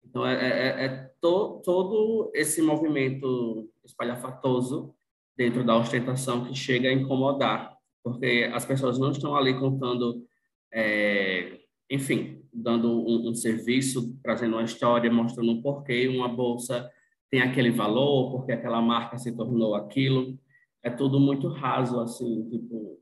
Então, 0.05 0.27
é, 0.27 0.35
é, 0.35 0.85
é 0.85 1.11
to, 1.21 1.63
todo 1.65 2.31
esse 2.35 2.61
movimento 2.61 3.71
espalhafatoso 3.85 4.95
dentro 5.37 5.65
da 5.65 5.77
ostentação 5.77 6.45
que 6.45 6.55
chega 6.55 6.89
a 6.89 6.93
incomodar, 6.93 7.77
porque 8.03 8.51
as 8.53 8.65
pessoas 8.67 8.99
não 8.99 9.11
estão 9.11 9.35
ali 9.35 9.59
contando, 9.59 10.25
é, 10.73 11.61
enfim, 11.91 12.43
dando 12.53 12.91
um, 12.91 13.31
um 13.31 13.35
serviço, 13.35 14.17
trazendo 14.23 14.57
uma 14.57 14.65
história, 14.65 15.11
mostrando 15.11 15.53
um 15.53 15.63
porquê 15.63 16.09
uma 16.09 16.29
bolsa 16.29 16.91
tem 17.31 17.41
aquele 17.41 17.71
valor, 17.71 18.31
porque 18.31 18.53
aquela 18.53 18.81
marca 18.81 19.19
se 19.19 19.35
tornou 19.35 19.75
aquilo. 19.75 20.39
É 20.83 20.91
tudo 20.91 21.19
muito 21.19 21.49
raso, 21.49 21.99
assim, 21.99 22.49
tipo, 22.49 23.01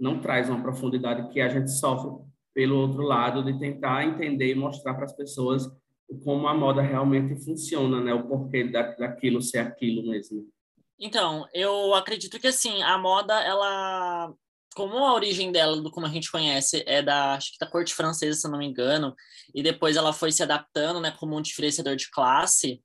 não 0.00 0.20
traz 0.20 0.48
uma 0.48 0.62
profundidade 0.62 1.28
que 1.28 1.38
a 1.38 1.48
gente 1.48 1.70
sofre 1.70 2.27
pelo 2.54 2.76
outro 2.76 3.02
lado 3.02 3.44
de 3.44 3.58
tentar 3.58 4.04
entender 4.04 4.50
e 4.50 4.54
mostrar 4.54 4.94
para 4.94 5.04
as 5.04 5.16
pessoas 5.16 5.68
como 6.24 6.48
a 6.48 6.54
moda 6.54 6.80
realmente 6.80 7.36
funciona, 7.44 8.00
né? 8.00 8.14
O 8.14 8.26
porquê 8.26 8.64
da, 8.64 8.82
daquilo 8.92 9.42
ser 9.42 9.58
aquilo 9.58 10.08
mesmo. 10.08 10.46
Então, 10.98 11.46
eu 11.52 11.94
acredito 11.94 12.40
que 12.40 12.46
assim, 12.46 12.82
a 12.82 12.98
moda, 12.98 13.34
ela 13.42 14.32
como 14.74 14.96
a 14.98 15.14
origem 15.14 15.50
dela, 15.50 15.80
do 15.80 15.90
como 15.90 16.06
a 16.06 16.08
gente 16.08 16.30
conhece, 16.30 16.84
é 16.86 17.02
da, 17.02 17.34
acho 17.34 17.52
que 17.52 17.58
da 17.58 17.68
corte 17.68 17.92
francesa, 17.92 18.38
se 18.38 18.48
não 18.48 18.58
me 18.58 18.66
engano, 18.66 19.12
e 19.52 19.60
depois 19.60 19.96
ela 19.96 20.12
foi 20.12 20.30
se 20.30 20.42
adaptando, 20.42 21.00
né, 21.00 21.10
como 21.18 21.36
um 21.36 21.42
diferenciador 21.42 21.96
de 21.96 22.08
classe, 22.10 22.80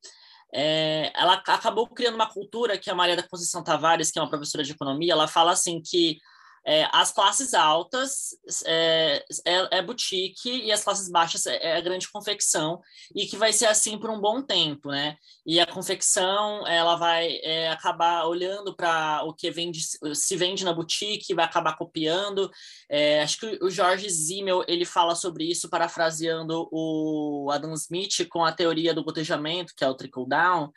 é, 0.51 1.11
ela 1.15 1.33
acabou 1.33 1.87
criando 1.87 2.15
uma 2.15 2.31
cultura 2.31 2.77
que 2.77 2.89
a 2.89 2.95
Maria 2.95 3.15
da 3.15 3.27
Conceição 3.27 3.63
Tavares, 3.63 4.11
que 4.11 4.17
é 4.17 4.21
uma 4.21 4.29
professora 4.29 4.63
de 4.63 4.71
economia, 4.71 5.13
ela 5.13 5.27
fala 5.27 5.51
assim 5.51 5.81
que 5.81 6.17
é, 6.65 6.87
as 6.93 7.11
classes 7.11 7.53
altas 7.53 8.29
é, 8.65 9.25
é, 9.45 9.77
é, 9.77 9.81
boutique 9.81 10.49
e 10.49 10.71
as 10.71 10.83
classes 10.83 11.09
baixas 11.09 11.45
é, 11.45 11.57
é, 11.57 11.75
a 11.75 11.81
grande 11.81 12.09
confecção 12.09 12.81
e 13.13 13.25
que 13.25 13.35
vai 13.35 13.51
ser 13.51 13.65
assim 13.65 13.97
por 13.97 14.09
um 14.09 14.19
bom 14.19 14.41
tempo, 14.41 14.89
né? 14.89 15.17
E 15.45 15.59
a 15.59 15.67
confecção 15.67 16.65
ela 16.65 16.95
vai 16.95 17.37
é, 17.43 17.69
acabar 17.69 18.25
olhando 18.25 18.73
para 18.73 19.23
o 19.25 19.33
que 19.33 19.51
vende, 19.51 19.81
se 20.15 20.37
vende 20.37 20.63
na 20.63 20.71
boutique, 20.71 21.33
vai 21.33 21.43
acabar 21.43 21.77
copiando. 21.77 22.49
É, 22.89 23.21
acho 23.21 23.39
que 23.39 23.59
o 23.61 23.69
Jorge 23.69 24.09
Zimmel 24.09 24.63
ele 24.67 24.85
fala 24.85 25.15
sobre 25.15 25.43
isso 25.43 25.69
parafraseando 25.69 26.69
o 26.71 27.49
Adam 27.51 27.73
Smith 27.73 28.25
com 28.29 28.45
a 28.45 28.53
teoria 28.53 28.93
do 28.93 29.03
gotejamento, 29.03 29.73
que 29.75 29.83
é 29.83 29.89
o 29.89 29.95
trickle 29.95 30.27
down, 30.27 30.71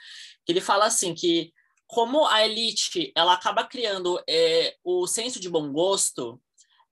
que 0.45 0.53
ele 0.53 0.61
fala 0.61 0.87
assim 0.87 1.15
que 1.15 1.53
como 1.87 2.27
a 2.27 2.45
elite 2.45 3.13
ela 3.15 3.35
acaba 3.35 3.65
criando 3.65 4.21
é, 4.29 4.77
o 4.85 5.07
senso 5.07 5.39
de 5.39 5.49
bom 5.49 5.73
gosto 5.73 6.41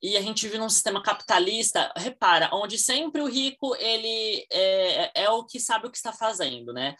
e 0.02 0.16
a 0.16 0.20
gente 0.20 0.46
vive 0.46 0.58
num 0.58 0.68
sistema 0.68 1.02
capitalista, 1.02 1.92
repara, 1.96 2.50
onde 2.52 2.78
sempre 2.78 3.22
o 3.22 3.26
rico 3.26 3.74
ele 3.76 4.46
é, 4.52 5.22
é 5.24 5.30
o 5.30 5.44
que 5.44 5.58
sabe 5.58 5.86
o 5.86 5.90
que 5.90 5.96
está 5.96 6.12
fazendo, 6.12 6.72
né? 6.72 6.94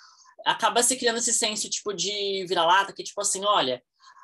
Acaba 0.45 0.83
se 0.83 0.97
criando 0.97 1.19
esse 1.19 1.33
senso 1.33 1.69
tipo 1.69 1.93
de 1.93 2.45
vira-lata 2.47 2.93
que 2.93 3.03
tipo 3.03 3.21
assim, 3.21 3.45
olha, 3.45 3.83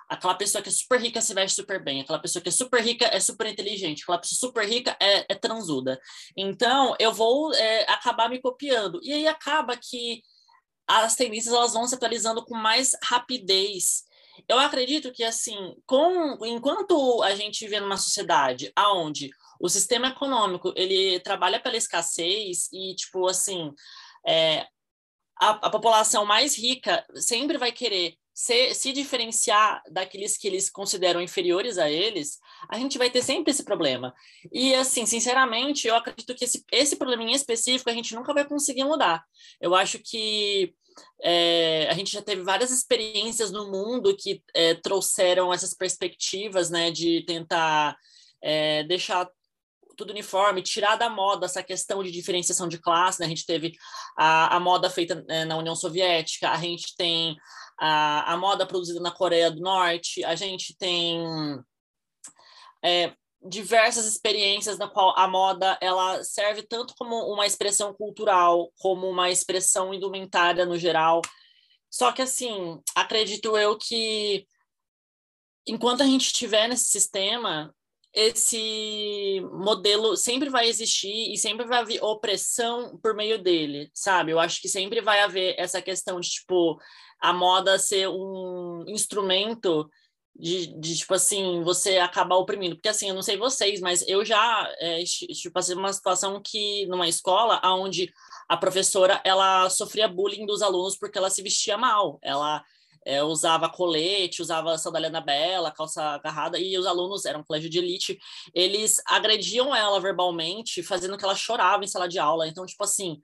aquela 0.08 0.34
pessoa 0.34 0.60
que 0.60 0.68
é 0.68 0.72
super 0.72 1.00
rica 1.00 1.20
se 1.20 1.32
veste 1.32 1.54
super 1.54 1.82
bem, 1.82 2.00
aquela 2.00 2.18
pessoa 2.18 2.42
que 2.42 2.48
é 2.48 2.52
super 2.52 2.82
rica 2.82 3.06
é 3.06 3.20
super 3.20 3.46
inteligente, 3.46 4.02
aquela 4.02 4.18
pessoa 4.18 4.50
super 4.50 4.66
rica 4.66 4.96
é, 5.00 5.26
é 5.28 5.34
transuda. 5.34 6.00
Então 6.36 6.96
eu 6.98 7.12
vou 7.12 7.54
é, 7.54 7.82
acabar 7.82 8.28
me 8.28 8.40
copiando 8.40 8.98
e 9.02 9.12
aí 9.12 9.28
acaba 9.28 9.76
que 9.76 10.22
as 10.90 11.14
tendências 11.14 11.54
elas 11.54 11.72
vão 11.72 11.86
se 11.86 11.94
atualizando 11.94 12.44
com 12.44 12.54
mais 12.54 12.96
rapidez. 13.02 14.04
Eu 14.48 14.58
acredito 14.58 15.12
que 15.12 15.22
assim, 15.22 15.76
com 15.86 16.44
enquanto 16.44 17.22
a 17.22 17.34
gente 17.34 17.64
vive 17.64 17.80
numa 17.80 17.96
sociedade 17.96 18.72
aonde 18.74 19.30
o 19.60 19.68
sistema 19.68 20.08
econômico 20.08 20.72
ele 20.74 21.20
trabalha 21.20 21.60
pela 21.60 21.76
escassez 21.76 22.68
e 22.72 22.94
tipo 22.94 23.28
assim, 23.28 23.72
é, 24.26 24.66
a, 25.38 25.50
a 25.50 25.70
população 25.70 26.24
mais 26.24 26.58
rica 26.58 27.04
sempre 27.14 27.56
vai 27.58 27.70
querer 27.70 28.16
se, 28.40 28.72
se 28.72 28.90
diferenciar 28.90 29.82
daqueles 29.90 30.38
que 30.38 30.48
eles 30.48 30.70
consideram 30.70 31.20
inferiores 31.20 31.76
a 31.76 31.90
eles, 31.90 32.38
a 32.70 32.78
gente 32.78 32.96
vai 32.96 33.10
ter 33.10 33.20
sempre 33.20 33.50
esse 33.50 33.62
problema. 33.62 34.14
E, 34.50 34.74
assim, 34.74 35.04
sinceramente, 35.04 35.86
eu 35.86 35.94
acredito 35.94 36.34
que 36.34 36.46
esse, 36.46 36.64
esse 36.72 36.96
probleminha 36.96 37.36
específico 37.36 37.90
a 37.90 37.92
gente 37.92 38.14
nunca 38.14 38.32
vai 38.32 38.48
conseguir 38.48 38.84
mudar. 38.84 39.22
Eu 39.60 39.74
acho 39.74 39.98
que 39.98 40.72
é, 41.22 41.86
a 41.90 41.92
gente 41.92 42.12
já 42.12 42.22
teve 42.22 42.40
várias 42.40 42.70
experiências 42.70 43.50
no 43.50 43.70
mundo 43.70 44.16
que 44.16 44.42
é, 44.54 44.72
trouxeram 44.74 45.52
essas 45.52 45.74
perspectivas, 45.74 46.70
né, 46.70 46.90
de 46.90 47.22
tentar 47.26 47.94
é, 48.42 48.84
deixar 48.84 49.28
tudo 49.98 50.12
uniforme, 50.12 50.62
tirar 50.62 50.96
da 50.96 51.10
moda 51.10 51.44
essa 51.44 51.62
questão 51.62 52.02
de 52.02 52.10
diferenciação 52.10 52.66
de 52.66 52.78
classe, 52.78 53.20
né? 53.20 53.26
A 53.26 53.28
gente 53.28 53.44
teve 53.44 53.74
a, 54.16 54.56
a 54.56 54.58
moda 54.58 54.88
feita 54.88 55.22
é, 55.28 55.44
na 55.44 55.58
União 55.58 55.76
Soviética, 55.76 56.48
a 56.48 56.56
gente 56.56 56.96
tem 56.96 57.36
a, 57.80 58.34
a 58.34 58.36
moda 58.36 58.66
produzida 58.66 59.00
na 59.00 59.10
Coreia 59.10 59.50
do 59.50 59.60
Norte, 59.60 60.22
a 60.22 60.34
gente 60.34 60.76
tem 60.76 61.18
é, 62.84 63.14
diversas 63.42 64.04
experiências 64.04 64.76
na 64.76 64.86
qual 64.86 65.18
a 65.18 65.26
moda 65.26 65.78
ela 65.80 66.22
serve 66.22 66.62
tanto 66.62 66.94
como 66.94 67.16
uma 67.32 67.46
expressão 67.46 67.94
cultural, 67.94 68.70
como 68.78 69.08
uma 69.08 69.30
expressão 69.30 69.94
indumentária 69.94 70.66
no 70.66 70.78
geral. 70.78 71.22
Só 71.90 72.12
que 72.12 72.20
assim, 72.20 72.78
acredito 72.94 73.56
eu 73.56 73.78
que 73.78 74.46
enquanto 75.66 76.02
a 76.02 76.06
gente 76.06 76.26
estiver 76.26 76.68
nesse 76.68 76.84
sistema, 76.84 77.74
esse 78.12 79.40
modelo 79.52 80.16
sempre 80.16 80.48
vai 80.48 80.68
existir 80.68 81.32
e 81.32 81.36
sempre 81.36 81.66
vai 81.66 81.80
haver 81.80 82.02
opressão 82.02 82.98
por 83.02 83.14
meio 83.14 83.40
dele, 83.42 83.90
sabe? 83.94 84.32
Eu 84.32 84.40
acho 84.40 84.60
que 84.60 84.68
sempre 84.68 85.00
vai 85.00 85.20
haver 85.20 85.54
essa 85.58 85.80
questão 85.80 86.18
de 86.20 86.28
tipo 86.28 86.78
a 87.20 87.32
moda 87.32 87.78
ser 87.78 88.08
um 88.08 88.84
instrumento 88.88 89.88
de, 90.34 90.66
de, 90.80 90.96
tipo 90.96 91.12
assim, 91.14 91.62
você 91.62 91.98
acabar 91.98 92.36
oprimindo. 92.36 92.76
Porque 92.76 92.88
assim, 92.88 93.08
eu 93.08 93.14
não 93.14 93.22
sei 93.22 93.36
vocês, 93.36 93.80
mas 93.80 94.06
eu 94.08 94.24
já 94.24 94.72
é, 94.78 95.02
tipo, 95.04 95.52
passei 95.52 95.74
uma 95.74 95.92
situação 95.92 96.40
que, 96.42 96.86
numa 96.86 97.08
escola, 97.08 97.60
onde 97.64 98.10
a 98.48 98.56
professora, 98.56 99.20
ela 99.24 99.68
sofria 99.68 100.08
bullying 100.08 100.46
dos 100.46 100.62
alunos 100.62 100.96
porque 100.96 101.18
ela 101.18 101.30
se 101.30 101.42
vestia 101.42 101.76
mal. 101.76 102.18
Ela 102.22 102.64
é, 103.06 103.22
usava 103.22 103.68
colete, 103.68 104.42
usava 104.42 104.76
sandália 104.78 105.20
bela, 105.20 105.70
calça 105.70 106.02
agarrada, 106.02 106.58
e 106.58 106.76
os 106.76 106.86
alunos, 106.86 107.24
eram 107.24 107.40
um 107.40 107.44
colégio 107.44 107.70
de 107.70 107.78
elite, 107.78 108.18
eles 108.54 109.00
agrediam 109.06 109.74
ela 109.74 110.00
verbalmente, 110.00 110.82
fazendo 110.82 111.16
que 111.16 111.24
ela 111.24 111.34
chorava 111.34 111.84
em 111.84 111.88
sala 111.88 112.08
de 112.08 112.18
aula. 112.18 112.46
Então, 112.46 112.66
tipo 112.66 112.84
assim, 112.84 113.20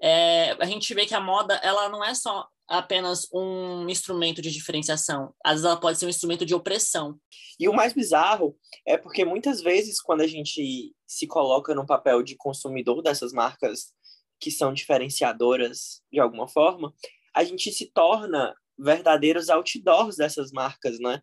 é, 0.00 0.56
a 0.60 0.64
gente 0.64 0.92
vê 0.94 1.06
que 1.06 1.14
a 1.14 1.20
moda, 1.20 1.54
ela 1.56 1.88
não 1.88 2.04
é 2.04 2.14
só 2.14 2.48
apenas 2.68 3.26
um 3.32 3.88
instrumento 3.88 4.42
de 4.42 4.50
diferenciação. 4.50 5.34
Às 5.42 5.52
vezes 5.54 5.64
ela 5.64 5.80
pode 5.80 5.98
ser 5.98 6.06
um 6.06 6.10
instrumento 6.10 6.44
de 6.44 6.54
opressão. 6.54 7.18
E 7.58 7.66
o 7.68 7.72
mais 7.72 7.94
bizarro 7.94 8.56
é 8.86 8.96
porque 8.98 9.24
muitas 9.24 9.62
vezes 9.62 10.00
quando 10.00 10.20
a 10.20 10.26
gente 10.26 10.94
se 11.06 11.26
coloca 11.26 11.74
no 11.74 11.86
papel 11.86 12.22
de 12.22 12.36
consumidor 12.36 13.02
dessas 13.02 13.32
marcas 13.32 13.94
que 14.38 14.50
são 14.50 14.72
diferenciadoras 14.72 16.02
de 16.12 16.20
alguma 16.20 16.46
forma, 16.46 16.92
a 17.34 17.42
gente 17.42 17.72
se 17.72 17.86
torna 17.86 18.54
verdadeiros 18.78 19.48
outdoors 19.48 20.16
dessas 20.16 20.52
marcas, 20.52 20.98
né? 21.00 21.20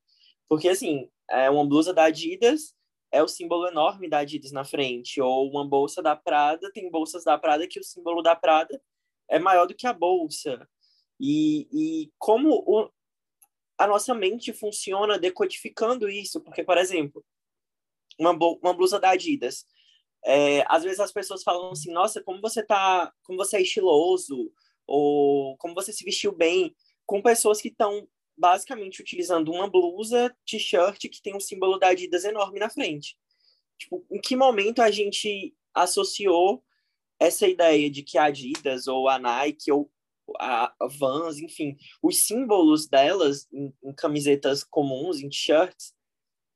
Porque 0.48 0.70
assim, 0.70 1.10
é 1.30 1.50
uma 1.50 1.66
blusa 1.66 1.94
da 1.94 2.06
Adidas 2.06 2.76
é 3.16 3.24
o 3.24 3.28
símbolo 3.28 3.68
enorme 3.68 4.10
da 4.10 4.20
Adidas 4.20 4.52
na 4.52 4.66
frente, 4.66 5.22
ou 5.22 5.50
uma 5.50 5.66
bolsa 5.66 6.02
da 6.02 6.16
Prada, 6.16 6.72
tem 6.74 6.92
bolsas 6.92 7.24
da 7.24 7.38
Prada 7.38 7.68
que 7.68 7.80
o 7.80 7.84
símbolo 7.84 8.22
da 8.22 8.36
Prada 8.36 8.82
é 9.30 9.40
maior 9.40 9.66
do 9.66 9.74
que 9.74 9.88
a 9.88 9.94
bolsa. 9.94 10.68
E, 11.20 11.68
e 11.72 12.12
como 12.18 12.50
o, 12.68 12.90
a 13.78 13.88
nossa 13.88 14.14
mente 14.14 14.52
funciona 14.52 15.18
decodificando 15.18 16.10
isso, 16.10 16.42
porque, 16.42 16.64
por 16.64 16.78
exemplo, 16.78 17.24
uma, 18.20 18.32
uma 18.32 18.74
blusa 18.74 19.00
da 19.00 19.12
Adidas, 19.12 19.66
é, 20.26 20.66
às 20.68 20.84
vezes 20.84 21.00
as 21.00 21.14
pessoas 21.14 21.42
falam 21.42 21.72
assim, 21.72 21.92
nossa, 21.94 22.22
como 22.22 22.42
você 22.42 22.66
tá, 22.66 23.14
como 23.24 23.38
você 23.38 23.58
é 23.58 23.62
estiloso, 23.62 24.52
ou 24.86 25.56
como 25.58 25.74
você 25.74 25.94
se 25.94 26.04
vestiu 26.04 26.34
bem, 26.34 26.76
com 27.06 27.22
pessoas 27.22 27.62
que 27.62 27.70
estão 27.70 28.08
basicamente 28.38 29.02
utilizando 29.02 29.52
uma 29.52 29.70
blusa, 29.70 30.36
t-shirt 30.46 31.08
que 31.10 31.22
tem 31.22 31.36
um 31.36 31.40
símbolo 31.40 31.78
da 31.78 31.90
Adidas 31.90 32.26
enorme 32.26 32.60
na 32.60 32.70
frente. 32.70 33.18
Tipo, 33.78 34.06
em 34.12 34.20
que 34.20 34.36
momento 34.36 34.82
a 34.82 34.92
gente 34.92 35.56
associou 35.74 36.64
essa 37.20 37.48
ideia 37.48 37.90
de 37.90 38.04
que 38.04 38.18
a 38.18 38.26
Adidas 38.26 38.88
ou 38.88 39.08
a 39.08 39.18
Nike 39.18 39.72
ou 39.72 39.90
a 40.40 40.74
Vans, 40.98 41.38
enfim, 41.38 41.78
os 42.02 42.26
símbolos 42.26 42.88
delas 42.88 43.48
em, 43.54 43.74
em 43.84 43.94
camisetas 43.94 44.64
comuns, 44.64 45.20
em 45.20 45.30
t-shirts, 45.30 45.94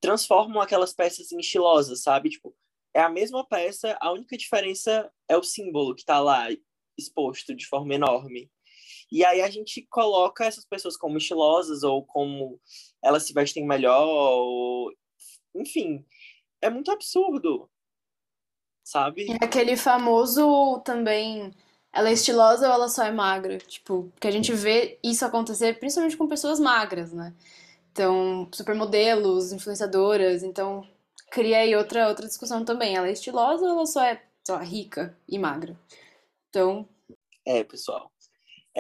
transformam 0.02 0.62
aquelas 0.62 0.94
peças 0.94 1.32
em 1.32 1.40
estilosas, 1.40 2.02
sabe? 2.02 2.30
Tipo, 2.30 2.56
é 2.94 3.02
a 3.02 3.10
mesma 3.10 3.46
peça, 3.46 3.98
a 4.02 4.12
única 4.12 4.38
diferença 4.38 5.12
é 5.28 5.38
o 5.38 5.44
símbolo 5.44 5.94
que 5.94 6.02
está 6.02 6.20
lá 6.20 6.48
exposto 6.98 7.56
de 7.56 7.66
forma 7.66 7.94
enorme. 7.94 8.50
E 9.12 9.26
aí 9.26 9.42
a 9.42 9.50
gente 9.50 9.86
coloca 9.90 10.46
essas 10.46 10.66
pessoas 10.66 10.96
como 10.96 11.18
estilosas 11.18 11.84
ou 11.84 12.06
como 12.06 12.60
elas 13.04 13.26
se 13.26 13.34
vestem 13.34 13.66
melhor, 13.66 14.06
ou... 14.06 14.92
enfim, 15.56 16.06
é 16.62 16.70
muito 16.70 16.92
absurdo, 16.92 17.70
sabe? 18.84 19.32
É 19.32 19.46
aquele 19.46 19.76
famoso 19.76 20.80
também 20.86 21.52
ela 21.92 22.10
é 22.10 22.14
estilosa 22.14 22.68
ou 22.68 22.74
ela 22.74 22.88
só 22.88 23.04
é 23.04 23.12
magra? 23.12 23.58
Tipo, 23.58 24.12
que 24.20 24.28
a 24.28 24.32
gente 24.32 24.54
vê 24.54 25.00
isso 25.04 25.26
acontecer 25.26 25.80
principalmente 25.80 26.18
com 26.18 26.28
pessoas 26.28 26.60
magras, 26.60 27.12
né? 27.12 27.34
Então, 27.92 28.48
supermodelos, 28.54 29.52
influenciadoras, 29.52 30.44
então 30.44 30.88
cria 31.32 31.60
aí 31.60 31.76
outra, 31.76 32.08
outra 32.08 32.28
discussão 32.28 32.64
também. 32.64 32.96
Ela 32.96 33.08
é 33.08 33.12
estilosa 33.12 33.64
ou 33.66 33.72
ela 33.72 33.86
só 33.86 34.04
é 34.04 34.22
sei 34.44 34.56
lá, 34.56 34.62
rica 34.62 35.18
e 35.28 35.38
magra. 35.38 35.78
Então. 36.50 36.88
É, 37.46 37.64
pessoal. 37.64 38.12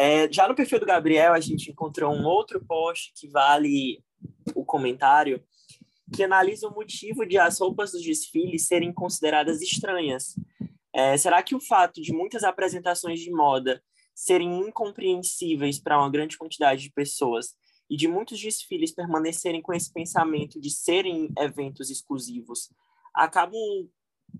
É, 0.01 0.31
já 0.31 0.47
no 0.47 0.55
perfil 0.55 0.79
do 0.79 0.85
Gabriel, 0.85 1.33
a 1.33 1.41
gente 1.41 1.69
encontrou 1.69 2.13
um 2.13 2.23
outro 2.23 2.63
post 2.65 3.11
que 3.17 3.27
vale 3.27 4.01
o 4.55 4.63
comentário, 4.63 5.43
que 6.15 6.23
analisa 6.23 6.69
o 6.69 6.73
motivo 6.73 7.25
de 7.25 7.37
as 7.37 7.59
roupas 7.59 7.91
dos 7.91 8.01
desfiles 8.01 8.65
serem 8.65 8.93
consideradas 8.93 9.61
estranhas. 9.61 10.35
É, 10.95 11.17
será 11.17 11.43
que 11.43 11.53
o 11.53 11.59
fato 11.59 12.01
de 12.01 12.13
muitas 12.13 12.45
apresentações 12.45 13.19
de 13.19 13.29
moda 13.29 13.83
serem 14.15 14.61
incompreensíveis 14.61 15.81
para 15.81 15.99
uma 15.99 16.09
grande 16.09 16.37
quantidade 16.37 16.83
de 16.83 16.93
pessoas 16.93 17.53
e 17.89 17.97
de 17.97 18.07
muitos 18.07 18.39
desfiles 18.39 18.93
permanecerem 18.93 19.61
com 19.61 19.73
esse 19.73 19.91
pensamento 19.91 20.61
de 20.61 20.71
serem 20.71 21.29
eventos 21.37 21.89
exclusivos 21.89 22.69
acabam 23.13 23.89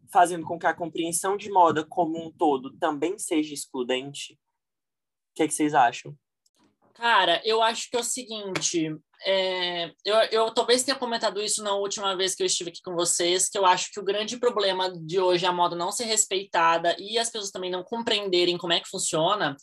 fazendo 0.10 0.46
com 0.46 0.58
que 0.58 0.68
a 0.68 0.74
compreensão 0.74 1.36
de 1.36 1.52
moda 1.52 1.84
como 1.84 2.18
um 2.18 2.32
todo 2.32 2.72
também 2.78 3.20
seja 3.20 3.54
excludente? 3.54 4.40
O 5.32 5.36
que, 5.36 5.48
que 5.48 5.54
vocês 5.54 5.74
acham? 5.74 6.16
Cara, 6.94 7.42
eu 7.46 7.62
acho 7.62 7.90
que 7.90 7.96
é 7.96 8.00
o 8.00 8.04
seguinte, 8.04 8.94
é, 9.26 9.92
eu, 10.04 10.16
eu 10.32 10.54
talvez 10.54 10.84
tenha 10.84 10.98
comentado 10.98 11.42
isso 11.42 11.64
na 11.64 11.74
última 11.74 12.16
vez 12.16 12.36
que 12.36 12.44
eu 12.44 12.48
estive 12.48 12.72
aqui 12.72 12.82
com 12.84 12.94
vocês, 12.94 13.48
que 13.48 13.58
eu 13.58 13.66
acho 13.66 13.90
que 13.92 14.00
o 14.00 14.04
grande 14.04 14.38
problema 14.38 14.92
de 14.92 15.20
hoje 15.20 15.46
é 15.46 15.48
a 15.48 15.54
moda 15.54 15.76
não 15.76 15.92
ser 15.92 16.06
respeitada 16.06 16.96
e 17.00 17.18
as 17.18 17.30
pessoas 17.30 17.52
também 17.52 17.72
não 17.72 17.84
compreenderem 17.84 18.58
como 18.58 18.74
é 18.74 18.82
que 18.82 18.90
funciona, 18.90 19.56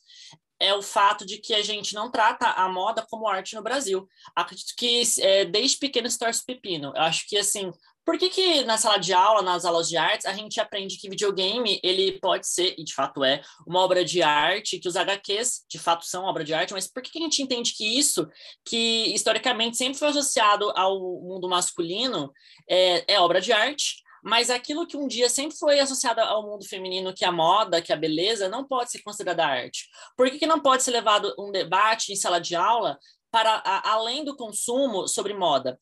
é 0.58 0.74
o 0.74 0.82
fato 0.82 1.26
de 1.26 1.38
que 1.38 1.54
a 1.54 1.62
gente 1.62 1.94
não 1.94 2.10
trata 2.10 2.48
a 2.48 2.68
moda 2.68 3.06
como 3.10 3.28
arte 3.28 3.54
no 3.54 3.62
Brasil. 3.62 4.08
Acredito 4.34 4.72
que 4.76 5.02
é, 5.20 5.44
desde 5.44 5.78
pequeno 5.78 6.10
se 6.10 6.18
torce 6.18 6.44
pepino. 6.44 6.92
Eu 6.94 7.02
acho 7.02 7.26
que, 7.28 7.36
assim, 7.36 7.70
por 8.06 8.16
que, 8.16 8.30
que 8.30 8.62
na 8.62 8.78
sala 8.78 8.98
de 8.98 9.12
aula, 9.12 9.42
nas 9.42 9.64
aulas 9.64 9.88
de 9.88 9.96
artes, 9.96 10.26
a 10.26 10.32
gente 10.32 10.60
aprende 10.60 10.96
que 10.96 11.10
videogame 11.10 11.80
ele 11.82 12.12
pode 12.20 12.46
ser, 12.46 12.76
e 12.78 12.84
de 12.84 12.94
fato 12.94 13.24
é, 13.24 13.42
uma 13.66 13.80
obra 13.80 14.04
de 14.04 14.22
arte, 14.22 14.78
que 14.78 14.86
os 14.86 14.94
HQs 14.94 15.64
de 15.68 15.76
fato 15.76 16.06
são 16.06 16.24
obra 16.24 16.44
de 16.44 16.54
arte, 16.54 16.72
mas 16.72 16.86
por 16.86 17.02
que, 17.02 17.10
que 17.10 17.18
a 17.18 17.22
gente 17.22 17.42
entende 17.42 17.74
que 17.74 17.98
isso, 17.98 18.28
que 18.64 19.12
historicamente 19.12 19.76
sempre 19.76 19.98
foi 19.98 20.08
associado 20.08 20.70
ao 20.76 21.00
mundo 21.20 21.48
masculino, 21.48 22.32
é, 22.70 23.14
é 23.14 23.20
obra 23.20 23.40
de 23.40 23.52
arte, 23.52 23.96
mas 24.22 24.50
aquilo 24.50 24.86
que 24.86 24.96
um 24.96 25.08
dia 25.08 25.28
sempre 25.28 25.56
foi 25.56 25.80
associado 25.80 26.20
ao 26.20 26.44
mundo 26.44 26.64
feminino, 26.64 27.12
que 27.12 27.24
é 27.24 27.28
a 27.28 27.32
moda, 27.32 27.82
que 27.82 27.90
é 27.90 27.94
a 27.96 27.98
beleza, 27.98 28.48
não 28.48 28.64
pode 28.64 28.92
ser 28.92 29.02
considerada 29.02 29.44
arte. 29.44 29.88
Por 30.16 30.30
que, 30.30 30.38
que 30.38 30.46
não 30.46 30.60
pode 30.60 30.84
ser 30.84 30.92
levado 30.92 31.34
um 31.36 31.50
debate 31.50 32.12
em 32.12 32.16
sala 32.16 32.40
de 32.40 32.54
aula 32.54 32.98
para 33.32 33.62
a, 33.64 33.92
além 33.92 34.24
do 34.24 34.36
consumo 34.36 35.08
sobre 35.08 35.34
moda? 35.34 35.78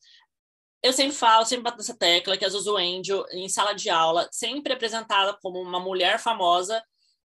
Eu 0.85 0.93
sempre 0.93 1.15
falo, 1.15 1.43
sempre 1.45 1.63
bato 1.63 1.77
nessa 1.77 1.97
tecla 1.97 2.37
que 2.37 2.45
a 2.45 2.47
Zuzu 2.49 2.77
Angel, 2.77 3.25
em 3.31 3.49
sala 3.49 3.73
de 3.73 3.89
aula, 3.89 4.29
sempre 4.31 4.71
é 4.71 4.75
apresentada 4.75 5.35
como 5.41 5.59
uma 5.59 5.79
mulher 5.79 6.19
famosa 6.19 6.79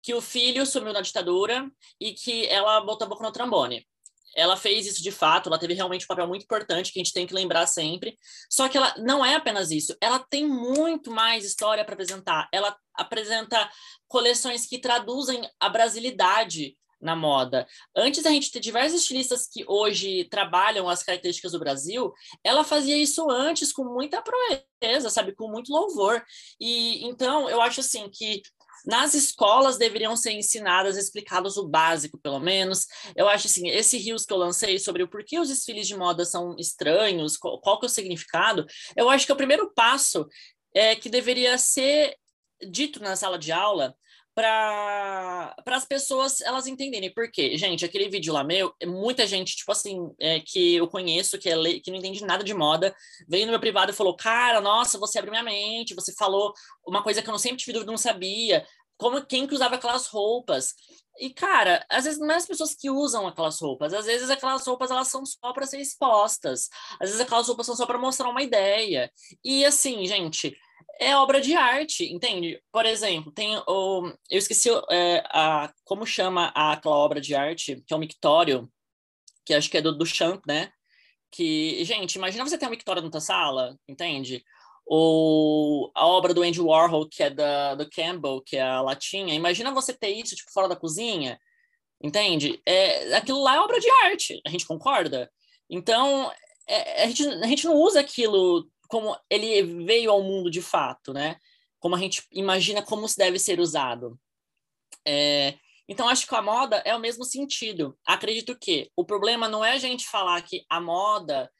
que 0.01 0.11
o 0.15 0.19
filho 0.21 0.65
sumiu 0.65 0.91
na 0.91 1.01
ditadura 1.01 1.69
e 2.01 2.13
que 2.13 2.47
ela 2.47 2.81
botou 2.81 3.05
a 3.05 3.09
boca 3.09 3.23
no 3.23 3.31
trombone. 3.31 3.87
Ela 4.35 4.57
fez 4.57 4.87
isso 4.87 5.03
de 5.03 5.11
fato, 5.11 5.49
ela 5.49 5.59
teve 5.59 5.75
realmente 5.75 6.05
um 6.05 6.07
papel 6.07 6.27
muito 6.27 6.41
importante 6.41 6.91
que 6.91 6.99
a 6.99 7.03
gente 7.03 7.13
tem 7.13 7.27
que 7.27 7.33
lembrar 7.35 7.67
sempre. 7.67 8.17
Só 8.49 8.67
que 8.67 8.75
ela 8.75 8.91
não 8.97 9.23
é 9.23 9.35
apenas 9.35 9.69
isso, 9.69 9.95
ela 10.01 10.17
tem 10.17 10.47
muito 10.47 11.11
mais 11.11 11.45
história 11.45 11.85
para 11.85 11.93
apresentar. 11.93 12.49
Ela 12.51 12.75
apresenta 12.95 13.69
coleções 14.07 14.65
que 14.65 14.79
traduzem 14.79 15.47
a 15.59 15.69
brasilidade 15.69 16.75
na 17.03 17.15
moda. 17.15 17.67
Antes 17.95 18.23
da 18.23 18.31
gente 18.31 18.51
ter 18.51 18.59
diversos 18.59 19.01
estilistas 19.01 19.47
que 19.47 19.63
hoje 19.67 20.25
trabalham 20.25 20.87
as 20.89 21.03
características 21.03 21.51
do 21.51 21.59
Brasil, 21.59 22.11
ela 22.43 22.63
fazia 22.63 22.97
isso 22.97 23.29
antes 23.29 23.71
com 23.71 23.83
muita 23.83 24.21
proeza, 24.21 25.09
sabe, 25.09 25.35
com 25.35 25.51
muito 25.51 25.71
louvor. 25.71 26.23
E 26.59 27.05
então 27.05 27.49
eu 27.49 27.61
acho 27.61 27.81
assim 27.81 28.09
que 28.09 28.41
nas 28.85 29.13
escolas 29.13 29.77
deveriam 29.77 30.15
ser 30.15 30.31
ensinadas, 30.31 30.97
explicados 30.97 31.57
o 31.57 31.67
básico, 31.67 32.17
pelo 32.17 32.39
menos. 32.39 32.85
Eu 33.15 33.27
acho 33.27 33.47
assim, 33.47 33.69
esse 33.69 33.97
rios 33.97 34.25
que 34.25 34.33
eu 34.33 34.37
lancei 34.37 34.79
sobre 34.79 35.03
o 35.03 35.07
porquê 35.07 35.39
os 35.39 35.49
desfiles 35.49 35.87
de 35.87 35.95
moda 35.95 36.25
são 36.25 36.55
estranhos, 36.57 37.37
qual, 37.37 37.59
qual 37.61 37.79
que 37.79 37.85
é 37.85 37.87
o 37.87 37.89
significado, 37.89 38.65
eu 38.95 39.09
acho 39.09 39.25
que 39.25 39.31
o 39.31 39.37
primeiro 39.37 39.71
passo 39.73 40.27
é 40.75 40.95
que 40.95 41.09
deveria 41.09 41.57
ser 41.57 42.15
dito 42.69 43.01
na 43.01 43.15
sala 43.15 43.37
de 43.37 43.51
aula 43.51 43.95
para 44.35 45.53
as 45.67 45.85
pessoas 45.85 46.41
elas 46.41 46.67
entenderem. 46.67 47.13
Porque, 47.13 47.57
gente, 47.57 47.85
aquele 47.85 48.09
vídeo 48.09 48.33
lá 48.33 48.43
meu, 48.43 48.73
muita 48.85 49.25
gente, 49.27 49.55
tipo 49.55 49.71
assim, 49.71 50.11
é, 50.19 50.39
que 50.39 50.75
eu 50.75 50.87
conheço, 50.87 51.37
que, 51.37 51.49
é 51.49 51.79
que 51.79 51.91
não 51.91 51.97
entende 51.97 52.23
nada 52.25 52.43
de 52.43 52.53
moda, 52.53 52.95
veio 53.27 53.45
no 53.45 53.51
meu 53.51 53.59
privado 53.59 53.91
e 53.91 53.95
falou: 53.95 54.15
Cara, 54.15 54.61
nossa, 54.61 54.97
você 54.97 55.19
abriu 55.19 55.31
minha 55.31 55.43
mente, 55.43 55.95
você 55.95 56.13
falou 56.13 56.53
uma 56.85 57.03
coisa 57.03 57.21
que 57.21 57.29
eu 57.29 57.31
não 57.31 57.39
sempre 57.39 57.57
tive 57.57 57.73
dúvida, 57.73 57.91
não 57.91 57.97
sabia. 57.97 58.65
Como 58.97 59.25
quem 59.25 59.47
que 59.47 59.55
usava 59.55 59.75
aquelas 59.75 60.07
roupas. 60.07 60.75
E, 61.19 61.29
cara, 61.29 61.85
às 61.89 62.05
vezes 62.05 62.19
não 62.19 62.31
é 62.31 62.35
as 62.35 62.45
pessoas 62.45 62.73
que 62.73 62.89
usam 62.89 63.27
aquelas 63.27 63.59
roupas, 63.61 63.93
às 63.93 64.05
vezes 64.05 64.31
aquelas 64.31 64.65
roupas 64.65 64.89
elas 64.89 65.09
são 65.09 65.23
só 65.23 65.53
para 65.53 65.67
ser 65.67 65.79
expostas, 65.79 66.69
às 66.99 67.09
vezes 67.09 67.21
aquelas 67.21 67.47
roupas 67.47 67.67
são 67.67 67.75
só 67.75 67.85
para 67.85 67.99
mostrar 67.99 68.29
uma 68.29 68.41
ideia. 68.41 69.11
E 69.43 69.63
assim, 69.63 70.05
gente, 70.07 70.57
é 70.99 71.15
obra 71.17 71.41
de 71.41 71.53
arte, 71.55 72.11
entende? 72.11 72.61
Por 72.71 72.85
exemplo, 72.85 73.31
tem 73.31 73.57
o. 73.67 74.11
Eu 74.29 74.37
esqueci 74.37 74.69
é, 74.89 75.23
a, 75.27 75.71
como 75.83 76.05
chama 76.05 76.47
aquela 76.55 76.95
obra 76.95 77.19
de 77.19 77.35
arte, 77.35 77.83
que 77.85 77.93
é 77.93 77.97
o 77.97 77.99
mictório, 77.99 78.71
que 79.45 79.53
acho 79.53 79.69
que 79.69 79.77
é 79.77 79.81
do, 79.81 79.97
do 79.97 80.05
Champ, 80.05 80.41
né? 80.47 80.71
Que, 81.31 81.83
gente, 81.83 82.15
imagina 82.15 82.45
você 82.45 82.57
ter 82.57 82.67
um 82.67 82.71
mictório 82.71 83.01
na 83.01 83.09
tua 83.09 83.21
sala, 83.21 83.77
entende? 83.87 84.43
Ou 84.85 85.91
a 85.95 86.05
obra 86.05 86.33
do 86.33 86.43
Andy 86.43 86.61
Warhol, 86.61 87.07
que 87.09 87.23
é 87.23 87.29
da, 87.29 87.75
do 87.75 87.89
Campbell, 87.89 88.41
que 88.45 88.57
é 88.57 88.61
a 88.61 88.81
latinha. 88.81 89.33
Imagina 89.33 89.73
você 89.73 89.93
ter 89.93 90.09
isso, 90.09 90.35
tipo, 90.35 90.51
fora 90.51 90.67
da 90.67 90.75
cozinha, 90.75 91.39
entende? 92.01 92.61
É, 92.65 93.15
aquilo 93.15 93.41
lá 93.41 93.55
é 93.55 93.59
obra 93.59 93.79
de 93.79 93.89
arte, 94.05 94.41
a 94.45 94.49
gente 94.49 94.67
concorda? 94.67 95.31
Então, 95.69 96.31
é, 96.67 97.03
a, 97.03 97.07
gente, 97.07 97.27
a 97.27 97.47
gente 97.47 97.65
não 97.65 97.75
usa 97.75 97.99
aquilo 97.99 98.69
como 98.93 99.17
ele 99.27 99.63
veio 99.83 100.11
ao 100.11 100.21
mundo 100.21 100.51
de 100.51 100.61
fato, 100.61 101.11
né? 101.11 101.37
Como 101.79 101.95
a 101.95 101.97
gente 101.97 102.21
imagina 102.31 102.83
como 102.83 103.09
se 103.09 103.17
deve 103.17 103.39
ser 103.39 103.59
usado. 103.59 104.19
É, 105.03 105.55
então, 105.89 106.07
acho 106.07 106.27
que 106.27 106.35
a 106.35 106.43
moda 106.43 106.75
é 106.85 106.95
o 106.95 106.99
mesmo 106.99 107.25
sentido. 107.25 107.97
Acredito 108.05 108.55
que 108.55 108.91
o 108.95 109.03
problema 109.03 109.49
não 109.49 109.65
é 109.65 109.71
a 109.71 109.79
gente 109.79 110.07
falar 110.07 110.39
que 110.43 110.63
a 110.69 110.79
moda 110.79 111.51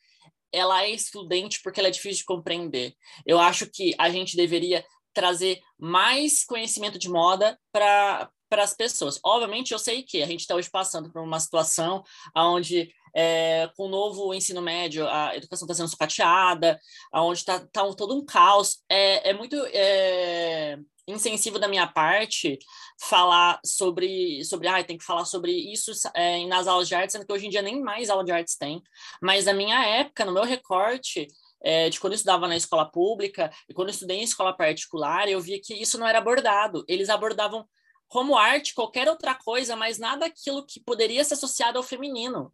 ela 0.52 0.84
é 0.84 0.92
excludente 0.92 1.60
porque 1.64 1.80
ela 1.80 1.88
é 1.88 1.92
difícil 1.92 2.20
de 2.20 2.26
compreender. 2.26 2.94
Eu 3.26 3.40
acho 3.40 3.66
que 3.66 3.96
a 3.98 4.12
gente 4.12 4.38
deveria 4.38 4.86
trazer 5.12 5.60
mais 5.76 6.46
conhecimento 6.46 7.00
de 7.00 7.10
moda 7.10 7.60
para 7.72 8.30
para 8.48 8.62
as 8.62 8.76
pessoas. 8.76 9.20
Obviamente, 9.26 9.72
eu 9.72 9.80
sei 9.80 10.04
que 10.04 10.22
a 10.22 10.28
gente 10.28 10.42
está 10.42 10.54
hoje 10.54 10.70
passando 10.70 11.12
por 11.12 11.24
uma 11.24 11.40
situação 11.40 12.04
onde 12.38 12.94
é, 13.16 13.70
com 13.76 13.86
o 13.86 13.90
novo 13.90 14.34
ensino 14.34 14.62
médio, 14.62 15.08
a 15.08 15.36
educação 15.36 15.66
está 15.66 15.76
sendo 15.76 15.90
sucateada, 15.90 16.80
onde 17.14 17.40
está 17.40 17.60
tá 17.60 17.84
todo 17.94 18.16
um 18.16 18.26
caos. 18.26 18.80
É, 18.90 19.30
é 19.30 19.34
muito 19.34 19.56
é, 19.68 20.78
insensível 21.08 21.60
da 21.60 21.68
minha 21.68 21.88
parte 21.88 22.58
falar 23.02 23.60
sobre, 23.66 24.44
sobre 24.46 24.68
ah, 24.68 24.84
tem 24.84 24.98
que 24.98 25.04
falar 25.04 25.26
sobre 25.26 25.52
isso 25.52 25.92
é, 26.16 26.46
nas 26.48 26.68
aulas 26.68 26.88
de 26.88 26.96
artes, 26.96 27.14
sendo 27.14 27.26
que 27.26 27.34
hoje 27.34 27.48
em 27.48 27.50
dia 27.50 27.62
nem 27.62 27.82
mais 27.82 28.10
aula 28.10 28.24
de 28.24 28.32
artes 28.32 28.56
tem. 28.56 28.82
Mas 29.22 29.46
na 29.46 29.54
minha 29.54 29.84
época, 29.86 30.26
no 30.26 30.34
meu 30.34 30.44
recorte, 30.44 31.28
é, 31.62 31.90
de 31.90 32.00
quando 32.00 32.14
eu 32.14 32.18
estudava 32.18 32.48
na 32.48 32.58
escola 32.58 32.90
pública 32.90 33.52
e 33.70 33.74
quando 33.74 33.90
eu 33.90 33.94
estudei 33.94 34.18
em 34.18 34.24
escola 34.24 34.56
particular, 34.56 35.28
eu 35.30 35.40
via 35.40 35.60
que 35.62 35.74
isso 35.74 35.98
não 35.98 36.08
era 36.08 36.18
abordado. 36.18 36.84
Eles 36.88 37.10
abordavam 37.10 37.68
como 38.08 38.38
arte 38.38 38.74
qualquer 38.74 39.10
outra 39.10 39.34
coisa, 39.34 39.76
mas 39.76 39.98
nada 39.98 40.26
aquilo 40.26 40.66
que 40.66 40.80
poderia 40.80 41.24
ser 41.24 41.34
associado 41.34 41.78
ao 41.78 41.84
feminino. 41.84 42.54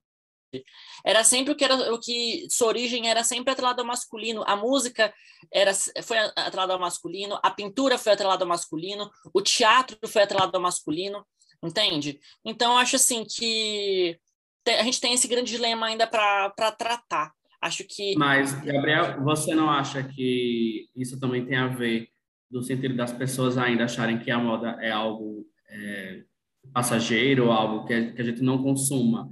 Era 1.06 1.24
sempre 1.24 1.54
o 1.54 1.56
que 1.56 1.64
era 1.64 1.94
o 1.94 2.00
que 2.00 2.48
sua 2.50 2.68
origem 2.68 3.10
era 3.10 3.24
sempre 3.24 3.52
atrelada 3.52 3.82
ao 3.82 3.88
masculino. 3.88 4.44
A 4.48 4.56
música 4.56 5.14
era 5.52 5.72
foi 6.04 6.18
atrelada 6.36 6.74
ao 6.74 6.80
masculino, 6.80 7.40
a 7.44 7.52
pintura 7.52 7.98
foi 7.98 8.14
atrelada 8.14 8.44
ao 8.44 8.50
masculino, 8.50 9.10
o 9.34 9.42
teatro 9.42 9.98
foi 10.08 10.24
atrelado 10.24 10.56
ao 10.56 10.62
masculino, 10.62 11.26
entende? 11.64 12.20
Então 12.44 12.78
acho 12.78 12.96
assim 12.96 13.26
que 13.26 14.18
a 14.68 14.84
gente 14.84 15.02
tem 15.02 15.14
esse 15.14 15.28
grande 15.28 15.52
dilema 15.52 15.88
ainda 15.88 16.06
para 16.06 16.72
tratar. 16.78 17.32
Acho 17.62 17.84
que 17.84 18.16
Mas 18.16 18.54
Gabriel, 18.54 19.22
você 19.24 19.54
não 19.54 19.70
acha 19.70 20.02
que 20.04 20.90
isso 20.96 21.20
também 21.20 21.46
tem 21.46 21.58
a 21.58 21.68
ver 21.68 22.10
no 22.50 22.64
sentido 22.64 22.96
das 22.96 23.12
pessoas 23.12 23.58
ainda 23.58 23.84
acharem 23.84 24.20
que 24.20 24.32
a 24.32 24.40
moda 24.40 24.78
é 24.82 24.92
algo 24.92 25.46
é, 25.70 26.24
passageiro, 26.74 27.52
algo 27.52 27.86
que, 27.86 28.12
que 28.14 28.22
a 28.22 28.26
gente 28.26 28.42
não 28.42 28.64
consuma? 28.64 29.30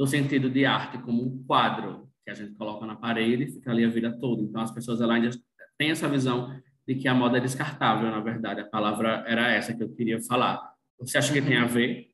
No 0.00 0.06
sentido 0.06 0.48
de 0.48 0.64
arte 0.64 0.96
como 0.96 1.22
um 1.22 1.44
quadro 1.44 2.10
que 2.24 2.30
a 2.30 2.34
gente 2.34 2.54
coloca 2.54 2.86
na 2.86 2.96
parede 2.96 3.44
e 3.44 3.52
fica 3.52 3.70
ali 3.70 3.84
a 3.84 3.88
vida 3.90 4.10
toda. 4.18 4.40
Então, 4.40 4.62
as 4.62 4.70
pessoas 4.70 5.02
ainda 5.02 5.28
têm 5.76 5.90
essa 5.90 6.08
visão 6.08 6.58
de 6.88 6.94
que 6.94 7.06
a 7.06 7.12
moda 7.12 7.36
é 7.36 7.40
descartável, 7.40 8.10
na 8.10 8.18
verdade. 8.20 8.62
A 8.62 8.66
palavra 8.66 9.22
era 9.28 9.52
essa 9.52 9.74
que 9.74 9.82
eu 9.82 9.94
queria 9.94 10.18
falar. 10.22 10.72
Você 10.98 11.18
acha 11.18 11.30
que 11.30 11.42
tem 11.42 11.58
a 11.58 11.66
ver? 11.66 12.08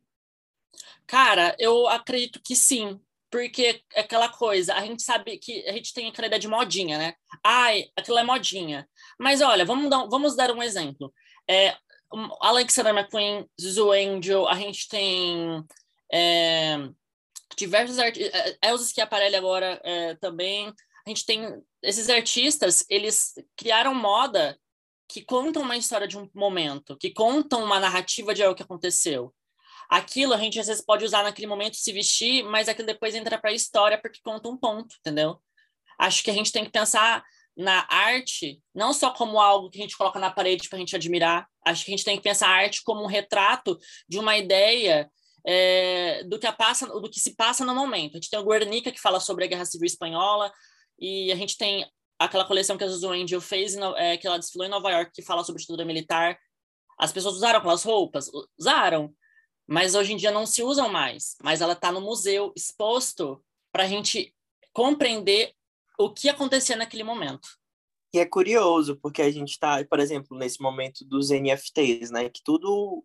Cara, 1.07 1.55
eu 1.61 1.87
acredito 1.87 2.41
que 2.43 2.57
sim. 2.57 3.01
Porque 3.31 3.81
é 3.95 4.01
aquela 4.01 4.31
coisa, 4.31 4.75
a 4.75 4.81
gente 4.81 5.03
sabe 5.03 5.39
que 5.39 5.65
a 5.69 5.73
gente 5.73 5.95
tem 5.95 6.09
aquela 6.09 6.27
ideia 6.27 6.41
de 6.41 6.49
modinha, 6.49 6.99
né? 6.99 7.15
Ai, 7.45 7.85
aquilo 7.95 8.19
é 8.19 8.25
modinha. 8.25 8.89
Mas 9.19 9.41
olha, 9.41 9.65
vamos 9.65 9.89
dar, 9.89 10.07
vamos 10.07 10.35
dar 10.35 10.51
um 10.51 10.63
exemplo. 10.63 11.13
É, 11.49 11.77
Alexander 12.41 12.93
McQueen, 12.93 13.47
Zuzu 13.61 13.93
Angel, 13.93 14.49
a 14.49 14.55
gente 14.55 14.89
tem 14.89 15.65
é, 16.13 16.89
diversos 17.57 17.99
artistas, 17.99 18.35
é, 18.35 18.59
Elza 18.69 18.85
Schiaparelli 18.85 19.37
agora 19.37 19.81
é, 19.85 20.15
também, 20.17 20.73
a 21.07 21.11
gente 21.11 21.25
tem 21.25 21.63
esses 21.83 22.09
artistas, 22.09 22.85
eles 22.89 23.35
criaram 23.57 23.95
moda 23.95 24.59
que 25.09 25.23
contam 25.25 25.63
uma 25.63 25.77
história 25.77 26.09
de 26.09 26.19
um 26.19 26.29
momento, 26.35 26.97
que 26.97 27.11
contam 27.11 27.63
uma 27.63 27.79
narrativa 27.79 28.35
de 28.35 28.43
algo 28.43 28.57
que 28.57 28.63
aconteceu. 28.63 29.33
Aquilo 29.89 30.35
a 30.35 30.39
gente 30.39 30.59
às 30.59 30.67
vezes 30.67 30.85
pode 30.85 31.05
usar 31.05 31.23
naquele 31.23 31.47
momento 31.47 31.77
se 31.77 31.93
vestir, 31.93 32.43
mas 32.43 32.69
aquilo 32.69 32.89
depois 32.89 33.15
entra 33.15 33.39
para 33.39 33.51
a 33.51 33.55
história 33.55 34.01
porque 34.01 34.19
conta 34.21 34.49
um 34.49 34.57
ponto, 34.57 34.97
entendeu? 34.99 35.41
Acho 35.97 36.25
que 36.25 36.31
a 36.31 36.35
gente 36.35 36.51
tem 36.51 36.65
que 36.65 36.73
pensar 36.73 37.25
na 37.57 37.87
arte 37.89 38.61
não 38.75 38.93
só 38.93 39.11
como 39.13 39.41
algo 39.41 39.71
que 39.71 39.79
a 39.79 39.83
gente 39.83 39.97
coloca 39.97 40.19
na 40.19 40.31
parede 40.31 40.69
para 40.69 40.77
a 40.77 40.81
gente 40.81 40.97
admirar. 40.97 41.49
Acho 41.65 41.85
que 41.85 41.93
a 41.93 41.97
gente 41.97 42.05
tem 42.05 42.17
que 42.17 42.23
pensar 42.23 42.49
a 42.49 42.57
arte 42.57 42.83
como 42.83 43.03
um 43.03 43.07
retrato 43.07 43.79
de 44.09 44.19
uma 44.19 44.37
ideia 44.37 45.09
é, 45.47 46.25
do 46.25 46.39
que 46.39 46.51
passa, 46.53 46.87
do 46.87 47.09
que 47.09 47.21
se 47.21 47.37
passa 47.37 47.65
no 47.65 47.75
momento. 47.75 48.13
A 48.13 48.17
gente 48.17 48.31
tem 48.31 48.39
o 48.39 48.45
Guernica 48.45 48.91
que 48.91 49.01
fala 49.01 49.21
sobre 49.21 49.45
a 49.45 49.47
Guerra 49.47 49.65
Civil 49.65 49.87
Espanhola 49.87 50.53
e 50.99 51.31
a 51.31 51.37
gente 51.37 51.57
tem 51.57 51.89
aquela 52.19 52.45
coleção 52.45 52.77
que 52.77 52.83
a 52.83 52.89
Zuzu 52.89 53.11
Angel 53.11 53.41
fez, 53.41 53.77
é, 53.97 54.17
que 54.17 54.27
ela 54.27 54.39
desfilou 54.39 54.67
em 54.67 54.71
Nova 54.71 54.91
York, 54.91 55.13
que 55.15 55.23
fala 55.23 55.45
sobre 55.45 55.61
ditadura 55.61 55.85
militar. 55.85 56.37
As 56.99 57.13
pessoas 57.13 57.37
usaram 57.37 57.59
aquelas 57.59 57.85
roupas? 57.85 58.31
Usaram. 58.59 59.15
Mas 59.69 59.95
hoje 59.95 60.13
em 60.13 60.17
dia 60.17 60.31
não 60.31 60.47
se 60.47 60.63
usam 60.63 60.89
mais. 60.89 61.37
Mas 61.43 61.61
ela 61.61 61.75
está 61.75 61.93
no 61.93 62.01
museu, 62.01 62.53
exposto, 62.57 63.45
para 63.71 63.85
a 63.85 63.89
gente 63.89 64.35
compreender 64.73 65.53
o 65.99 66.13
que 66.13 66.29
acontecia 66.29 66.77
naquele 66.77 67.05
momento. 67.05 67.49
E 68.15 68.19
é 68.19 68.25
curioso, 68.25 68.97
porque 68.97 69.21
a 69.21 69.31
gente 69.31 69.51
está, 69.51 69.85
por 69.85 70.01
exemplo, 70.01 70.37
nesse 70.39 70.61
momento 70.61 71.05
dos 71.05 71.31
NFTs, 71.31 72.11
né? 72.11 72.31
Que 72.31 72.43
tudo 72.43 73.05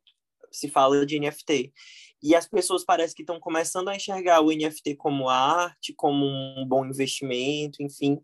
se 0.52 0.70
fala 0.70 1.06
de 1.06 1.20
NFT. 1.20 1.74
E 2.22 2.36
as 2.36 2.48
pessoas 2.48 2.86
parecem 2.86 3.16
que 3.16 3.24
estão 3.24 3.40
começando 3.40 3.90
a 3.90 3.96
enxergar 3.96 4.42
o 4.42 4.52
NFT 4.52 4.96
como 4.96 5.28
arte, 5.28 5.94
como 5.94 6.26
um 6.26 6.66
bom 6.68 6.86
investimento, 6.86 7.82
enfim, 7.82 8.22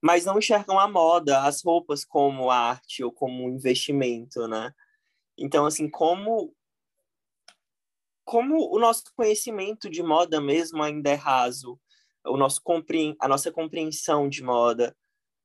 mas 0.00 0.24
não 0.24 0.38
enxergam 0.38 0.78
a 0.78 0.88
moda, 0.88 1.42
as 1.42 1.62
roupas 1.62 2.04
como 2.04 2.50
arte 2.50 3.04
ou 3.04 3.12
como 3.12 3.48
investimento, 3.48 4.46
né? 4.48 4.72
Então, 5.36 5.66
assim, 5.66 5.88
como 5.88 6.54
como 8.24 8.74
o 8.74 8.78
nosso 8.80 9.04
conhecimento 9.14 9.88
de 9.88 10.02
moda 10.02 10.40
mesmo 10.40 10.82
ainda 10.82 11.10
é 11.10 11.14
raso, 11.14 11.78
o 12.24 12.36
nosso 12.36 12.60
a 13.20 13.28
nossa 13.28 13.52
compreensão 13.52 14.28
de 14.28 14.42
moda, 14.42 14.96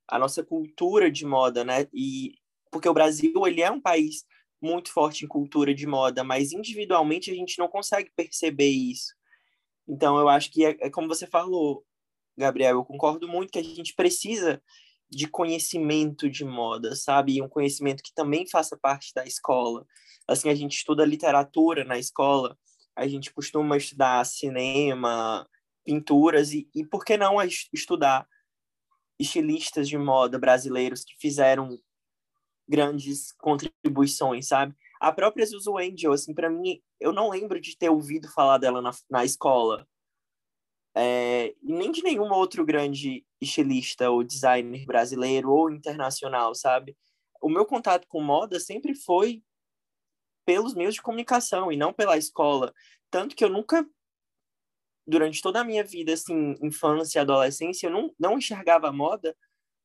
a 0.08 0.18
nossa 0.18 0.42
cultura 0.42 1.10
de 1.10 1.24
moda, 1.24 1.64
né? 1.64 1.86
E 1.92 2.34
porque 2.70 2.88
o 2.88 2.94
Brasil 2.94 3.32
ele 3.46 3.62
é 3.62 3.70
um 3.70 3.80
país 3.80 4.24
muito 4.62 4.92
forte 4.92 5.24
em 5.24 5.28
cultura 5.28 5.74
de 5.74 5.86
moda, 5.86 6.22
mas 6.22 6.52
individualmente 6.52 7.30
a 7.30 7.34
gente 7.34 7.58
não 7.58 7.68
consegue 7.68 8.10
perceber 8.16 8.70
isso. 8.70 9.14
Então 9.88 10.18
eu 10.18 10.28
acho 10.28 10.50
que 10.50 10.64
é, 10.64 10.76
é 10.80 10.90
como 10.90 11.08
você 11.08 11.26
falou, 11.26 11.84
Gabriel, 12.36 12.76
eu 12.76 12.84
concordo 12.84 13.28
muito 13.28 13.50
que 13.50 13.58
a 13.58 13.64
gente 13.64 13.94
precisa 13.94 14.62
de 15.10 15.26
conhecimento 15.26 16.30
de 16.30 16.44
moda, 16.44 16.96
sabe? 16.96 17.34
E 17.34 17.42
um 17.42 17.48
conhecimento 17.48 18.02
que 18.02 18.14
também 18.14 18.48
faça 18.48 18.78
parte 18.80 19.12
da 19.14 19.26
escola. 19.26 19.86
Assim, 20.26 20.48
a 20.48 20.54
gente 20.54 20.76
estuda 20.76 21.04
literatura 21.04 21.84
na 21.84 21.98
escola, 21.98 22.56
a 22.96 23.06
gente 23.06 23.32
costuma 23.32 23.76
estudar 23.76 24.24
cinema, 24.24 25.46
pinturas 25.84 26.52
e, 26.52 26.68
e 26.74 26.84
por 26.86 27.04
que 27.04 27.16
não 27.16 27.36
estudar 27.72 28.26
estilistas 29.18 29.88
de 29.88 29.98
moda 29.98 30.38
brasileiros 30.38 31.04
que 31.04 31.14
fizeram 31.18 31.78
grandes 32.72 33.32
contribuições, 33.32 34.48
sabe? 34.48 34.74
A 34.98 35.12
própria 35.12 35.44
Zuzu 35.44 35.76
Angel, 35.76 36.12
assim, 36.12 36.32
para 36.32 36.48
mim, 36.48 36.80
eu 36.98 37.12
não 37.12 37.28
lembro 37.28 37.60
de 37.60 37.76
ter 37.76 37.90
ouvido 37.90 38.32
falar 38.32 38.56
dela 38.56 38.80
na, 38.80 38.90
na 39.10 39.24
escola. 39.26 39.86
É, 40.94 41.54
nem 41.62 41.92
de 41.92 42.02
nenhum 42.02 42.30
outro 42.32 42.64
grande 42.64 43.26
estilista 43.40 44.10
ou 44.10 44.24
designer 44.24 44.86
brasileiro 44.86 45.50
ou 45.50 45.70
internacional, 45.70 46.54
sabe? 46.54 46.96
O 47.42 47.48
meu 47.50 47.66
contato 47.66 48.06
com 48.08 48.22
moda 48.22 48.58
sempre 48.58 48.94
foi 48.94 49.42
pelos 50.46 50.74
meios 50.74 50.94
de 50.94 51.02
comunicação 51.02 51.70
e 51.70 51.76
não 51.76 51.92
pela 51.92 52.16
escola. 52.16 52.72
Tanto 53.10 53.36
que 53.36 53.44
eu 53.44 53.50
nunca 53.50 53.86
durante 55.06 55.42
toda 55.42 55.60
a 55.60 55.64
minha 55.64 55.84
vida, 55.84 56.12
assim, 56.14 56.54
infância 56.62 57.18
e 57.18 57.20
adolescência, 57.20 57.88
eu 57.88 57.90
não, 57.90 58.14
não 58.18 58.38
enxergava 58.38 58.88
a 58.88 58.92
moda 58.92 59.36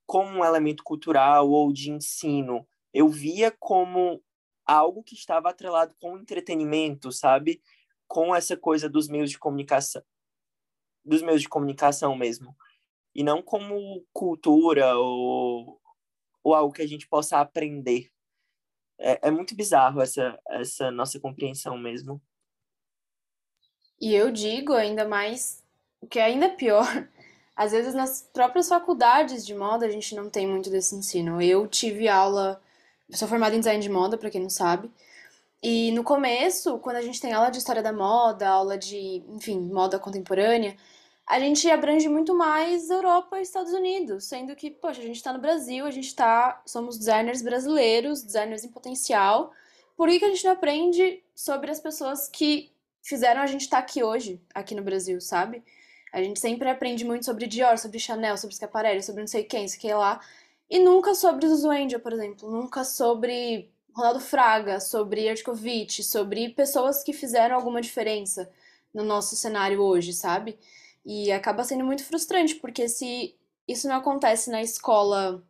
como 0.06 0.40
um 0.40 0.46
elemento 0.46 0.84
cultural 0.84 1.50
ou 1.50 1.74
de 1.74 1.92
ensino. 1.92 2.68
Eu 2.94 3.10
via 3.10 3.52
como 3.52 4.24
algo 4.66 5.04
que 5.04 5.16
estava 5.16 5.50
atrelado 5.50 5.96
com 6.00 6.18
entretenimento, 6.18 7.12
sabe? 7.12 7.62
Com 8.08 8.36
essa 8.36 8.58
coisa 8.58 8.90
dos 8.90 9.08
meios 9.08 9.32
de 9.32 9.40
comunicação, 9.40 10.04
dos 11.04 11.22
meios 11.22 11.42
de 11.42 11.50
comunicação 11.50 12.16
mesmo. 12.16 12.56
E 13.16 13.24
não 13.24 13.42
como 13.42 14.06
cultura 14.14 14.96
ou, 14.98 15.82
ou 16.44 16.54
algo 16.54 16.74
que 16.74 16.82
a 16.82 16.88
gente 16.88 17.08
possa 17.08 17.40
aprender. 17.40 18.12
É, 19.00 19.28
é 19.28 19.32
muito 19.32 19.56
bizarro 19.56 20.02
essa, 20.02 20.40
essa 20.50 20.92
nossa 20.92 21.20
compreensão 21.20 21.78
mesmo. 21.78 22.22
E 24.00 24.14
eu 24.14 24.32
digo 24.32 24.74
ainda 24.74 25.08
mais, 25.08 25.64
o 26.02 26.08
que 26.08 26.20
é 26.20 26.26
ainda 26.26 26.50
pior, 26.50 26.86
às 27.56 27.72
vezes 27.72 27.94
nas 27.94 28.22
próprias 28.34 28.70
faculdades 28.70 29.46
de 29.46 29.56
moda 29.56 29.86
a 29.86 29.90
gente 29.90 30.14
não 30.16 30.30
tem 30.30 30.48
muito 30.48 30.70
desse 30.70 30.96
ensino. 30.96 31.42
Eu 31.42 31.68
tive 31.68 32.08
aula, 32.08 32.62
eu 33.10 33.18
sou 33.18 33.28
formada 33.28 33.56
em 33.56 33.60
design 33.60 33.82
de 33.82 33.90
moda, 33.90 34.18
para 34.18 34.30
quem 34.30 34.42
não 34.42 34.50
sabe. 34.50 34.92
E 35.62 35.92
no 35.92 36.04
começo, 36.04 36.78
quando 36.80 36.98
a 36.98 37.02
gente 37.02 37.20
tem 37.20 37.34
aula 37.34 37.50
de 37.50 37.58
história 37.58 37.82
da 37.82 37.92
moda, 37.92 38.48
aula 38.48 38.78
de, 38.78 39.24
enfim, 39.30 39.60
moda 39.60 39.98
contemporânea, 39.98 40.76
a 41.28 41.40
gente 41.40 41.70
abrange 41.70 42.08
muito 42.08 42.34
mais 42.36 42.90
Europa 42.90 43.38
e 43.38 43.42
Estados 43.42 43.74
Unidos, 43.74 44.26
sendo 44.26 44.56
que, 44.56 44.72
poxa, 44.72 45.02
a 45.02 45.04
gente 45.04 45.18
está 45.18 45.34
no 45.34 45.40
Brasil, 45.40 45.86
a 45.86 45.92
gente 45.92 46.16
tá, 46.16 46.62
somos 46.66 46.98
designers 46.98 47.42
brasileiros, 47.42 48.24
designers 48.24 48.64
em 48.64 48.70
potencial. 48.70 49.52
Por 49.98 50.08
que, 50.08 50.20
que 50.20 50.26
a 50.26 50.30
gente 50.30 50.46
não 50.46 50.54
aprende 50.54 51.22
sobre 51.36 51.70
as 51.70 51.80
pessoas 51.80 52.30
que 52.30 52.72
fizeram 53.02 53.42
a 53.42 53.46
gente 53.48 53.62
estar 53.62 53.78
tá 53.78 53.84
aqui 53.84 54.04
hoje, 54.04 54.42
aqui 54.54 54.76
no 54.76 54.84
Brasil, 54.84 55.20
sabe? 55.20 55.64
A 56.14 56.24
gente 56.24 56.40
sempre 56.40 56.70
aprende 56.70 57.04
muito 57.04 57.26
sobre 57.26 57.46
Dior, 57.48 57.78
sobre 57.78 58.00
Chanel, 58.00 58.38
sobre 58.38 58.56
Schiaparelli, 58.56 59.04
sobre 59.04 59.22
não 59.22 59.28
sei 59.28 59.44
quem, 59.44 59.68
sei 59.68 59.80
que 59.80 59.94
lá. 59.94 60.22
E 60.70 60.80
nunca 60.80 61.16
sobre 61.16 61.48
Zuzu 61.48 61.70
Angel, 61.70 62.00
por 62.00 62.14
exemplo. 62.14 62.50
Nunca 62.50 62.84
sobre 62.84 63.72
Ronaldo 63.94 64.20
Fraga, 64.20 64.80
sobre 64.80 65.26
Ertkovic, 65.26 66.04
sobre 66.04 66.50
pessoas 66.50 67.04
que 67.04 67.14
fizeram 67.14 67.56
alguma 67.56 67.82
diferença 67.82 68.52
no 68.94 69.04
nosso 69.04 69.36
cenário 69.36 69.82
hoje, 69.82 70.14
sabe? 70.14 70.58
E 71.06 71.32
acaba 71.32 71.64
sendo 71.64 71.84
muito 71.86 72.04
frustrante, 72.04 72.56
porque 72.56 72.88
se 72.90 73.36
isso 73.68 73.88
não 73.88 73.96
acontece 73.96 74.50
na 74.50 74.62
escola, 74.62 75.44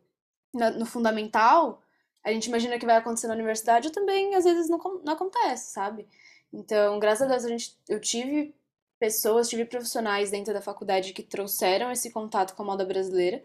no 0.54 0.86
fundamental, 0.86 1.82
a 2.24 2.32
gente 2.32 2.46
imagina 2.46 2.78
que 2.78 2.86
vai 2.86 2.96
acontecer 2.96 3.26
na 3.26 3.34
universidade, 3.34 3.90
também 3.92 4.34
às 4.34 4.44
vezes 4.44 4.68
não, 4.68 4.78
não 5.04 5.12
acontece, 5.12 5.72
sabe? 5.72 6.06
Então, 6.52 6.98
graças 6.98 7.22
a 7.22 7.30
Deus, 7.30 7.44
a 7.44 7.48
gente, 7.48 7.76
eu 7.88 8.00
tive 8.00 8.54
pessoas, 8.98 9.48
tive 9.48 9.64
profissionais 9.64 10.30
dentro 10.30 10.52
da 10.52 10.60
faculdade 10.60 11.12
que 11.12 11.22
trouxeram 11.22 11.90
esse 11.92 12.10
contato 12.10 12.54
com 12.54 12.62
a 12.62 12.66
moda 12.66 12.84
brasileira, 12.84 13.42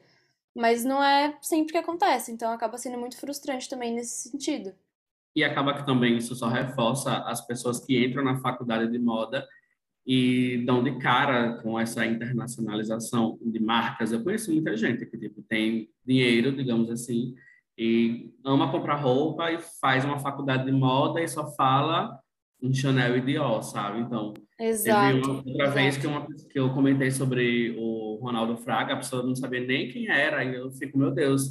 mas 0.55 0.83
não 0.83 1.03
é 1.03 1.37
sempre 1.41 1.71
que 1.71 1.77
acontece, 1.77 2.31
então 2.31 2.51
acaba 2.51 2.77
sendo 2.77 2.97
muito 2.97 3.17
frustrante 3.17 3.69
também 3.69 3.93
nesse 3.93 4.29
sentido. 4.29 4.73
E 5.35 5.43
acaba 5.43 5.73
que 5.73 5.85
também 5.85 6.17
isso 6.17 6.35
só 6.35 6.47
reforça 6.47 7.17
as 7.23 7.45
pessoas 7.45 7.83
que 7.83 8.05
entram 8.05 8.23
na 8.23 8.39
faculdade 8.39 8.91
de 8.91 8.99
moda 8.99 9.47
e 10.05 10.63
dão 10.65 10.83
de 10.83 10.99
cara 10.99 11.61
com 11.61 11.79
essa 11.79 12.05
internacionalização 12.05 13.39
de 13.41 13.59
marcas. 13.59 14.11
Eu 14.11 14.23
conheço 14.23 14.51
muita 14.51 14.75
gente 14.77 15.05
que 15.05 15.17
tipo, 15.17 15.41
tem 15.41 15.89
dinheiro, 16.05 16.55
digamos 16.55 16.91
assim, 16.91 17.33
e 17.77 18.31
ama 18.45 18.71
comprar 18.71 18.95
roupa 18.95 19.51
e 19.51 19.59
faz 19.81 20.05
uma 20.05 20.19
faculdade 20.19 20.65
de 20.65 20.71
moda 20.71 21.21
e 21.21 21.27
só 21.27 21.51
fala 21.55 22.19
em 22.63 22.73
Chanel 22.73 23.17
e 23.17 23.21
Dior, 23.21 23.61
sabe? 23.61 23.99
Então, 23.99 24.33
exato, 24.57 25.13
teve 25.13 25.25
uma 25.25 25.35
outra 25.35 25.51
exato. 25.51 25.71
vez 25.73 25.97
que, 25.97 26.07
uma, 26.07 26.25
que 26.49 26.59
eu 26.59 26.73
comentei 26.73 27.11
sobre 27.11 27.75
o 27.77 28.17
Ronaldo 28.21 28.55
Fraga, 28.55 28.93
a 28.93 28.97
pessoa 28.97 29.21
não 29.21 29.35
sabia 29.35 29.59
nem 29.59 29.89
quem 29.89 30.07
era, 30.07 30.43
e 30.45 30.55
eu 30.55 30.71
fico, 30.71 30.97
meu 30.97 31.11
Deus, 31.11 31.49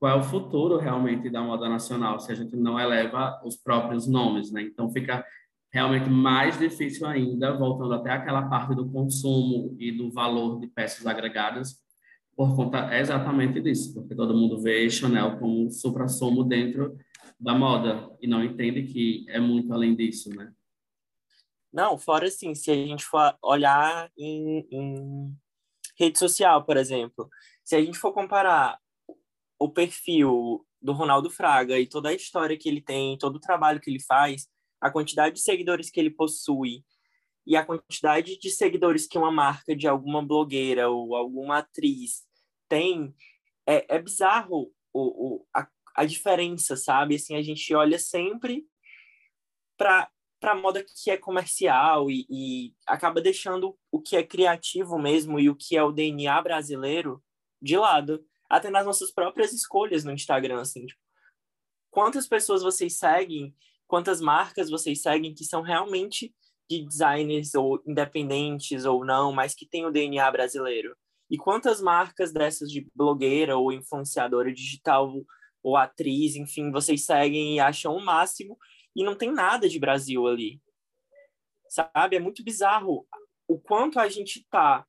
qual 0.00 0.16
é 0.16 0.18
o 0.18 0.24
futuro 0.24 0.78
realmente 0.78 1.28
da 1.28 1.42
moda 1.42 1.68
nacional 1.68 2.18
se 2.18 2.32
a 2.32 2.34
gente 2.34 2.56
não 2.56 2.80
eleva 2.80 3.38
os 3.44 3.56
próprios 3.56 4.06
nomes, 4.06 4.50
né? 4.50 4.62
Então, 4.62 4.90
fica 4.90 5.22
realmente 5.70 6.08
mais 6.08 6.58
difícil 6.58 7.06
ainda, 7.06 7.52
voltando 7.52 7.92
até 7.92 8.10
aquela 8.10 8.48
parte 8.48 8.74
do 8.74 8.88
consumo 8.88 9.76
e 9.78 9.92
do 9.92 10.10
valor 10.10 10.58
de 10.58 10.68
peças 10.68 11.06
agregadas, 11.06 11.84
por 12.34 12.56
conta 12.56 12.98
exatamente 12.98 13.60
disso, 13.60 13.94
porque 13.94 14.14
todo 14.14 14.34
mundo 14.34 14.60
vê 14.60 14.88
Chanel 14.88 15.38
como 15.38 15.66
um 15.66 15.70
supra-sumo 15.70 16.44
dentro 16.44 16.96
da 17.38 17.54
moda 17.54 18.16
e 18.20 18.26
não 18.26 18.42
entende 18.42 18.84
que 18.84 19.26
é 19.28 19.38
muito 19.38 19.72
além 19.72 19.94
disso, 19.94 20.30
né? 20.30 20.52
Não, 21.72 21.98
fora 21.98 22.26
assim, 22.26 22.54
se 22.54 22.70
a 22.70 22.74
gente 22.74 23.04
for 23.04 23.36
olhar 23.42 24.10
em, 24.16 24.66
em 24.70 25.36
rede 25.98 26.18
social, 26.18 26.64
por 26.64 26.76
exemplo, 26.76 27.28
se 27.64 27.76
a 27.76 27.82
gente 27.82 27.98
for 27.98 28.12
comparar 28.12 28.78
o 29.58 29.68
perfil 29.68 30.66
do 30.80 30.92
Ronaldo 30.92 31.30
Fraga 31.30 31.78
e 31.78 31.86
toda 31.86 32.08
a 32.08 32.14
história 32.14 32.56
que 32.56 32.68
ele 32.68 32.80
tem, 32.80 33.18
todo 33.18 33.36
o 33.36 33.40
trabalho 33.40 33.80
que 33.80 33.90
ele 33.90 34.00
faz, 34.00 34.48
a 34.80 34.90
quantidade 34.90 35.34
de 35.34 35.40
seguidores 35.40 35.90
que 35.90 35.98
ele 35.98 36.10
possui 36.10 36.84
e 37.46 37.56
a 37.56 37.64
quantidade 37.64 38.38
de 38.38 38.50
seguidores 38.50 39.06
que 39.06 39.18
uma 39.18 39.30
marca 39.30 39.74
de 39.74 39.86
alguma 39.86 40.24
blogueira 40.24 40.88
ou 40.88 41.14
alguma 41.14 41.58
atriz 41.58 42.24
tem, 42.68 43.14
é, 43.66 43.96
é 43.96 44.02
bizarro 44.02 44.72
o, 44.92 45.36
o, 45.36 45.46
a, 45.54 45.68
a 45.96 46.04
diferença, 46.04 46.76
sabe? 46.76 47.16
Assim, 47.16 47.34
a 47.34 47.42
gente 47.42 47.74
olha 47.74 47.98
sempre 47.98 48.64
para 49.76 50.08
para 50.38 50.54
moda 50.54 50.84
que 50.84 51.10
é 51.10 51.16
comercial 51.16 52.10
e, 52.10 52.26
e, 52.28 52.74
acaba 52.86 53.22
deixando 53.22 53.76
o 53.90 54.00
que 54.00 54.16
é 54.16 54.22
criativo 54.22 54.98
mesmo 54.98 55.40
e 55.40 55.48
o 55.48 55.56
que 55.56 55.74
é 55.74 55.82
o 55.82 55.90
DNA 55.90 56.40
brasileiro 56.42 57.24
de 57.60 57.74
lado, 57.76 58.22
até 58.48 58.68
nas 58.68 58.84
nossas 58.84 59.10
próprias 59.10 59.54
escolhas 59.54 60.04
no 60.04 60.12
Instagram, 60.12 60.60
assim, 60.60 60.84
tipo, 60.84 61.00
quantas 61.90 62.28
pessoas 62.28 62.62
vocês 62.62 62.98
seguem, 62.98 63.56
quantas 63.86 64.20
marcas 64.20 64.68
vocês 64.68 65.00
seguem 65.00 65.34
que 65.34 65.42
são 65.42 65.62
realmente 65.62 66.34
de 66.68 66.84
designers 66.84 67.54
ou 67.54 67.82
independentes 67.86 68.84
ou 68.84 69.06
não, 69.06 69.32
mas 69.32 69.54
que 69.54 69.66
têm 69.66 69.86
o 69.86 69.90
DNA 69.90 70.30
brasileiro. 70.30 70.94
E 71.30 71.38
quantas 71.38 71.80
marcas 71.80 72.32
dessas 72.32 72.70
de 72.70 72.86
blogueira 72.94 73.56
ou 73.56 73.72
influenciadora 73.72 74.52
digital 74.52 75.12
ou 75.66 75.76
atriz, 75.76 76.36
enfim, 76.36 76.70
vocês 76.70 77.04
seguem 77.04 77.56
e 77.56 77.60
acham 77.60 77.96
o 77.96 78.00
máximo 78.00 78.56
e 78.94 79.02
não 79.02 79.16
tem 79.16 79.32
nada 79.32 79.68
de 79.68 79.80
Brasil 79.80 80.24
ali. 80.24 80.62
Sabe? 81.68 82.14
É 82.14 82.20
muito 82.20 82.44
bizarro 82.44 83.04
o 83.48 83.58
quanto 83.58 83.98
a 83.98 84.08
gente 84.08 84.46
tá 84.48 84.86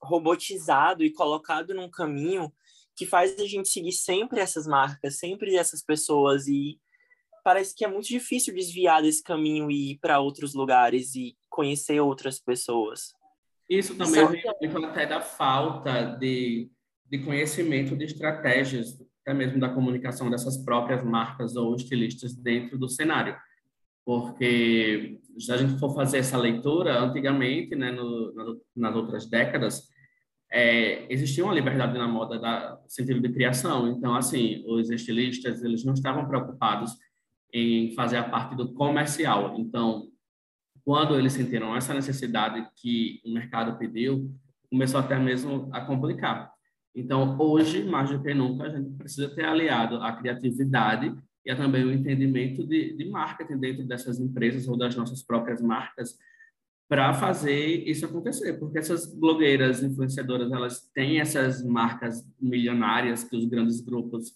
robotizado 0.00 1.02
e 1.02 1.12
colocado 1.12 1.74
num 1.74 1.90
caminho 1.90 2.52
que 2.94 3.04
faz 3.04 3.40
a 3.40 3.44
gente 3.44 3.68
seguir 3.68 3.90
sempre 3.90 4.38
essas 4.38 4.68
marcas, 4.68 5.18
sempre 5.18 5.56
essas 5.56 5.82
pessoas 5.82 6.46
e 6.46 6.80
parece 7.42 7.74
que 7.74 7.84
é 7.84 7.88
muito 7.88 8.06
difícil 8.06 8.54
desviar 8.54 9.02
desse 9.02 9.20
caminho 9.20 9.68
e 9.68 9.92
ir 9.92 9.98
para 9.98 10.20
outros 10.20 10.54
lugares 10.54 11.16
e 11.16 11.36
conhecer 11.48 11.98
outras 11.98 12.38
pessoas. 12.38 13.12
Isso 13.68 13.96
também 13.96 14.22
é 14.22 14.86
até 14.86 15.06
da 15.06 15.20
falta 15.20 16.04
de, 16.20 16.70
de 17.04 17.18
conhecimento 17.24 17.96
de 17.96 18.04
estratégias 18.04 19.09
até 19.30 19.34
mesmo 19.34 19.60
da 19.60 19.68
comunicação 19.68 20.28
dessas 20.28 20.56
próprias 20.56 21.04
marcas 21.04 21.54
ou 21.54 21.74
estilistas 21.74 22.34
dentro 22.34 22.76
do 22.76 22.88
cenário. 22.88 23.36
Porque 24.04 25.20
se 25.38 25.52
a 25.52 25.56
gente 25.56 25.78
for 25.78 25.94
fazer 25.94 26.18
essa 26.18 26.36
leitura, 26.36 26.98
antigamente, 27.00 27.76
né, 27.76 27.92
no, 27.92 28.60
nas 28.74 28.96
outras 28.96 29.26
décadas, 29.26 29.88
é, 30.50 31.06
existia 31.12 31.44
uma 31.44 31.54
liberdade 31.54 31.96
na 31.96 32.08
moda 32.08 32.38
da 32.38 32.80
sentido 32.88 33.20
de 33.20 33.32
criação. 33.32 33.88
Então, 33.88 34.16
assim, 34.16 34.64
os 34.66 34.90
estilistas 34.90 35.62
eles 35.62 35.84
não 35.84 35.94
estavam 35.94 36.26
preocupados 36.26 36.92
em 37.52 37.94
fazer 37.94 38.16
a 38.16 38.28
parte 38.28 38.56
do 38.56 38.72
comercial. 38.74 39.54
Então, 39.58 40.08
quando 40.84 41.16
eles 41.16 41.32
sentiram 41.32 41.76
essa 41.76 41.94
necessidade 41.94 42.66
que 42.74 43.20
o 43.24 43.32
mercado 43.32 43.78
pediu, 43.78 44.28
começou 44.68 44.98
até 44.98 45.16
mesmo 45.18 45.68
a 45.72 45.80
complicar. 45.82 46.50
Então, 46.94 47.36
hoje, 47.38 47.84
mais 47.84 48.10
do 48.10 48.22
que 48.22 48.34
nunca, 48.34 48.64
a 48.64 48.68
gente 48.68 48.90
precisa 48.96 49.28
ter 49.34 49.44
aliado 49.44 49.96
a 49.96 50.12
criatividade 50.12 51.14
e 51.44 51.54
também 51.54 51.84
o 51.84 51.92
entendimento 51.92 52.66
de, 52.66 52.96
de 52.96 53.08
marketing 53.08 53.58
dentro 53.58 53.84
dessas 53.86 54.20
empresas 54.20 54.68
ou 54.68 54.76
das 54.76 54.94
nossas 54.96 55.22
próprias 55.22 55.62
marcas 55.62 56.18
para 56.88 57.14
fazer 57.14 57.88
isso 57.88 58.04
acontecer, 58.04 58.54
porque 58.54 58.78
essas 58.78 59.14
blogueiras, 59.14 59.80
influenciadoras, 59.80 60.50
elas 60.50 60.90
têm 60.92 61.20
essas 61.20 61.64
marcas 61.64 62.26
milionárias 62.40 63.22
que 63.22 63.36
os 63.36 63.44
grandes 63.44 63.80
grupos 63.80 64.34